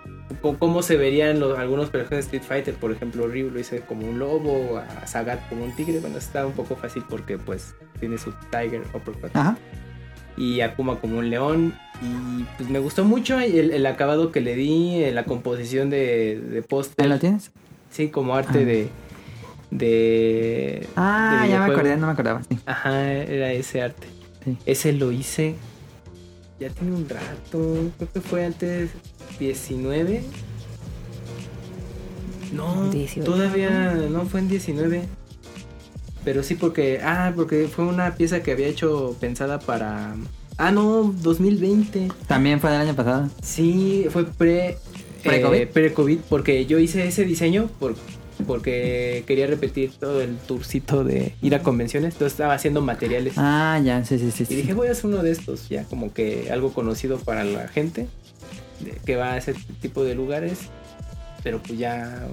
[0.59, 2.73] cómo se verían los, algunos personajes de Street Fighter.
[2.75, 5.99] Por ejemplo, Ryu lo hice como un lobo, a Sagat como un tigre.
[5.99, 9.35] Bueno, está un poco fácil porque pues tiene su Tiger Uppercut.
[9.35, 9.57] Ajá.
[10.37, 11.73] Y Akuma como un león.
[12.01, 16.39] Y pues me gustó mucho el, el acabado que le di, eh, la composición de,
[16.39, 17.07] de ¿Ahí póster.
[17.07, 17.51] lo tienes?
[17.89, 18.65] Sí, como arte Ah.
[18.65, 18.89] de...
[19.71, 22.41] de Ah, de ya me acordé, no me acordaba.
[22.43, 22.57] Sí.
[22.65, 24.07] Ajá, era ese arte.
[24.45, 24.57] Sí.
[24.65, 25.55] Ese lo hice.
[26.59, 27.91] Ya tiene un rato.
[27.97, 28.91] Creo que fue antes
[29.39, 30.23] 19.
[32.53, 33.23] No, 18.
[33.23, 35.03] todavía no fue en 19.
[36.23, 36.99] Pero sí porque.
[37.03, 40.15] Ah, porque fue una pieza que había hecho pensada para.
[40.57, 42.09] Ah, no, 2020.
[42.27, 43.29] También fue del año pasado.
[43.41, 44.77] Sí, fue pre.
[45.23, 45.57] ¿Pre-COVID?
[45.57, 47.95] eh, Pre-COVID, porque yo hice ese diseño por,
[48.47, 52.13] porque quería repetir todo el tourcito de ir a convenciones.
[52.13, 53.33] Entonces estaba haciendo materiales.
[53.37, 54.45] Ah, ya, sí, sí, sí.
[54.49, 57.67] Y dije, voy a hacer uno de estos, ya como que algo conocido para la
[57.67, 58.07] gente
[59.05, 60.59] que va a ese tipo de lugares.
[61.41, 62.27] Pero pues ya,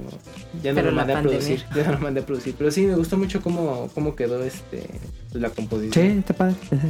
[0.64, 1.62] ya no Pero lo mandé a producir.
[1.76, 2.54] Ya no lo mandé a producir.
[2.58, 4.82] Pero sí, me gustó mucho cómo, cómo quedó este
[5.32, 6.06] la Sí, composición.
[6.18, 6.56] está padre.
[6.68, 6.88] sí, sí.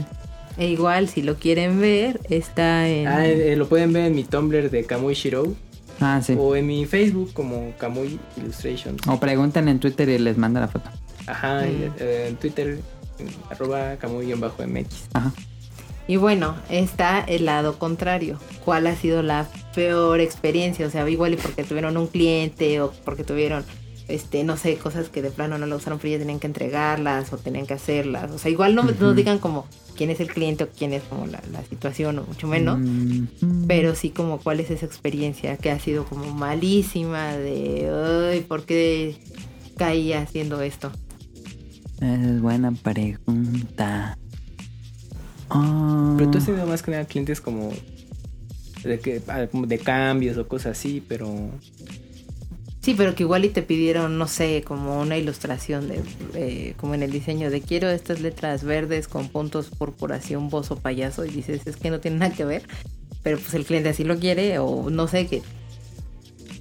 [0.59, 3.07] E igual, si lo quieren ver, está en...
[3.07, 5.55] Ah, eh, lo pueden ver en mi Tumblr de Kamui Shirou
[6.01, 6.35] Ah, sí.
[6.39, 9.07] o en mi Facebook como Kamui Illustrations.
[9.07, 10.89] O pregunten en Twitter y les manda la foto.
[11.27, 11.93] Ajá, y, Mm.
[11.99, 12.79] eh, en Twitter,
[13.19, 14.87] en arroba Kamui-MX.
[15.13, 15.33] Ajá.
[16.09, 18.39] Y bueno, está el lado contrario.
[18.65, 20.87] ¿Cuál ha sido la peor experiencia?
[20.87, 23.65] O sea, igual y porque tuvieron un cliente o porque tuvieron,
[24.07, 27.33] este, no sé, cosas que de plano no lo usaron, pero ya tenían que entregarlas
[27.33, 28.31] o tenían que hacerlas.
[28.31, 29.67] O sea, igual no, no digan como
[29.97, 32.79] quién es el cliente o quién es como la, la situación o mucho menos.
[32.79, 33.67] Mm.
[33.67, 38.65] Pero sí como cuál es esa experiencia que ha sido como malísima de, ay, ¿por
[38.65, 39.17] qué
[39.77, 40.93] caí haciendo esto?
[42.01, 44.19] Es buena pregunta.
[45.51, 47.73] Ah, Pero tú has tenido más que nada clientes como
[48.83, 51.51] de, que, ah, de cambios o cosas así, pero...
[52.81, 56.01] Sí, pero que igual y te pidieron, no sé, como una ilustración de,
[56.35, 60.51] eh, como en el diseño de quiero estas letras verdes con puntos púrpuras y un
[60.51, 62.63] bozo payaso y dices, es que no tiene nada que ver,
[63.25, 65.43] pero pues el cliente así lo quiere o no sé qué.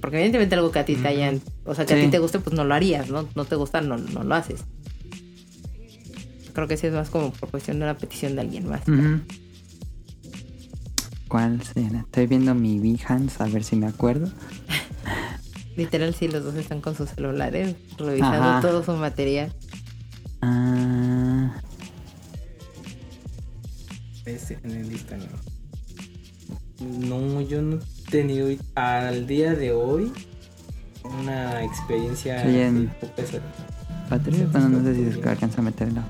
[0.00, 2.40] Porque evidentemente algo que a ti te hayan, o sea, que a ti te guste,
[2.40, 3.28] pues no lo harías, ¿no?
[3.36, 4.64] No te gusta, no, no lo haces.
[6.56, 8.80] Creo que sí es más como por cuestión de una petición de alguien más.
[11.28, 12.00] ¿Cuál será?
[12.00, 14.30] Estoy viendo mi Behance a ver si me acuerdo.
[15.76, 18.60] Literal, sí, los dos están con sus celulares, revisando Ajá.
[18.62, 19.52] todo su material.
[20.40, 21.60] Ah,
[24.24, 25.28] Este, en el Instagram.
[26.80, 30.10] No, yo no he tenido al día de hoy
[31.04, 32.90] una experiencia Sí, en-.
[34.52, 36.02] Bueno, no sé si se alcanza a meterlo.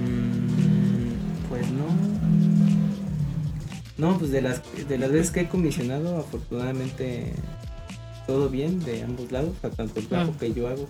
[0.00, 1.86] Mm, pues no.
[3.98, 7.32] No, pues de las, de las veces que he comisionado, afortunadamente
[8.26, 10.38] todo bien de ambos lados, sea, tanto el trabajo Mm.
[10.38, 10.86] que yo hago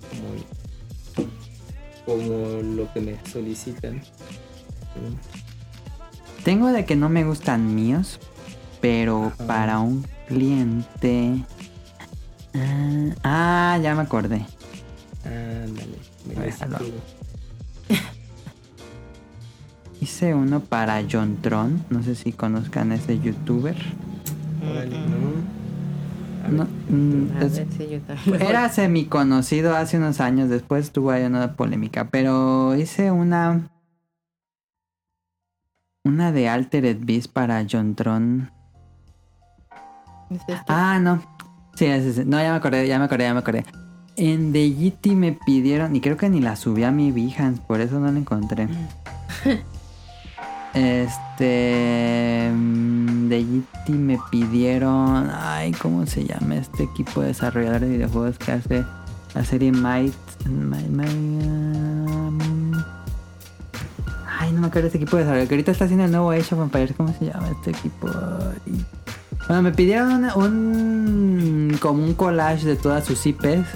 [2.07, 4.03] como, como lo que me solicitan.
[6.45, 8.19] Tengo de que no me gustan míos,
[8.81, 9.47] pero Ajá.
[9.47, 11.45] para un cliente...
[12.55, 14.45] Ah, ah, ya me acordé.
[15.25, 16.79] Ándale, me.
[20.01, 21.85] Hice uno para John Tron.
[21.91, 23.77] No sé si conozcan a ese youtuber.
[26.51, 26.65] Mm, ¿no?
[26.89, 27.63] Mm, A es-
[28.41, 30.49] era semi conocido hace unos años.
[30.49, 32.09] Después tuvo ahí una polémica.
[32.11, 33.69] Pero hice una.
[36.05, 38.51] Una de Altered Beast para John Tron.
[40.31, 40.55] ¿Es este?
[40.69, 41.21] Ah, no.
[41.75, 42.23] Sí, sí, sí.
[42.25, 43.65] No, ya me acordé, ya me acordé, ya me acordé.
[44.17, 47.81] En The Yeti me pidieron, y creo que ni la subí a mi Behance, por
[47.81, 48.69] eso no la encontré.
[50.75, 52.51] Este.
[52.53, 55.31] mm, The Yeti me pidieron.
[55.33, 58.85] Ay, ¿cómo se llama este equipo de desarrolladores de videojuegos que hace
[59.35, 60.15] la serie Might.
[60.47, 60.73] Um,
[64.41, 65.49] Ay, no me acuerdo de este equipo de desarrollo.
[65.49, 66.95] Que ahorita está haciendo el nuevo Age of Empires.
[66.97, 68.09] ¿Cómo se llama este equipo?
[69.47, 71.77] Bueno, me pidieron un.
[71.81, 73.67] como un collage de todas sus IPs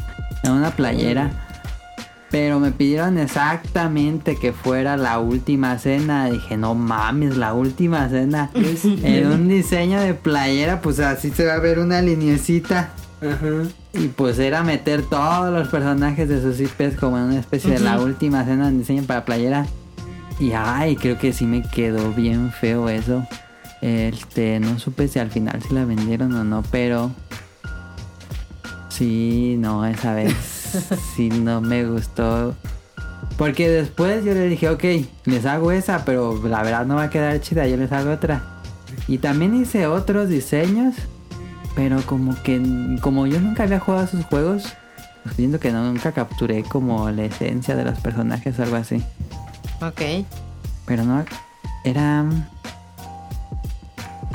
[0.44, 1.30] en una playera.
[2.32, 6.30] Pero me pidieron exactamente que fuera la última cena.
[6.30, 8.50] Dije, no mames, la última cena.
[9.02, 12.94] en un diseño de playera, pues así se va a ver una linecita.
[13.20, 13.68] Ajá.
[13.92, 17.80] Y pues era meter todos los personajes de sus IPs como en una especie de
[17.80, 19.66] la última cena en diseño para playera.
[20.40, 23.26] Y ay, creo que sí me quedó bien feo eso.
[23.82, 27.10] Este, no supe si al final si la vendieron o no, pero
[28.88, 30.61] sí, no, esa vez
[31.14, 32.54] sí no me gustó.
[33.36, 34.84] Porque después yo le dije, ok,
[35.24, 38.42] les hago esa, pero la verdad no va a quedar chida, yo les hago otra.
[39.08, 40.94] Y también hice otros diseños,
[41.74, 42.60] pero como que,
[43.00, 44.64] como yo nunca había jugado esos juegos,
[45.22, 49.02] pues siento que no, nunca capturé como la esencia de los personajes o algo así.
[49.80, 50.26] Ok.
[50.86, 51.24] Pero no,
[51.84, 52.24] era...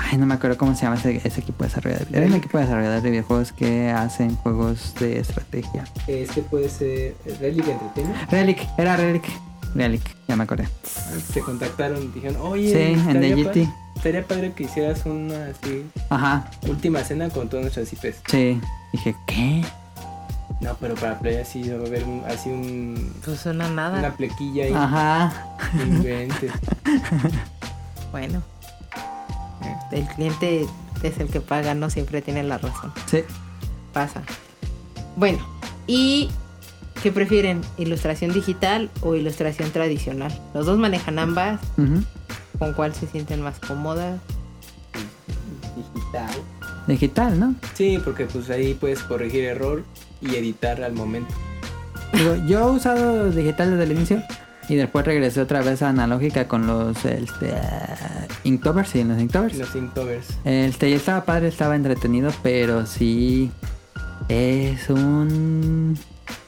[0.10, 2.14] Ay, no me acuerdo cómo se llama ese, ese equipo de desarrolladores.
[2.14, 5.84] Era un equipo de desarrolladores de videojuegos que hacen juegos de estrategia.
[6.08, 8.32] Este puede ser Relic Entertainment.
[8.32, 9.24] Relic, era Relic.
[9.76, 10.68] Relic, ya me acordé.
[11.34, 13.70] Te contactaron y dijeron, oye, Sí, en estaría The pa- GT.
[13.98, 18.18] Estaría padre que hicieras una así, Ajá, última cena con todas nuestras IPs.
[18.28, 18.62] sí.
[18.94, 19.66] Dije, ¿qué?
[20.62, 24.00] No, pero para Play así va a haber un- así un, Pues suena nada.
[24.00, 24.74] una plequilla ahí.
[24.74, 25.34] Ajá.
[25.86, 26.52] Inventes.
[28.12, 28.42] Bueno.
[29.92, 30.66] El cliente
[31.04, 32.92] es el que paga, no siempre tiene la razón.
[33.10, 33.24] Sí.
[33.94, 34.22] Pasa.
[35.16, 35.40] Bueno,
[35.88, 36.30] ¿y
[37.02, 37.62] qué prefieren?
[37.78, 40.38] ¿Ilustración digital o ilustración tradicional?
[40.54, 41.60] Los dos manejan ambas.
[42.60, 44.20] ¿Con cuál se sienten más cómodas?
[45.76, 46.36] Digital.
[46.88, 47.56] Digital, ¿no?
[47.74, 49.84] Sí, porque pues ahí puedes corregir error
[50.22, 51.34] y editar al momento.
[52.14, 54.24] Digo, yo he usado digital desde el inicio
[54.70, 57.54] y después regresé otra vez a analógica con los este,
[58.44, 59.58] Inktovers, sí, los Inktovers.
[59.58, 60.28] Los Inktovers.
[60.44, 63.52] Este, y estaba padre, estaba entretenido, pero sí
[64.28, 65.98] es un...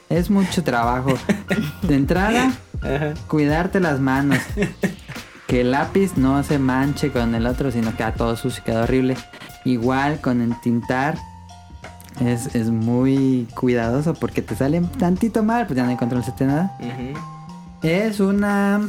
[0.08, 1.14] Es mucho trabajo.
[1.82, 2.52] De entrada,
[2.82, 3.14] Ajá.
[3.28, 4.38] cuidarte las manos.
[5.46, 9.16] Que el lápiz no se manche con el otro, sino queda todo sucio, queda horrible.
[9.64, 11.16] Igual con entintar.
[12.24, 16.46] Es, es muy cuidadoso porque te sale tantito mal, pues ya no hay control de
[16.46, 16.76] nada.
[16.78, 17.39] Ujú.
[17.82, 18.80] Es una.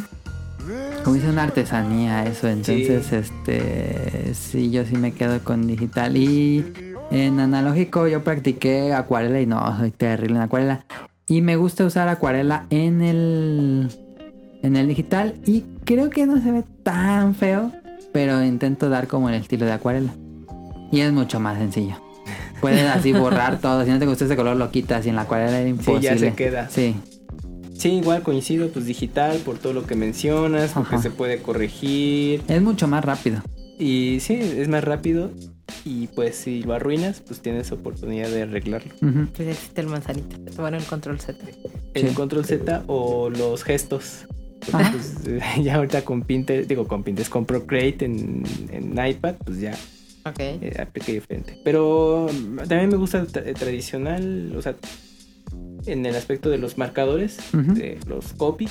[1.03, 3.15] Como dice una artesanía eso, entonces Sí.
[3.15, 6.63] este sí yo sí me quedo con digital y
[7.09, 10.85] en analógico yo practiqué acuarela y no, soy terrible en acuarela
[11.25, 13.89] y me gusta usar acuarela en el
[14.61, 17.71] en el digital y creo que no se ve tan feo,
[18.13, 20.13] pero intento dar como el estilo de acuarela
[20.91, 21.95] y es mucho más sencillo.
[22.61, 25.23] Puedes así borrar todo, si no te gusta ese color lo quitas y en la
[25.23, 26.19] acuarela era ya imposible.
[26.19, 26.69] se queda.
[26.69, 26.95] Sí.
[27.81, 31.01] Sí, igual coincido, pues digital por todo lo que mencionas, porque Ajá.
[31.03, 32.41] se puede corregir.
[32.47, 33.41] Es mucho más rápido.
[33.79, 35.31] Y sí, es más rápido.
[35.83, 38.93] Y pues si lo arruinas, pues tienes oportunidad de arreglarlo.
[39.01, 39.27] Ujú.
[39.35, 40.35] Pues existe el manzanita.
[40.57, 41.39] Bueno, el control Z.
[41.95, 42.13] El Sí.
[42.13, 44.25] control Z o los gestos.
[44.69, 45.15] Pues,
[45.63, 49.71] ya ahorita con Pinterest, digo con Pinterest, con Procreate en, en iPad, pues ya
[50.25, 50.39] Ok.
[50.39, 51.59] eh, aplica diferente.
[51.63, 52.27] Pero
[52.67, 54.75] también me gusta el tra- el tradicional, o sea,
[55.85, 58.69] en el aspecto de los marcadores, de los Copic.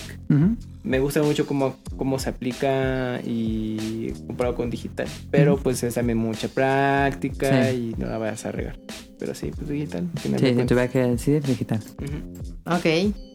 [0.83, 5.07] Me gusta mucho cómo, cómo se aplica y comparado con digital.
[5.31, 7.93] Pero pues es también mucha práctica Sí.
[7.97, 8.79] y no la vayas a regar.
[9.19, 10.09] Pero sí, pues digital.
[10.23, 10.67] Sí, cuentas.
[10.67, 11.81] tuviera que decir digital.
[12.65, 12.87] Ok.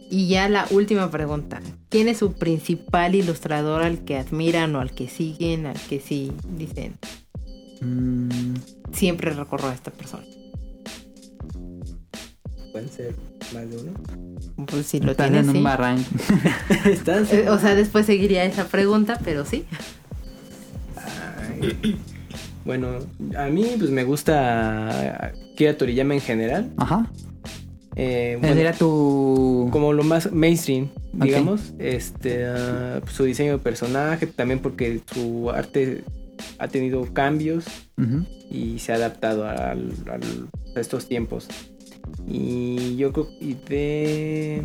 [0.10, 1.62] Y ya la última pregunta.
[1.90, 6.32] ¿Quién es su principal ilustrador al que admiran o al que siguen, al que sí
[6.58, 6.94] dicen,
[7.82, 8.56] Mm,
[8.94, 10.24] siempre recorro a esta persona.
[12.72, 13.16] Pueden ser
[13.54, 13.92] más de uno.
[14.68, 16.04] Pues si lo estás tienes, en un barranco.
[17.32, 19.66] Eh, O sea, después seguiría esa pregunta, pero sí.
[20.96, 21.98] Ay.
[22.64, 22.98] Bueno,
[23.38, 26.72] a mí pues me gusta Kira Toriyama en general.
[26.78, 27.12] Ajá.
[27.96, 29.70] Eh, bueno, era tu...
[29.72, 31.74] como lo más mainstream, digamos.
[31.80, 36.04] Este, ah, su diseño de personaje, también porque su arte
[36.60, 37.66] ha tenido cambios
[38.52, 41.48] y se ha adaptado al- al- a estos tiempos.
[42.28, 44.64] Y yo creo y de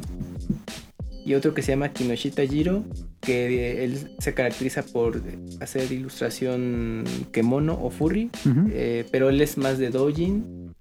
[1.25, 2.83] y otro que se llama Kinoshita Jiro,
[3.21, 5.21] que él se caracteriza por
[5.61, 8.31] hacer ilustración kemono o furry,
[8.73, 10.73] eh, pero él es más de doujin,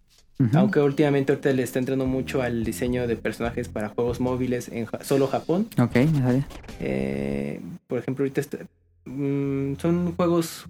[0.53, 4.85] aunque últimamente ahorita le está entrando mucho al diseño de personajes para juegos móviles en
[4.85, 5.67] ja- solo Japón.
[5.77, 5.97] Ok.
[6.79, 8.57] Eh, por ejemplo, ahorita está-
[9.05, 10.65] mm, son juegos.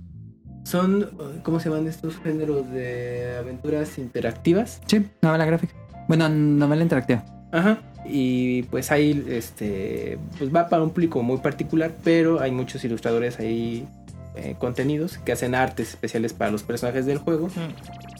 [0.65, 1.09] Son.
[1.43, 4.81] ¿Cómo se llaman estos géneros de aventuras interactivas?
[4.87, 5.73] Sí, novela gráfica.
[6.09, 7.23] Bueno, novela interactiva.
[7.51, 7.77] Ajá.
[8.03, 10.17] Y pues ahí este.
[10.39, 13.87] Pues va para un público muy particular, pero hay muchos ilustradores ahí.
[14.35, 17.49] eh, contenidos que hacen artes especiales para los personajes del juego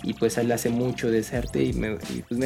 [0.04, 2.40] y pues él hace mucho de ese arte y me, y, pues,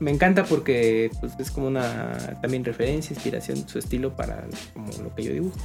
[0.00, 4.44] me, encanta porque pues es como una también referencia, inspiración, su estilo para
[4.74, 5.56] como lo que yo dibujo.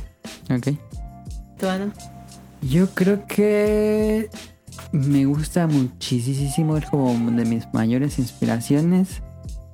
[0.49, 0.77] Ok.
[1.59, 1.91] ¿Tú, Ana?
[2.61, 4.29] Yo creo que
[4.91, 9.21] me gusta muchísimo, es como de mis mayores inspiraciones.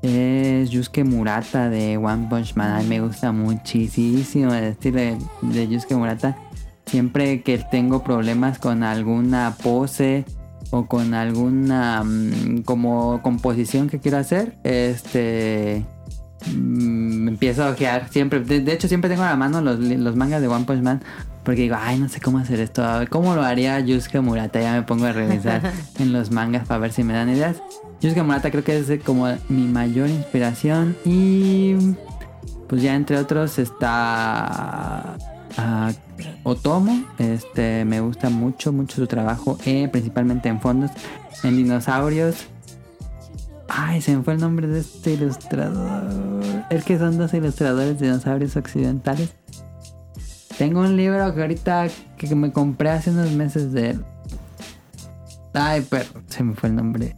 [0.02, 2.72] Es Yusuke Murata de One Punch Man.
[2.72, 6.38] A mí me gusta muchísimo el estilo de, de Yusuke Murata.
[6.86, 10.26] Siempre que tengo problemas con alguna pose
[10.70, 15.86] o con alguna mm, como composición que quiero hacer, este
[16.54, 18.42] mm, empiezo a ojear siempre.
[18.42, 21.02] De, hecho, siempre tengo a la mano los, los mangas de One Punch Man.
[21.46, 22.84] Porque digo, ay, no sé cómo hacer esto.
[22.84, 24.60] A ver, ¿Cómo lo haría Yusuke Murata?
[24.60, 25.62] Ya me pongo a revisar
[26.00, 27.58] en los mangas para ver si me dan ideas.
[28.02, 30.98] Yusuke Murata creo que es como mi mayor inspiración.
[31.06, 31.76] Y
[32.68, 35.18] pues ya entre otros está
[35.58, 35.92] ah,
[36.44, 37.06] Otomo.
[37.20, 40.90] Este me gusta mucho, mucho su trabajo, eh, principalmente en fondos,
[41.44, 42.48] en dinosaurios.
[43.68, 46.12] Ay, se me fue el nombre de este ilustrador.
[46.72, 49.34] Es que son dos ilustradores de dinosaurios occidentales.
[50.58, 51.88] Tengo un libro que ahorita
[52.18, 54.06] que me compré hace unos meses de él.
[55.54, 57.16] Ay, pero se me fue el nombre.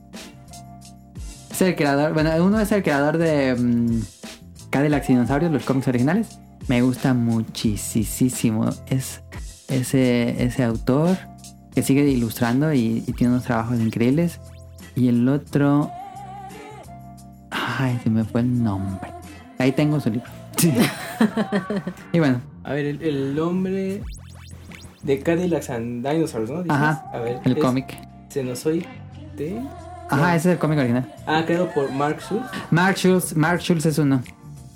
[1.51, 3.55] Es el creador, bueno, uno es el creador de
[4.69, 6.39] Cadillacs y Dinosaurios, los cómics originales.
[6.67, 8.69] Me gusta muchísimo.
[8.87, 9.21] Es
[9.67, 11.17] ese, ese autor
[11.73, 14.39] que sigue ilustrando y, y tiene unos trabajos increíbles.
[14.95, 15.91] Y el otro...
[17.51, 19.11] Ay, se me fue el nombre.
[19.59, 20.27] Ahí tengo su libro.
[22.13, 24.01] y bueno, A ver, el, el nombre
[25.01, 26.63] de Cadillacs and Dinosaurs, ¿no?
[26.63, 26.77] Dices?
[26.77, 27.97] Ajá, A ver, el cómic.
[28.29, 29.61] Xenozoite.
[30.09, 31.13] Ajá, ese es el cómic original.
[31.25, 32.45] Ah, creado por Mark Schultz.
[32.71, 34.21] Mark Schultz, Mark Schultz es uno.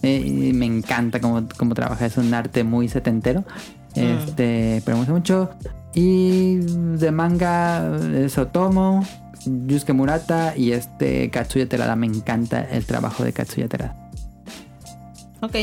[0.04, 3.44] Eh, y me encanta cómo, cómo trabaja, es un arte muy setentero.
[3.94, 5.50] Este, pero me gusta mucho.
[5.94, 9.06] Y de manga es Otomo,
[9.46, 11.98] Yusuke Murata y este Katsuya Terada.
[11.98, 13.96] Me encanta el trabajo de Katsuya Terada.
[15.42, 15.56] Ok.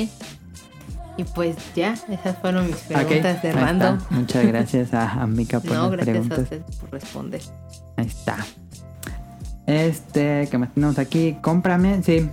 [1.18, 3.98] Y pues ya, esas fueron mis preguntas de ahí random.
[4.10, 6.38] Muchas gracias a, a Mika por No, las gracias a preguntas.
[6.40, 7.40] usted por responder.
[7.96, 8.36] Ahí está.
[9.66, 11.36] Este, que más tenemos aquí?
[11.42, 12.30] Cómprame, sí.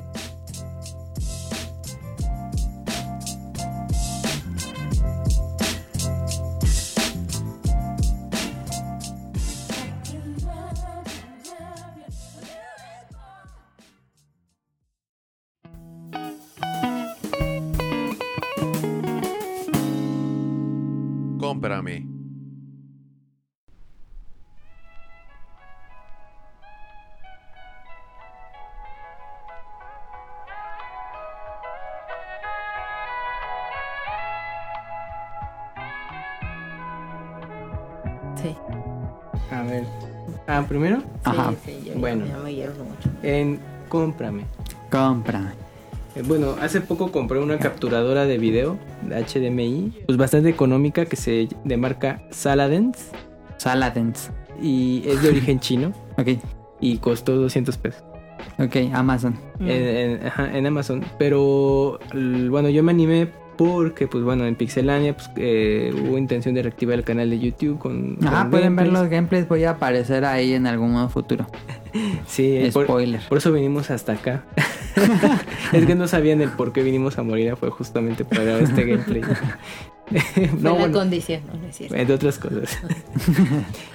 [43.90, 44.44] Cómprame.
[44.92, 45.50] Cómprame.
[46.16, 51.16] Eh, Bueno, hace poco compré una capturadora de video de HDMI, pues bastante económica que
[51.16, 53.10] se de marca Saladens
[53.58, 54.32] Saladens.
[54.62, 56.30] y es de origen chino Ok,
[56.80, 58.04] y costó 200 pesos
[58.60, 59.38] ok, Amazon.
[59.60, 61.04] En, en- ajá, en Amazon.
[61.20, 66.64] Pero bueno, yo me animé porque pues bueno, en Pixelania pues, eh, hubo intención de
[66.64, 68.18] reactivar el canal de YouTube con...
[68.26, 69.48] Ajá, con pueden ver los gameplays.
[69.48, 71.48] Voy a aparecer ahí en algún modo futuro.
[72.28, 73.22] Sí, eh, por, Spoiler.
[73.30, 74.44] por eso vinimos hasta acá.
[75.72, 78.84] es que no sabían el por qué vinimos a morir, fue justamente para grabar este
[78.84, 79.22] gameplay.
[80.06, 81.96] Fue no, la bueno, condición, no, no es cierto.
[81.96, 82.78] entre otras cosas.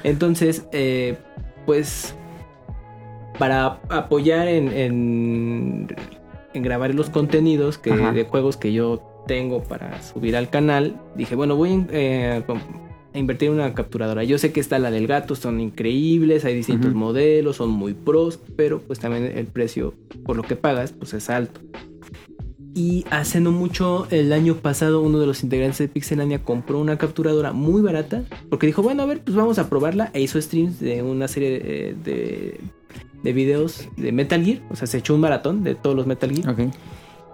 [0.02, 1.18] Entonces, eh,
[1.66, 2.14] pues,
[3.38, 5.96] para apoyar en, en,
[6.52, 8.12] en grabar los contenidos que, Ajá.
[8.12, 12.42] de juegos que yo tengo para subir al canal, dije, bueno, voy eh,
[13.14, 14.24] a invertir en una capturadora.
[14.24, 18.40] Yo sé que está la del gato, son increíbles, hay distintos modelos, son muy pros,
[18.56, 19.94] pero pues también el precio
[20.24, 21.60] por lo que pagas, pues es alto.
[22.74, 26.98] Y hace no mucho, el año pasado, uno de los integrantes de Pixelania compró una
[26.98, 28.24] capturadora muy barata.
[28.48, 30.10] Porque dijo, bueno, a ver, pues vamos a probarla.
[30.12, 32.60] E hizo streams de una serie de, de,
[33.22, 34.60] de videos de Metal Gear.
[34.70, 36.50] O sea, se echó un maratón de todos los Metal Gear.
[36.50, 36.74] Ok.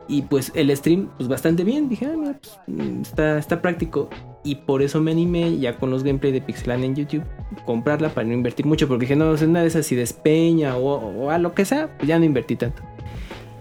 [0.08, 1.88] Y pues el stream, pues bastante bien.
[1.88, 4.08] Dije, ah, pues, mm, está, está práctico.
[4.44, 7.24] Y por eso me animé, ya con los gameplay de Pixelania en YouTube,
[7.64, 8.86] comprarla para no invertir mucho.
[8.86, 11.96] Porque dije, no, es una de esas si despeña o, o a lo que sea,
[11.96, 12.82] pues ya no invertí tanto.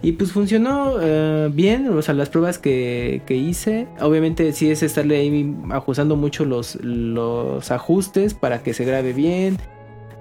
[0.02, 3.88] Y pues funcionó eh, bien, o sea, las pruebas que, que hice.
[4.00, 9.58] Obviamente sí es estarle ahí ajustando mucho los, los ajustes para que se grabe bien.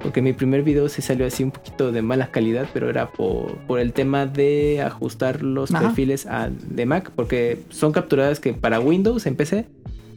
[0.05, 3.57] Porque mi primer video sí salió así un poquito de mala calidad, pero era por,
[3.65, 5.87] por el tema de ajustar los Ajá.
[5.87, 7.11] perfiles a- de Mac.
[7.15, 9.65] Porque son capturadas que para Windows en PC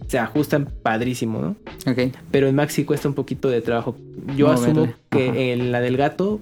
[0.06, 1.56] se ajustan padrísimo, ¿no?
[1.90, 2.12] Ok.
[2.31, 3.97] Pero en Mac sí cuesta un poquito de trabajo.
[4.36, 6.39] Yo Moverle, asumo que en la del gato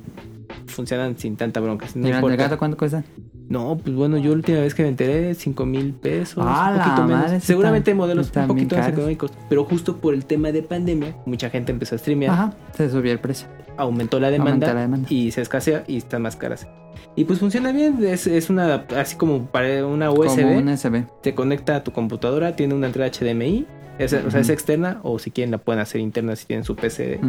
[0.67, 1.87] funcionan sin tanta bronca.
[1.95, 3.05] No ¿Y la del gato cuánto cuesta?
[3.49, 6.79] No, pues bueno, yo la última vez que me enteré, 5 mil pesos, Ah, un
[6.83, 7.23] poquito menos.
[7.27, 11.49] madre, Seguramente modelos un poquito más económicos, pero justo por el tema de pandemia, mucha
[11.51, 12.53] gente empezó a streamear, Ajá.
[12.77, 13.47] Se subió el precio.
[13.77, 15.07] aumentó la demanda, Aumenta la demanda.
[15.11, 16.67] y se escasea y están más caras.
[17.15, 21.05] Y pues funciona bien, es, es una así como para una USB, Como un USB.
[21.23, 23.67] te conecta a tu computadora, tiene una entrada HDMI,
[23.99, 26.75] es- o sea, es externa, o si quieren la pueden hacer interna si tienen su
[26.75, 27.21] PC.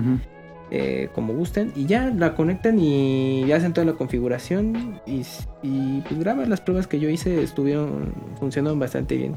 [0.71, 5.21] Eh, como gusten y ya la conectan y hacen toda la configuración y,
[5.63, 6.49] y pues graban.
[6.49, 9.35] Las pruebas que yo hice estuvieron funcionaron bastante bien.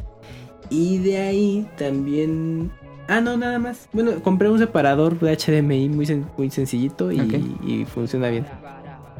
[0.70, 2.70] Y de ahí también
[3.08, 3.88] ah no nada más.
[3.92, 8.44] Bueno compré un separador de HDMI muy, sen- muy sencillito y, funciona bien.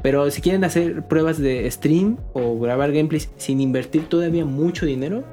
[0.03, 5.25] Pero si quieren hacer pruebas de stream o grabar gameplays sin invertir todavía mucho dinero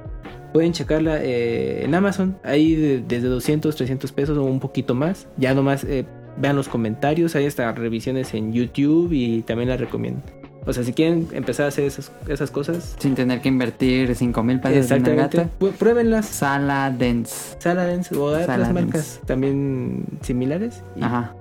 [0.53, 5.27] Pueden checarla eh, en Amazon, ahí de- desde 200, 300 pesos o un poquito más.
[5.37, 6.05] Ya nomás eh,
[6.39, 10.21] vean los comentarios, hay hasta revisiones en YouTube y también las recomiendo.
[10.65, 14.43] O sea, si quieren empezar a hacer esas, esas cosas, Sin tener que invertir 5
[14.43, 15.49] mil pesos en gato.
[15.59, 16.25] pu- pruébenlas.
[16.25, 17.55] Sala Dance.
[17.59, 18.73] Saladens o otras Saladens.
[18.73, 20.83] marcas también similares.
[20.97, 21.33] Y Ajá.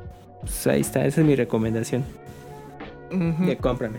[0.42, 2.04] pues ahí está, esa es mi recomendación.
[3.10, 3.98] De cómprame.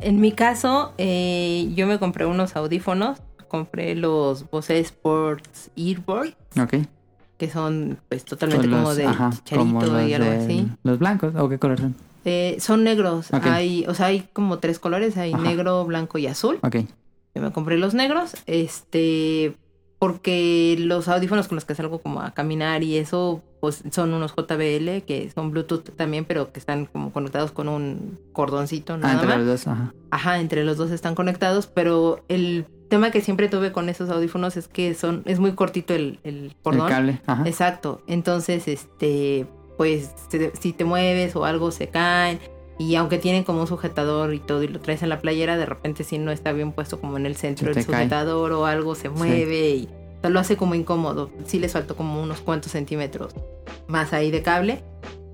[0.00, 3.18] En mi caso, eh, yo me compré unos audífonos.
[3.48, 6.74] Compré los Bose Sports Earbuds, Ok.
[7.36, 10.68] Que son pues totalmente como de ajá, como chicharito y algo así.
[10.82, 11.34] ¿Los blancos?
[11.36, 11.94] ¿O qué color son?
[12.24, 13.32] Eh, son negros.
[13.32, 15.16] Hay, o sea, hay como tres colores.
[15.16, 15.42] Hay Ajá.
[15.42, 16.58] negro, blanco y azul.
[16.62, 16.76] Ok.
[17.34, 18.34] Yo me compré los negros.
[18.46, 19.54] Este,
[19.98, 24.32] porque los audífonos con los que salgo como a caminar y eso, pues son unos
[24.36, 29.12] JBL que son Bluetooth también, pero que están como conectados con un cordoncito Ah, nada
[29.14, 29.38] entre más.
[29.38, 29.66] los dos.
[29.66, 29.94] Ajá.
[30.10, 34.56] Ajá, entre los dos están conectados, pero el tema que siempre tuve con esos audífonos
[34.56, 36.86] es que son, es muy cortito el, el cordón.
[36.88, 37.20] El cable.
[37.26, 37.42] Ajá.
[37.46, 38.02] Exacto.
[38.06, 39.46] Entonces, este,
[39.78, 40.10] pues
[40.60, 42.38] si te mueves o algo se caen.
[42.78, 45.66] Y aunque tienen como un sujetador y todo y lo traes en la playera, de
[45.66, 49.08] repente si no está bien puesto como en el centro del sujetador o algo se
[49.08, 49.88] mueve y
[50.18, 51.30] o sea, lo hace como incómodo.
[51.46, 53.34] Sí les faltó como unos cuantos centímetros
[53.86, 54.82] más ahí de cable.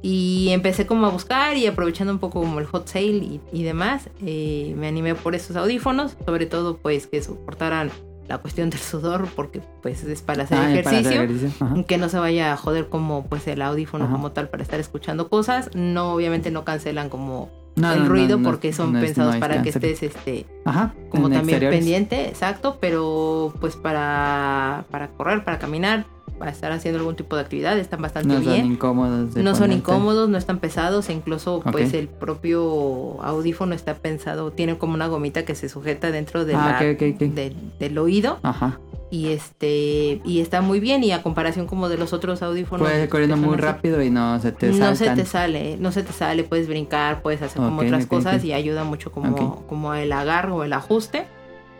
[0.05, 3.62] Y empecé como a buscar y aprovechando un poco como el hot sale y, y
[3.62, 7.93] demás, eh, me animé por esos audífonos, sobre todo pues que soportaran
[8.28, 11.22] la cuestión del sudor porque pues es para hacer Ah, para ejercicio.
[11.66, 11.84] hacer.
[11.86, 14.12] Que no se vaya a joder como pues el audífono Ajá.
[14.12, 15.70] como tal para estar escuchando cosas.
[15.74, 19.70] No, obviamente no cancelan como No, el no, ruido no, porque son pensados para que
[19.70, 20.94] estés este Ajá.
[21.10, 21.78] como también exteriores.
[21.78, 26.06] pendiente, exacto, pero pues para para correr, para caminar,
[26.43, 28.66] para estar haciendo algún tipo de actividad están bastante No son bien.
[28.66, 29.32] incómodos.
[29.35, 34.51] de No son incómodos, no están pesados, e incluso pues el propio audífono está pensado,
[34.51, 38.40] tiene como una gomita que se sujeta dentro de Ah, la- del- del oído.
[38.43, 38.81] Ajá.
[39.10, 43.05] y este y está muy bien y a comparación como de los otros audífonos Puedes
[43.05, 46.02] ir corriendo muy así, rápido y no se te no se te sale no se
[46.02, 50.12] te sale puedes brincar puedes hacer como otras cosas y ayuda mucho como como el
[50.12, 51.27] agarro o el ajuste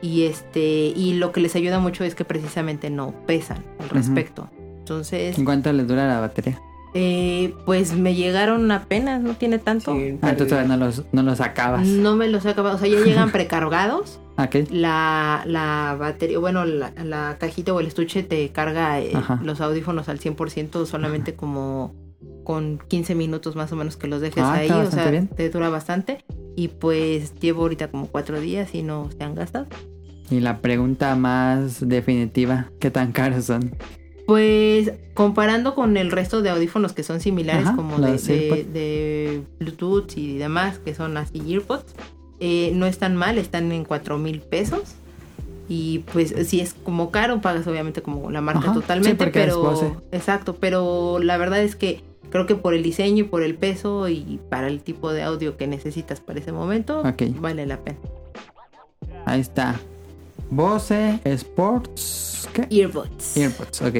[0.03, 0.61] y este
[0.95, 4.49] y lo que les ayuda mucho es que precisamente no pesan al respecto
[4.79, 6.61] entonces ¿En cuánto les dura la batería?
[6.95, 11.23] eh, pues me llegaron apenas no tiene tanto Sí, Ah, entonces todavía no los, no
[11.23, 11.87] los acabas.
[11.87, 14.67] no me los he acabado o sea ya llegan precargados ¿A qué?
[14.71, 19.13] la, la batería, bueno, la, la cajita o el estuche te carga eh,
[19.43, 21.95] los audífonos al 100% solamente como
[22.45, 25.29] con 15 minutos más o menos que los dejes Ah, ahí, está o sea, bien.
[25.29, 26.25] te dura bastante.
[26.57, 29.67] Y pues llevo ahorita como cuatro días y no se han gastado.
[30.33, 33.77] Y la pregunta más definitiva, ¿qué tan caros son?
[34.27, 40.39] Pues comparando con el resto de audífonos que son similares, Ajá, como de, Bluetooth y
[40.39, 41.85] demás, que son así earpods,
[42.41, 44.95] eh, no están mal, están en 4 mil pesos.
[45.69, 50.57] Y pues si es como caro, pagas obviamente como la marca Ajá, totalmente, pero exacto,
[50.59, 54.41] pero la verdad es que creo que por el diseño y por el peso y
[54.49, 57.03] para el tipo de audio que necesitas para ese momento,
[57.39, 57.99] vale la pena.
[59.27, 59.79] Ahí está.
[60.53, 62.47] Bose Sports.
[62.53, 62.67] ¿Qué?
[62.71, 63.95] Earbuds Earpods, ok.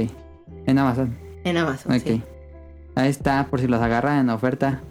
[0.67, 1.17] En Amazon.
[1.45, 1.93] en Amazon.
[1.97, 2.03] Ok.
[2.05, 2.23] sí.
[2.95, 4.83] Ahí está, por si los agarran en oferta.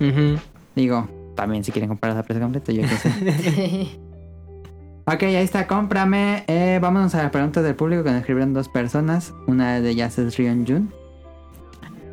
[0.76, 4.00] Digo, también si quieren comprar la precio completo, yo qué sé.
[5.06, 6.44] Ok, ahí está, cómprame.
[6.48, 9.34] Eh, vámonos a las preguntas del público que nos escribieron dos personas.
[9.48, 10.94] Una de ellas es Rion Jun.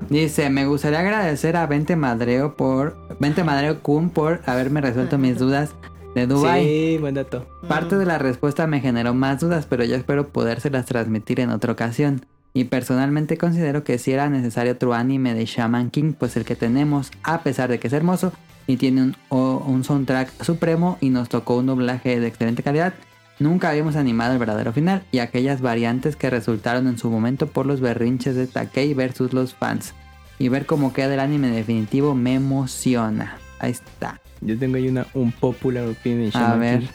[0.09, 5.39] Dice, me gustaría agradecer a Vente Madreo por Vente Madreo Kun por haberme resuelto mis
[5.39, 5.75] dudas
[6.21, 6.65] de Dubai.
[6.65, 7.47] Sí, buen dato.
[7.69, 11.73] Parte de la respuesta me generó más dudas, pero yo espero podérselas transmitir en otra
[11.73, 12.25] ocasión.
[12.55, 16.57] Y personalmente considero que si era necesario otro anime de Shaman King, pues el que
[16.57, 18.33] tenemos, a pesar de que es hermoso
[18.67, 22.95] y tiene un, o- un soundtrack supremo y nos tocó un doblaje de excelente calidad,
[23.39, 27.67] nunca habíamos animado el verdadero final y aquellas variantes que resultaron en su momento por
[27.67, 29.95] los berrinches de Takei versus los fans.
[30.41, 33.39] Y ver cómo queda el anime definitivo me emociona.
[33.61, 34.21] Ahí está.
[34.41, 36.81] Yo tengo ahí una un popular opinion A ver.
[36.81, 36.87] King.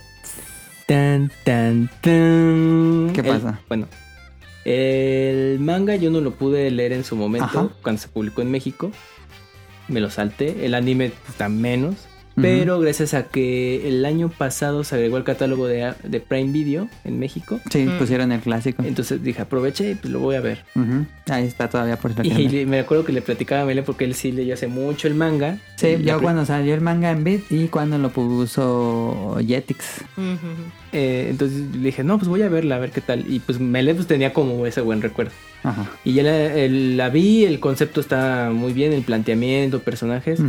[0.88, 3.12] Tan, tan, tan.
[3.14, 3.60] ¿Qué El- pasa?
[3.70, 3.88] bueno,
[4.66, 7.70] el manga yo no lo pude leer en su momento Ajá.
[7.82, 8.92] cuando se publicó en México.
[9.88, 10.66] Me lo salté.
[10.66, 11.96] El anime pues, tan menos.
[12.42, 16.88] Pero gracias a que el año pasado se agregó al catálogo de, de Prime Video
[17.04, 17.60] en México.
[17.72, 18.00] Sí, Mm.
[18.00, 18.82] pusieron el clásico.
[18.84, 20.64] Entonces dije, aproveché y pues lo voy a ver.
[20.76, 21.06] Ujú.
[21.30, 24.16] Ahí está todavía por Y le- me acuerdo que le platicaba a Mele porque él
[24.16, 25.58] sí leyó hace mucho el manga.
[25.76, 30.02] Sí, Y yo cuando salió el manga en Beat y cuando lo puso Jetix.
[30.92, 33.26] Eh, entonces le dije, no, pues voy a verla, a ver qué tal.
[33.32, 35.32] Y pues Mele pues tenía como ese buen recuerdo.
[35.64, 35.90] Ajá.
[36.04, 40.40] Y ya la, el- la vi, el concepto está muy bien, el planteamiento, personajes.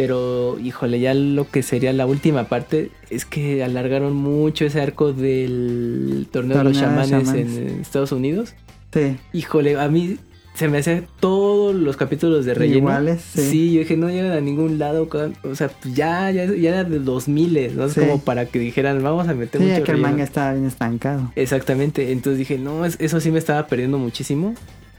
[0.00, 5.12] Pero, híjole, ya lo que sería la última parte es que alargaron mucho ese arco
[5.12, 8.54] del torneo, de los de chamanes en Estados Unidos.
[8.94, 9.18] Sí.
[9.34, 10.16] Híjole, a mí
[10.54, 12.78] se me hacen todos los capítulos de relleno.
[12.78, 13.74] Iguales, sí.
[13.74, 15.06] yo dije, no llegan a ningún lado.
[15.42, 17.84] O sea, pues ya, ya, ya era de 2000, ¿no?
[17.84, 18.00] Es Sí.
[18.00, 20.64] como para que dijeran, vamos a meter Sí, mucho ya que el manga estaba bien
[20.64, 21.30] estancado.
[21.36, 24.54] Exactamente, entonces dije, no, es- eso sí me estaba perdiendo muchísimo.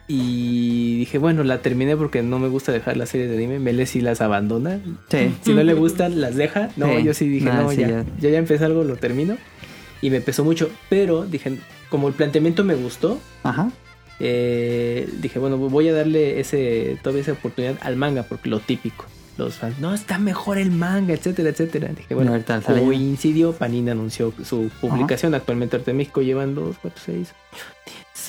[0.07, 3.59] Y dije, bueno, la terminé porque no me gusta dejar las series de anime.
[3.59, 4.79] Mele sí las abandona.
[5.09, 5.33] Sí.
[5.41, 6.69] Si no le gustan, las deja.
[6.75, 7.03] No, Sí.
[7.03, 8.05] yo sí dije, Nah, no, sí, ya, ya.
[8.19, 8.29] ya.
[8.31, 9.37] ya empecé algo, lo termino.
[10.01, 10.69] Y me pesó mucho.
[10.89, 11.57] Pero dije,
[11.89, 13.71] como el planteamiento me gustó, Ajá.
[14.19, 19.05] eh, dije, bueno, voy a darle ese, todavía esa oportunidad al manga, porque lo típico.
[19.37, 21.89] Los fans, no, está mejor el manga, etcétera, etcétera.
[21.95, 22.37] Dije, bueno,
[22.67, 25.33] coincidió, Panini anunció su publicación.
[25.33, 27.29] Actualmente en México llevan 2, 4, 6,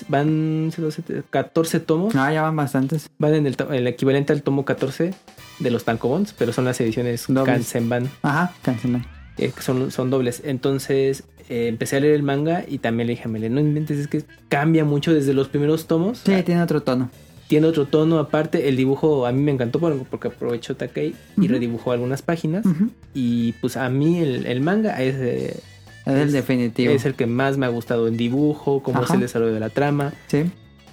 [0.09, 2.15] van 12, 14 tomos.
[2.15, 3.11] No, ya van bastantes.
[3.19, 5.13] Van en el, el equivalente al tomo 14
[5.59, 7.27] de los tankobons, pero son las ediciones.
[7.45, 9.05] Kansenban, Ajá, cancelan.
[9.39, 10.43] eh, son, son dobles.
[10.45, 13.99] Entonces eh, empecé a leer el manga y también le dije a Mele, no inventes,
[13.99, 16.19] es que cambia mucho desde los primeros tomos.
[16.25, 17.11] Sí, tiene otro tono.
[17.49, 18.69] Tiene otro tono aparte.
[18.71, 22.65] El dibujo a mí me encantó por- porque aprovechó Takei y redibujó algunas páginas.
[23.13, 25.61] Y pues a mí el, el manga es, eh,
[26.07, 26.93] Es el Es- definitivo.
[26.93, 29.15] es el que más me ha gustado en dibujo, cómo es Ajá.
[29.15, 30.45] el desarrollo de la trama Sí.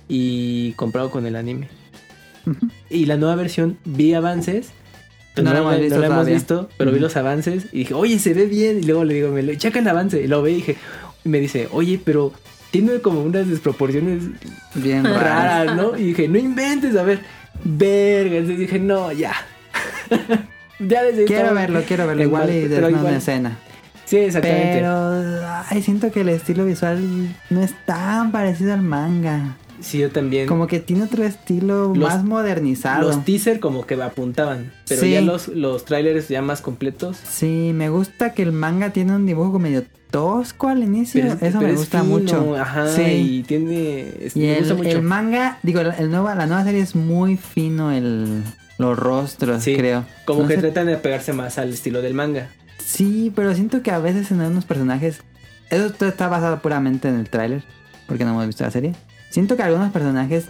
[0.08, 1.68] y comparado con el anime.
[2.90, 4.72] Y la nueva versión vi avances.
[5.38, 8.34] No no, la hemos no visto hemos pero vi los avances y dije, oye, se
[8.34, 8.80] ve bien.
[8.80, 10.22] Y luego le digo, me lo, checa el avance.
[10.22, 10.76] Y lo ve y dije,
[11.24, 12.34] y me dice, oye, pero
[12.72, 14.24] tiene como unas desproporciones
[14.76, 15.98] Bien raras, ¿no?
[15.98, 17.20] Y dije, no inventes, a ver,
[17.64, 18.38] verga.
[18.38, 19.34] Entonces dije, no, ya.
[20.80, 22.24] ya desde Quiero verlo, quiero verlo.
[22.24, 23.58] Igual y de una igual- escena.
[24.10, 24.74] Sí, exactamente.
[24.80, 24.92] Pero
[25.70, 27.00] ay, siento que el estilo visual
[27.52, 29.56] no es tan parecido al manga.
[29.82, 30.48] Sí, yo también.
[30.48, 33.08] Como que tiene otro estilo Los- más modernizado.
[33.08, 35.12] Los teaser como que apuntaban, pero Sí.
[35.12, 37.18] ya los, los trailers ya más completos.
[37.30, 41.22] Sí, me gusta que el manga tiene un dibujo medio tosco al inicio.
[41.22, 42.58] pero Eso pero me es gusta fino, mucho.
[42.58, 43.02] Ajá, sí.
[43.04, 44.10] y tiene...
[44.22, 44.90] es- Y me el, gusta mucho.
[44.90, 48.42] el manga, digo, el nueva, la nueva serie es muy fino el,
[48.80, 50.04] los rostros, Sí, creo.
[50.26, 52.50] Como No que sé- tratan de pegarse más al estilo del manga.
[52.90, 55.22] Sí, pero siento que a veces en algunos personajes.
[55.70, 57.64] Eso está basado puramente en el tráiler,
[58.08, 58.96] porque no hemos visto la serie.
[59.30, 60.50] Siento que algunos personajes,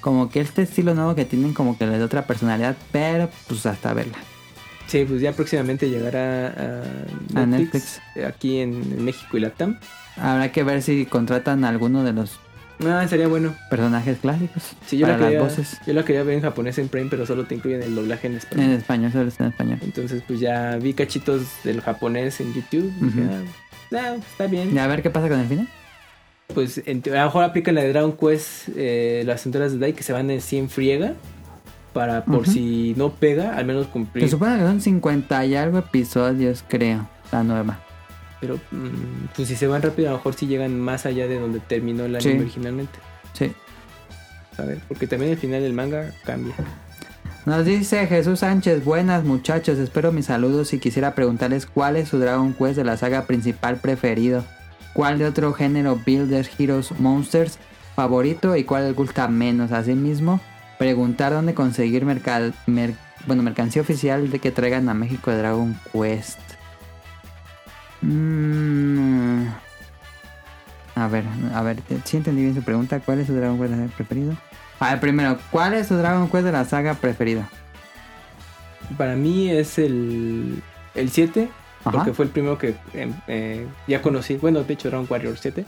[0.00, 3.66] como que este estilo nuevo que tienen, como que les da otra personalidad, pero pues
[3.66, 4.16] hasta verla.
[4.86, 8.00] Sí, pues ya próximamente llegará a A Netflix, Netflix.
[8.14, 9.78] eh, aquí en, en México y Latam.
[10.16, 12.40] Habrá que ver si contratan a alguno de los
[12.84, 13.54] Ah, estaría bueno.
[13.70, 15.80] personajes clásicos Sí, yo para la, quería, las voces.
[15.86, 18.34] yo la quería ver en japonés en Prime, pero solo te incluyen el doblaje en
[18.36, 18.66] español.
[18.66, 19.78] En español, solo está en español.
[19.82, 22.92] Entonces, pues ya vi cachitos del japonés en YouTube.
[23.00, 23.20] Ujú.
[23.30, 24.74] ah, Ah, está bien.
[24.74, 25.68] Y a ver qué pasa con el final.
[26.54, 29.92] Pues en a lo mejor aplican la de Dragon Quest, eh, las aventuras de Dai
[29.94, 31.14] que se van en 100 friega.
[31.92, 32.50] Para por Ujú.
[32.50, 34.28] si no pega, al menos Se cumplir.
[34.28, 37.78] supone que son 50 y algo episodios, creo, la nueva.
[38.40, 41.38] Pero mm, pues si se van rápido, a lo mejor sí llegan más allá de
[41.40, 42.28] donde terminó el Sí.
[42.28, 42.98] anime originalmente.
[43.32, 43.52] Sí.
[44.58, 46.54] A ver, porque también el final del manga cambia.
[47.44, 52.18] Nos dice Jesús Sánchez, buenas muchachos, espero mis saludos y quisiera preguntarles cuál es su
[52.18, 54.44] Dragon Quest de la saga principal preferido,
[54.94, 57.58] cuál de otro género Builders, Heroes, Monsters
[57.94, 59.70] favorito y cuál les gusta menos.
[59.72, 60.40] Asimismo,
[60.78, 62.94] preguntar dónde conseguir mercal- mer-
[63.26, 66.38] bueno, mercancía oficial de que traigan a México de Dragon Quest.
[68.02, 69.46] Mm.
[70.94, 71.24] A ver,
[71.54, 74.34] a ver, si entendí bien su pregunta, ¿cuál es su Dragon Quest preferido?
[74.80, 77.48] A ver, primero, ¿cuál es su Dragon Quest de la saga preferida?
[78.96, 80.62] Para mí es el,
[80.94, 81.48] el 7,
[81.80, 81.90] Ajá.
[81.90, 84.36] porque fue el primero que em, eh, ya conocí.
[84.36, 85.64] Bueno, de hecho, Dragon Warrior 7.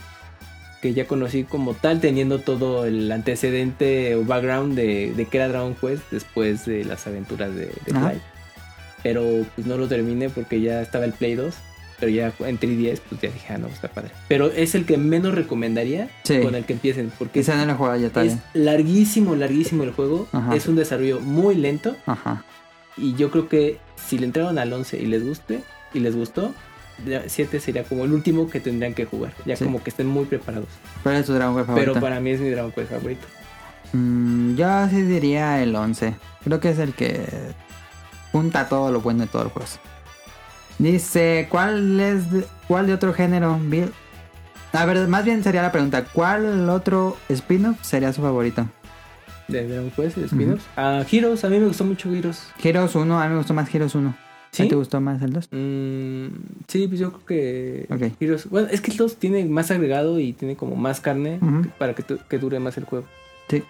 [0.81, 5.49] Que ya conocí como tal, teniendo todo el antecedente o background de, de que era
[5.49, 8.21] Dragon Quest después de las aventuras de, de.
[9.03, 9.23] Pero
[9.55, 11.55] pues no lo terminé porque ya estaba el Play 2.
[12.01, 14.11] Pero ya en 3DS, pues ya dije, ah, no, está padre.
[14.29, 16.41] Pero es el que menos recomendaría Sí.
[16.41, 17.11] con el que empiecen.
[17.19, 17.45] Porque he
[17.75, 20.29] jugado ya es larguísimo, larguísimo el juego.
[20.33, 20.55] Ajá.
[20.55, 21.97] Es un desarrollo muy lento.
[22.07, 22.45] Ajá.
[22.97, 25.61] Y yo creo que si le entraron al 11 y les guste
[25.93, 26.55] y les gustó,
[27.27, 29.33] 7 sería como el último que tendrían que jugar.
[29.45, 29.65] Ya Sí.
[29.65, 30.69] como que estén muy preparados.
[31.03, 31.93] ¿Cuál es tu Dragon Quest favorito?
[31.93, 33.27] Pero para mí es mi Dragon Quest favorito.
[33.93, 36.15] Mm, yo sí diría el 11.
[36.45, 37.25] Creo que es el que
[38.33, 39.81] junta todo lo bueno de todos los juegos.
[40.79, 43.59] Dice, ¿cuál es de, cuál de otro género?
[43.61, 43.91] Bill?
[44.73, 48.69] A ver, más bien sería la pregunta, ¿cuál otro spin-off sería su favorito?
[49.49, 50.65] De Dragon Quest, spin-offs.
[50.77, 52.43] Ah, Heroes, a mí me gustó mucho Heroes.
[52.63, 54.09] Heroes 1, a mí me gustó más Heroes 1.
[54.11, 54.15] ¿A
[54.51, 54.63] ¿Sí?
[54.65, 55.49] ti te gustó más el 2?
[55.53, 56.27] Mm,
[56.69, 58.13] sí, pues yo creo que Ok.
[58.21, 58.49] Heroes.
[58.51, 61.41] Bueno, es que el 2 tiene más agregado y tiene como más carne
[61.79, 63.07] para que, que dure más el juego.
[63.49, 63.63] Sí.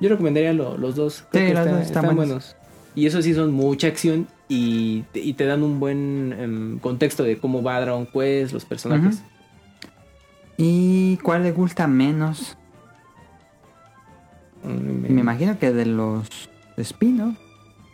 [0.00, 1.24] Yo recomendaría lo- los dos.
[1.30, 2.54] Creo Sí, que los están, dos están están buenos.
[2.56, 2.56] buenos.
[2.94, 7.22] Y eso sí son mucha acción y, te- y te dan un buen em, contexto
[7.24, 9.22] de cómo va Dragon Quest, los personajes.
[10.56, 12.56] ¿Y cuál le gusta menos?
[14.62, 16.28] Mm, Me imagino que de los
[16.76, 17.36] spin-off.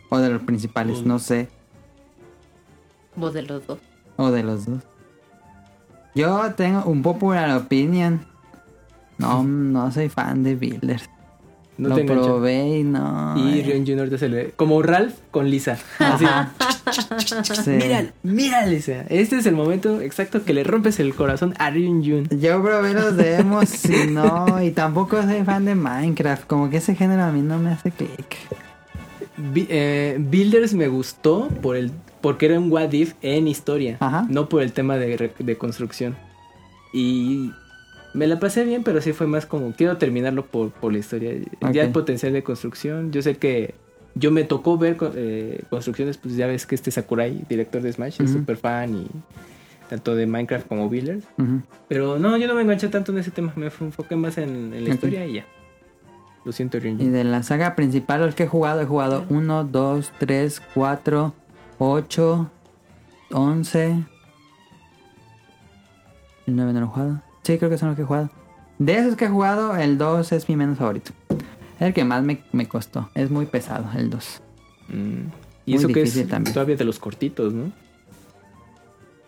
[0.09, 1.07] O de los principales, Mm.
[1.07, 1.47] no sé.
[3.15, 3.79] Voz de los dos.
[4.17, 4.83] O de los dos.
[6.13, 8.25] Yo tengo un popular opinion.
[9.17, 11.09] No, no soy fan de Builders.
[11.77, 13.33] No Lo te probé y no.
[13.37, 14.09] Y eh, Rion Jr.
[14.09, 14.51] te se le...
[14.51, 15.79] Como Ralph con Lisa.
[15.99, 16.25] Así.
[17.63, 17.71] sí.
[17.71, 19.05] Mira, mira Lisa.
[19.09, 22.37] Este es el momento exacto que le rompes el corazón a Rion Jr.
[22.39, 24.61] Yo probé los demos y no.
[24.61, 26.45] Y tampoco soy fan de Minecraft.
[26.45, 28.37] Como que ese género a mí no me hace clic.
[29.55, 31.91] Eh, Builders me gustó por el
[32.21, 34.25] porque era un what if en historia, Ajá.
[34.29, 36.15] no por el tema de, de construcción.
[36.93, 37.51] Y
[38.13, 41.31] me la pasé bien, pero sí fue más como quiero terminarlo por, por la historia.
[41.71, 43.73] Ya el potencial de construcción, yo sé que
[44.15, 48.21] yo me tocó ver eh, construcciones, pues ya ves que este Sakurai, director de Smash,
[48.21, 49.07] es súper fan y
[49.89, 51.23] tanto de Minecraft como Builders.
[51.37, 51.61] Ujú.
[51.87, 54.83] Pero no, yo no me enganché tanto en ese tema, me enfoqué más en, en
[54.83, 55.45] la historia y ya.
[56.43, 57.07] Lo siento, Y Ryunji.
[57.09, 61.33] de la saga principal, los que he jugado, he jugado 1, 2, 3, 4,
[61.77, 62.51] 8,
[63.31, 64.03] 11.
[66.47, 67.21] El 9 no lo he jugado.
[67.43, 68.29] Sí, creo que son los que he jugado.
[68.77, 71.11] De esos que he jugado, el 2 es mi menos favorito.
[71.79, 73.09] Es el que más me, me costó.
[73.15, 74.41] Es muy pesado, el 2.
[74.89, 74.93] Mm.
[74.93, 75.31] Muy
[75.65, 76.53] Y eso que es también.
[76.53, 77.71] todavía de los cortitos, ¿no?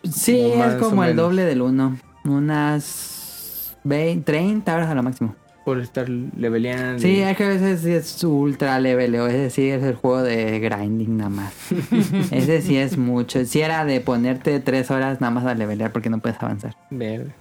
[0.04, 1.98] Sí, Como es como el doble del 1.
[2.24, 5.34] Unas 20, 30 horas a lo máximo.
[5.64, 7.00] Por estar leveleando.
[7.00, 10.22] Sí, es que a veces sí es ultra level, o ese sí es el juego
[10.22, 11.54] de grinding nada más.
[12.30, 13.44] ese sí es mucho.
[13.46, 16.76] Si era de ponerte tres horas nada más a levelear porque no puedes avanzar.
[16.90, 17.32] Verde.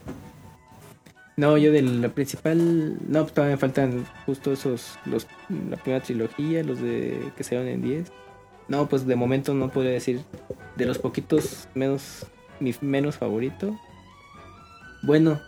[1.36, 2.98] No, yo de la principal.
[3.10, 5.00] No, pues todavía me faltan justo esos.
[5.06, 5.28] Los,
[5.70, 8.12] la primera trilogía, los de que salieron en 10.
[8.68, 10.22] No, pues de momento no podría decir.
[10.76, 12.26] De los poquitos menos.
[12.60, 13.78] Mi menos favorito.
[15.02, 15.42] Bueno.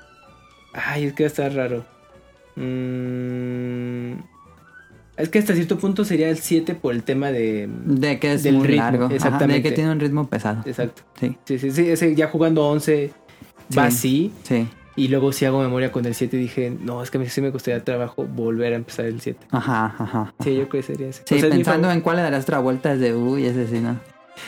[0.74, 1.86] Ay, es que va a estar raro.
[2.56, 4.14] Mm,
[5.18, 7.70] es que hasta cierto punto sería el 7 por el tema de.
[7.86, 9.04] De que es Del muy ritmo, largo.
[9.06, 9.62] Ajá, de exactamente.
[9.70, 10.64] que tiene un ritmo pesado.
[10.66, 11.04] Exacto.
[11.20, 11.90] Sí, Sí, sí, sí.
[11.90, 13.12] Ese ya jugando 11
[13.78, 13.96] va Sí.
[13.98, 14.34] así.
[14.44, 14.68] sí.
[14.98, 17.42] Y luego si hago memoria con el 7 dije, no, es que a mí sí
[17.42, 19.46] me costaría trabajo volver a empezar el 7.
[19.52, 20.34] Ajá, ajá.
[20.42, 21.24] Sí, yo creo que sería ese.
[21.26, 23.80] Sí, O sea, pensando en cuál le darás otra vuelta es de uy, ese sí,
[23.82, 24.00] ¿no?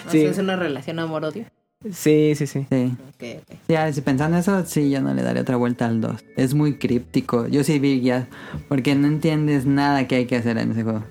[0.07, 0.21] O Sí.
[0.23, 1.45] es una relación amor-odio.
[1.91, 2.65] Sí, sí, sí.
[2.71, 2.93] Sí.
[3.09, 3.57] Ok, ok.
[3.67, 6.23] Ya, si pensando eso, sí, yo no le daré otra vuelta al 2.
[6.35, 7.47] Es muy críptico.
[7.47, 8.27] Yo sí vi ya,
[8.67, 11.03] porque no entiendes nada que hay que hacer en ese juego.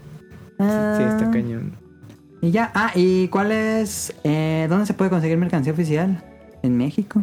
[0.59, 0.65] Sí,
[1.05, 1.77] está Ah, cañón.
[2.43, 4.15] Y ya, ah, ¿y cuál es?
[4.25, 6.23] eh, ¿Dónde se puede conseguir mercancía oficial?
[6.63, 7.23] ¿En México?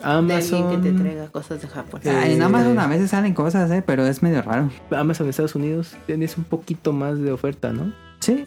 [0.00, 2.00] Pues De alguien que te Amazon, traiga cosas de Japón.
[2.06, 3.82] Ah, en Eh, Amazon a veces salen cosas, ¿eh?
[3.84, 4.70] Pero es medio raro.
[4.90, 7.92] Amazon de Estados Unidos tienes un poquito más de oferta, ¿no?
[8.20, 8.46] Sí.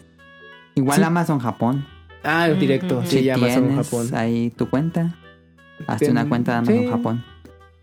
[0.74, 1.02] Igual Sí.
[1.04, 1.86] Amazon Japón.
[2.24, 4.08] Ah, directo, sí, si Amazon tienes Japón.
[4.14, 5.14] ahí tu cuenta,
[5.86, 6.88] hazte Ten- una cuenta de Amazon sí.
[6.88, 7.24] Japón.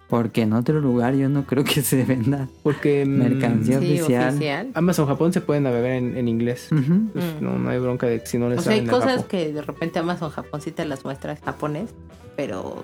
[0.10, 4.30] Porque en otro lugar yo no creo que se venda Porque mm, mercancía Sí, oficial.
[4.36, 4.70] oficial.
[4.76, 6.68] Amazon Japón se puede navegar en, en inglés.
[6.70, 7.08] Pues, Mm.
[7.42, 9.26] no, no hay bronca de que si no les O sea, hay cosas Japón.
[9.30, 11.90] que de repente Amazon Japón sí te las muestra en japonés,
[12.36, 12.84] pero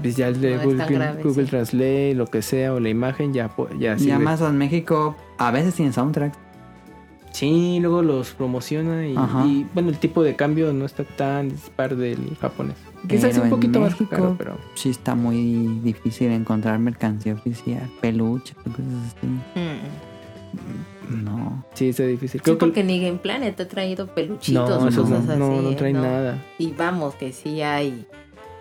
[0.00, 1.50] Pues ya el de No Google, grave, Google sí.
[1.50, 4.12] Translate, lo que sea, o la imagen, ya, ya Y sirve.
[4.14, 6.34] Amazon México a veces tiene soundtrack.
[7.32, 9.12] Sí, luego los promociona y,
[9.46, 12.76] y, bueno, el tipo de cambio no está tan dispar del japonés.
[13.08, 18.54] Quizás un en poquito más caro, pero Sí está muy difícil encontrar mercancía oficial, peluche,
[18.54, 18.78] cosas
[19.16, 19.26] así.
[19.26, 21.64] mm, No.
[21.74, 22.40] sí está difícil.
[22.40, 25.46] sí, Creo que porque ni Game Planet ha traído peluchitos no, o no, cosas no,
[25.52, 25.62] así.
[25.64, 25.74] no ¿eh?
[25.74, 26.02] traen No.
[26.02, 26.38] nada.
[26.58, 28.06] Y vamos, que sí hay.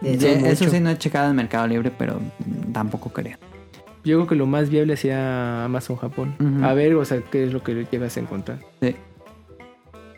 [0.03, 0.49] De Sí, todo.
[0.51, 2.19] eso sí no he checado en Mercado Libre, pero
[2.71, 3.37] tampoco creo.
[4.03, 6.35] Yo creo que lo más viable sea Amazon Japón.
[6.63, 8.59] A ver, o sea, qué es lo que llegas a encontrar.
[8.81, 8.95] Sí.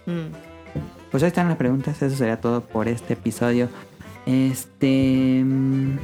[0.08, 0.32] Mm.
[1.12, 2.02] Pues ahí están las preguntas.
[2.02, 3.70] Eso sería todo por este episodio.
[4.26, 5.44] Este.
[5.46, 5.98] mm,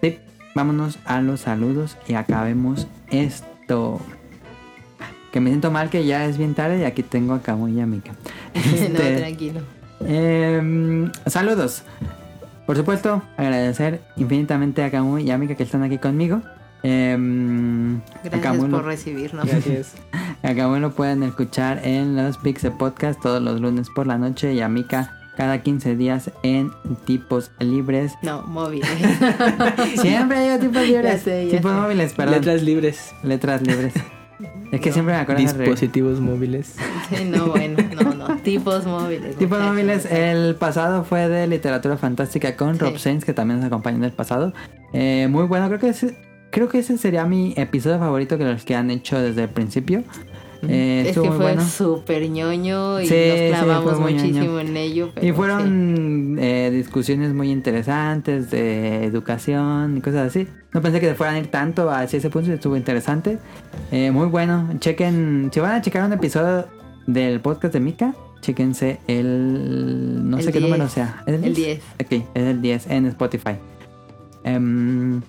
[0.00, 0.18] Sí,
[0.54, 4.00] vámonos a los saludos y acabemos esto.
[5.30, 7.80] Que me siento mal que ya es bien tarde y aquí tengo a Camu y
[7.80, 8.12] a Mika.
[8.54, 9.60] no, Este, tranquilo.
[10.06, 11.84] Em, saludos.
[12.66, 16.40] Por supuesto, agradecer infinitamente a Camu y a Mika que están aquí conmigo.
[16.84, 19.46] Em, Gracias lo- por recibirnos.
[19.46, 19.94] Gracias.
[20.42, 24.54] a Camu lo pueden escuchar en los Pixel Podcast todos los lunes por la noche
[24.54, 26.70] y a Mika cada 15 días en
[27.04, 28.12] tipos libres.
[28.22, 28.82] No, móvil.
[30.00, 31.04] Siempre hay tipos libres.
[31.04, 31.78] Ya sé, ya tipos sé.
[31.80, 32.34] móviles, perdón.
[32.34, 33.14] Letras libres.
[33.22, 33.94] Letras libres.
[34.70, 36.74] Es que siempre me acuerdo de re- Dispositivos móviles.
[37.10, 38.36] Sí, no, bueno, no, no.
[38.42, 39.36] Tipos móviles.
[39.36, 39.68] Tipos muchachos.
[39.74, 42.80] móviles, el pasado fue de literatura fantástica con Sí.
[42.80, 44.52] Rob Sainz, que también nos acompañó en el pasado.
[44.92, 46.16] Eh, muy bueno, creo que ese,
[46.50, 50.04] creo que ese sería mi episodio favorito que los que han hecho desde el principio.
[50.68, 51.64] Eh, Es que fue bueno.
[51.64, 54.60] súper ñoño y Sí, sí, nos clavamos muy muchísimo ñoño.
[54.60, 55.10] en ello.
[55.14, 55.34] pero Y sí.
[55.36, 60.46] fueron eh, discusiones muy interesantes de educación y cosas así.
[60.72, 63.38] No pensé que se fueran a ir tanto hacia ese punto, estuvo interesante.
[63.90, 64.68] Eh, muy bueno.
[64.78, 66.66] Chequen, si van a checar un episodio
[67.06, 70.28] del podcast de Mika, chequense el...
[70.30, 70.70] no El sé qué 10.
[70.70, 71.22] número sea.
[71.26, 71.80] ¿Es El 10.
[72.04, 73.56] Ok, es el 10 en Spotify.
[74.44, 75.20] Em,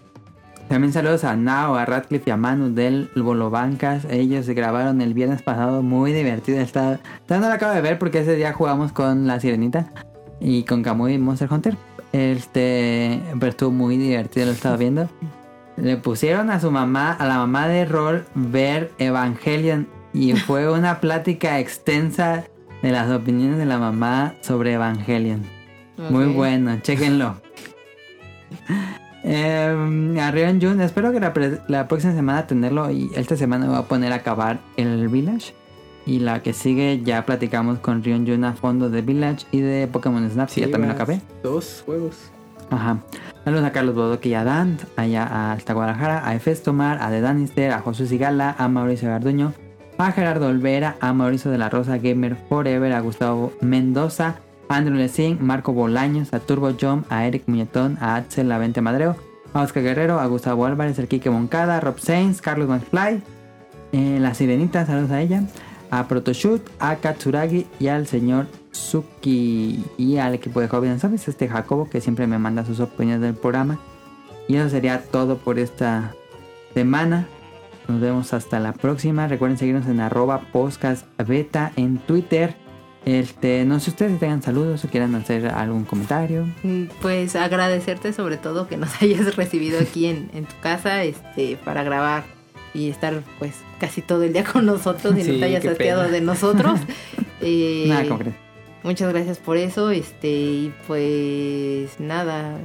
[0.68, 4.06] también saludos a Nao, a Radcliffe y a Manu del Bolo Bancas.
[4.10, 6.60] Ellos grabaron el viernes pasado, muy divertido.
[6.60, 7.00] Está,
[7.30, 9.92] no lo acabo de ver porque ese día jugamos con la Sirenita
[10.40, 11.78] y con Kamui y Monster Hunter.
[12.12, 15.10] Este, pero estuvo muy divertido, lo estaba viendo.
[15.76, 21.00] Le pusieron a su mamá, a la mamá de Roll, ver Evangelion y fue una
[21.00, 22.46] plática extensa
[22.82, 25.44] de las opiniones de la mamá sobre Evangelion.
[26.10, 27.36] Muy bueno, chequenlo.
[29.24, 31.34] Eh, a Rion Jun, espero que la,
[31.68, 35.54] la próxima semana tenerlo y esta semana me voy a poner a acabar el Village.
[36.06, 39.88] Y la que sigue ya platicamos con Rion Jun a fondo de Village y de
[39.88, 41.22] Pokémon Snap, que ya también lo acabé.
[41.42, 42.30] Dos juegos.
[42.70, 42.98] Ajá.
[43.46, 47.22] Saludos a Carlos Bodoque y a Dan, allá hasta Guadalajara, a Efes Tomar, a De
[47.22, 49.54] Danister, a José Sigala, a Mauricio Garduño,
[49.98, 54.38] a Gerardo Olvera, a Mauricio de la Rosa Gamer Forever, a Gustavo Mendoza,
[54.70, 59.16] Andrew Lessing, Marco Bolaños, a Turbo Jump, a Eric Muñetón, a Axel Lavente Madreo,
[59.54, 63.22] a Oscar Guerrero, a Gustavo Álvarez, el Quique Moncada, Rob Sainz, Carlos McFly,
[63.92, 65.44] eh, la Sirenita, saludos a ella,
[65.92, 71.28] a Protoshoot, a Katsuragi y al señor Suki y al equipo de Hobby ¿sabes?
[71.28, 73.80] Este Jacobo que siempre me manda sus opiniones del programa.
[74.48, 76.16] Y eso sería todo por esta
[76.74, 77.28] semana.
[77.88, 79.28] Nos vemos hasta la próxima.
[79.28, 82.56] Recuerden seguirnos en arroba podcast beta en Twitter.
[83.06, 86.48] Este, no sé ustedes si tengan saludos o quieran hacer algún comentario.
[86.64, 91.58] Mm, Pues agradecerte sobre todo que nos hayas recibido aquí en, en tu casa este
[91.58, 92.24] para grabar
[92.74, 96.04] y estar pues casi todo el día con nosotros y Sí, no te hayas hastiado
[96.10, 96.80] de nosotros.
[97.46, 98.38] Eh, Nada concreto.
[98.84, 102.58] Muchas gracias por eso, este, y pues nada,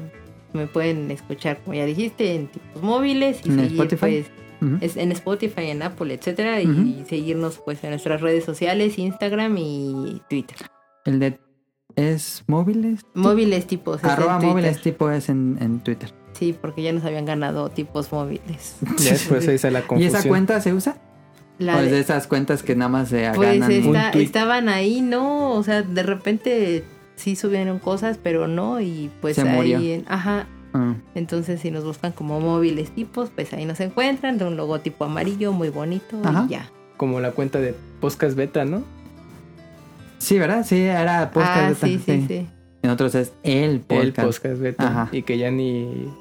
[0.52, 3.98] me pueden escuchar, como ya dijiste, en tipos móviles y ¿En seguir Spotify?
[4.00, 4.26] pues
[4.80, 10.22] Es en Spotify, en Apple, etcétera, y seguirnos pues en nuestras redes sociales, Instagram y
[10.28, 10.56] Twitter.
[11.04, 11.38] El de
[11.96, 13.00] es móviles.
[13.14, 14.02] Móviles tipos.
[14.04, 16.12] Arroba móviles tipo es en, en Twitter.
[16.32, 18.76] Sí, porque ya nos habían ganado tipos móviles.
[18.98, 20.16] Ya después ahí está la ¿Y confusión.
[20.16, 20.96] esa cuenta se usa?
[21.58, 23.70] La ¿O es de- de esas cuentas que nada más se pues ganan?
[23.88, 24.22] Un esta- tweet.
[24.24, 25.52] estaban ahí, ¿no?
[25.54, 26.84] O sea, de repente
[27.16, 29.78] sí subieron cosas, pero no, y pues Se ahí, murió.
[29.80, 30.94] en- ajá, Ah.
[31.14, 35.52] Entonces, si nos buscan como móviles tipos, pues ahí nos encuentran de un logotipo amarillo
[35.52, 36.44] muy bonito Ajá.
[36.46, 36.70] y ya.
[36.96, 38.82] Como la cuenta de Podcast Beta, ¿no?
[40.18, 40.64] Sí, ¿verdad?
[40.66, 42.48] Sí, era podcast ah, beta, sí, sí, sí.
[42.82, 44.18] En otros es el podcast.
[44.18, 44.86] El podcast beta.
[44.88, 45.08] Ajá.
[45.12, 46.12] Y que ya ni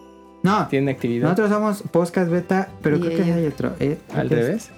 [0.43, 1.23] No, tiene actividad.
[1.29, 3.73] nosotros somos podcast beta, pero Y creo que hay otro.
[3.79, 4.69] eh, Al es- revés.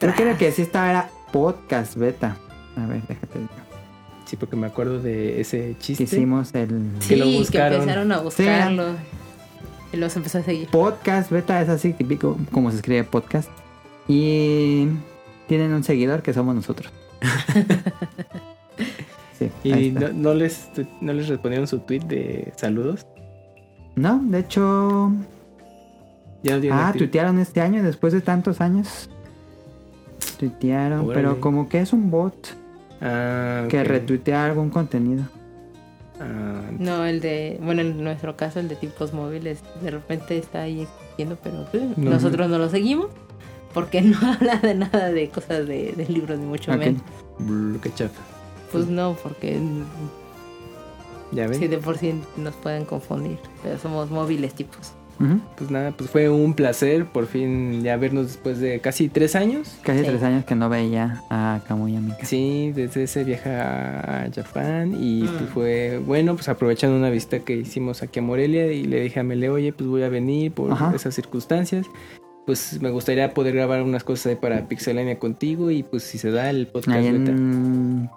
[0.00, 2.36] Creo que era que sí estaba era podcast beta.
[2.76, 3.38] A ver, déjate.
[4.30, 6.04] Sí, porque me acuerdo de ese Que chiste.
[6.04, 6.68] hicimos el
[7.00, 7.80] Que Sí, lo que buscaron.
[7.80, 8.84] empezaron a buscarlo.
[9.92, 10.68] Y los empezó a seguir.
[10.68, 13.50] podcast beta, es así típico como se escribe podcast.
[14.06, 14.86] Y
[15.48, 16.92] tienen un seguidor que somos nosotros.
[19.38, 20.68] sí, Y no, no les,
[21.00, 23.06] no les respondieron su tweet de saludos.
[23.96, 25.12] No, de hecho.
[26.42, 26.98] Ya no tienen Ah, actividad.
[26.98, 29.10] tuitearon este año después de tantos años.
[30.38, 31.14] Tuitearon, Órale.
[31.14, 32.56] pero como que es un bot
[33.00, 35.24] Ah, que retuitea algún contenido.
[36.20, 40.62] Ah, No, el de, bueno, en nuestro caso, el de tipos móviles, de repente está
[40.62, 41.64] ahí existiendo, pero
[41.96, 42.10] No.
[42.10, 43.08] nosotros no lo seguimos
[43.72, 47.02] porque no habla de nada de cosas de, de libros, ni mucho menos.
[47.82, 48.20] qué chafa.
[48.70, 49.58] Pues no, porque
[51.32, 51.58] Ya ven.
[51.58, 54.92] sí, de por sí nos pueden confundir, pero somos móviles tipos.
[55.56, 59.76] Pues nada, pues fue un placer por fin ya vernos después de casi tres años.
[59.82, 60.06] Casi Sí.
[60.06, 62.24] tres años que no veía a Kamuya Mika.
[62.24, 65.26] Sí, desde ese viaje a Japón y Mm.
[65.26, 69.20] pues fue bueno, pues aprovechando una visita que hicimos aquí a Morelia y le dije
[69.20, 70.92] a Mele, oye, pues voy a venir por Ajá.
[70.94, 71.86] esas circunstancias.
[72.46, 76.30] Pues me gustaría poder grabar unas cosas ahí para Pixelania contigo y pues si se
[76.30, 78.10] da el podcast Ahí en...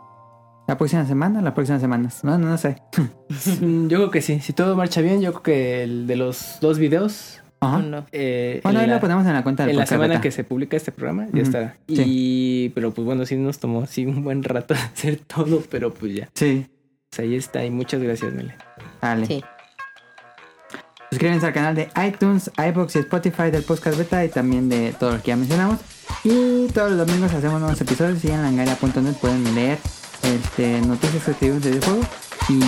[0.68, 2.24] La próxima semana, las próximas semanas.
[2.24, 2.78] No, no, no sé.
[3.62, 6.80] Yo creo que sí, si todo marcha bien, yo creo que el de los dos
[6.80, 7.42] videos...
[7.60, 7.80] Ajá.
[7.80, 8.06] No.
[8.12, 10.22] eh, Bueno, en ahí la- lo ponemos en la cuenta del en la semana beta.
[10.22, 11.78] que se publica este programa ya estará.
[11.88, 12.04] Sí.
[12.06, 16.14] Y pero pues bueno, sí nos tomó así un buen rato hacer todo, pero pues
[16.16, 16.30] ya.
[16.34, 16.66] Sí,
[17.10, 18.56] Pues ahí está y muchas gracias, Mele.
[19.02, 19.26] dale.
[19.28, 19.44] Sí.
[21.10, 25.12] Suscríbanse al canal de iTunes, iBox y Spotify del podcast beta y también de todo
[25.12, 25.80] lo que ya mencionamos.
[26.24, 28.20] Y todos los domingos hacemos nuevos episodios.
[28.20, 29.78] Sigan langaria.net, pueden leer
[30.24, 32.04] este, noticias que escribimos de videojuego.
[32.50, 32.60] Y,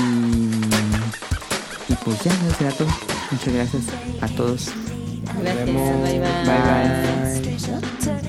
[1.91, 2.87] y pues ya, eso será todo.
[3.31, 3.83] Muchas gracias
[4.21, 4.71] a todos.
[5.41, 6.19] Gracias, bye bye.
[6.45, 8.24] Bye, bye.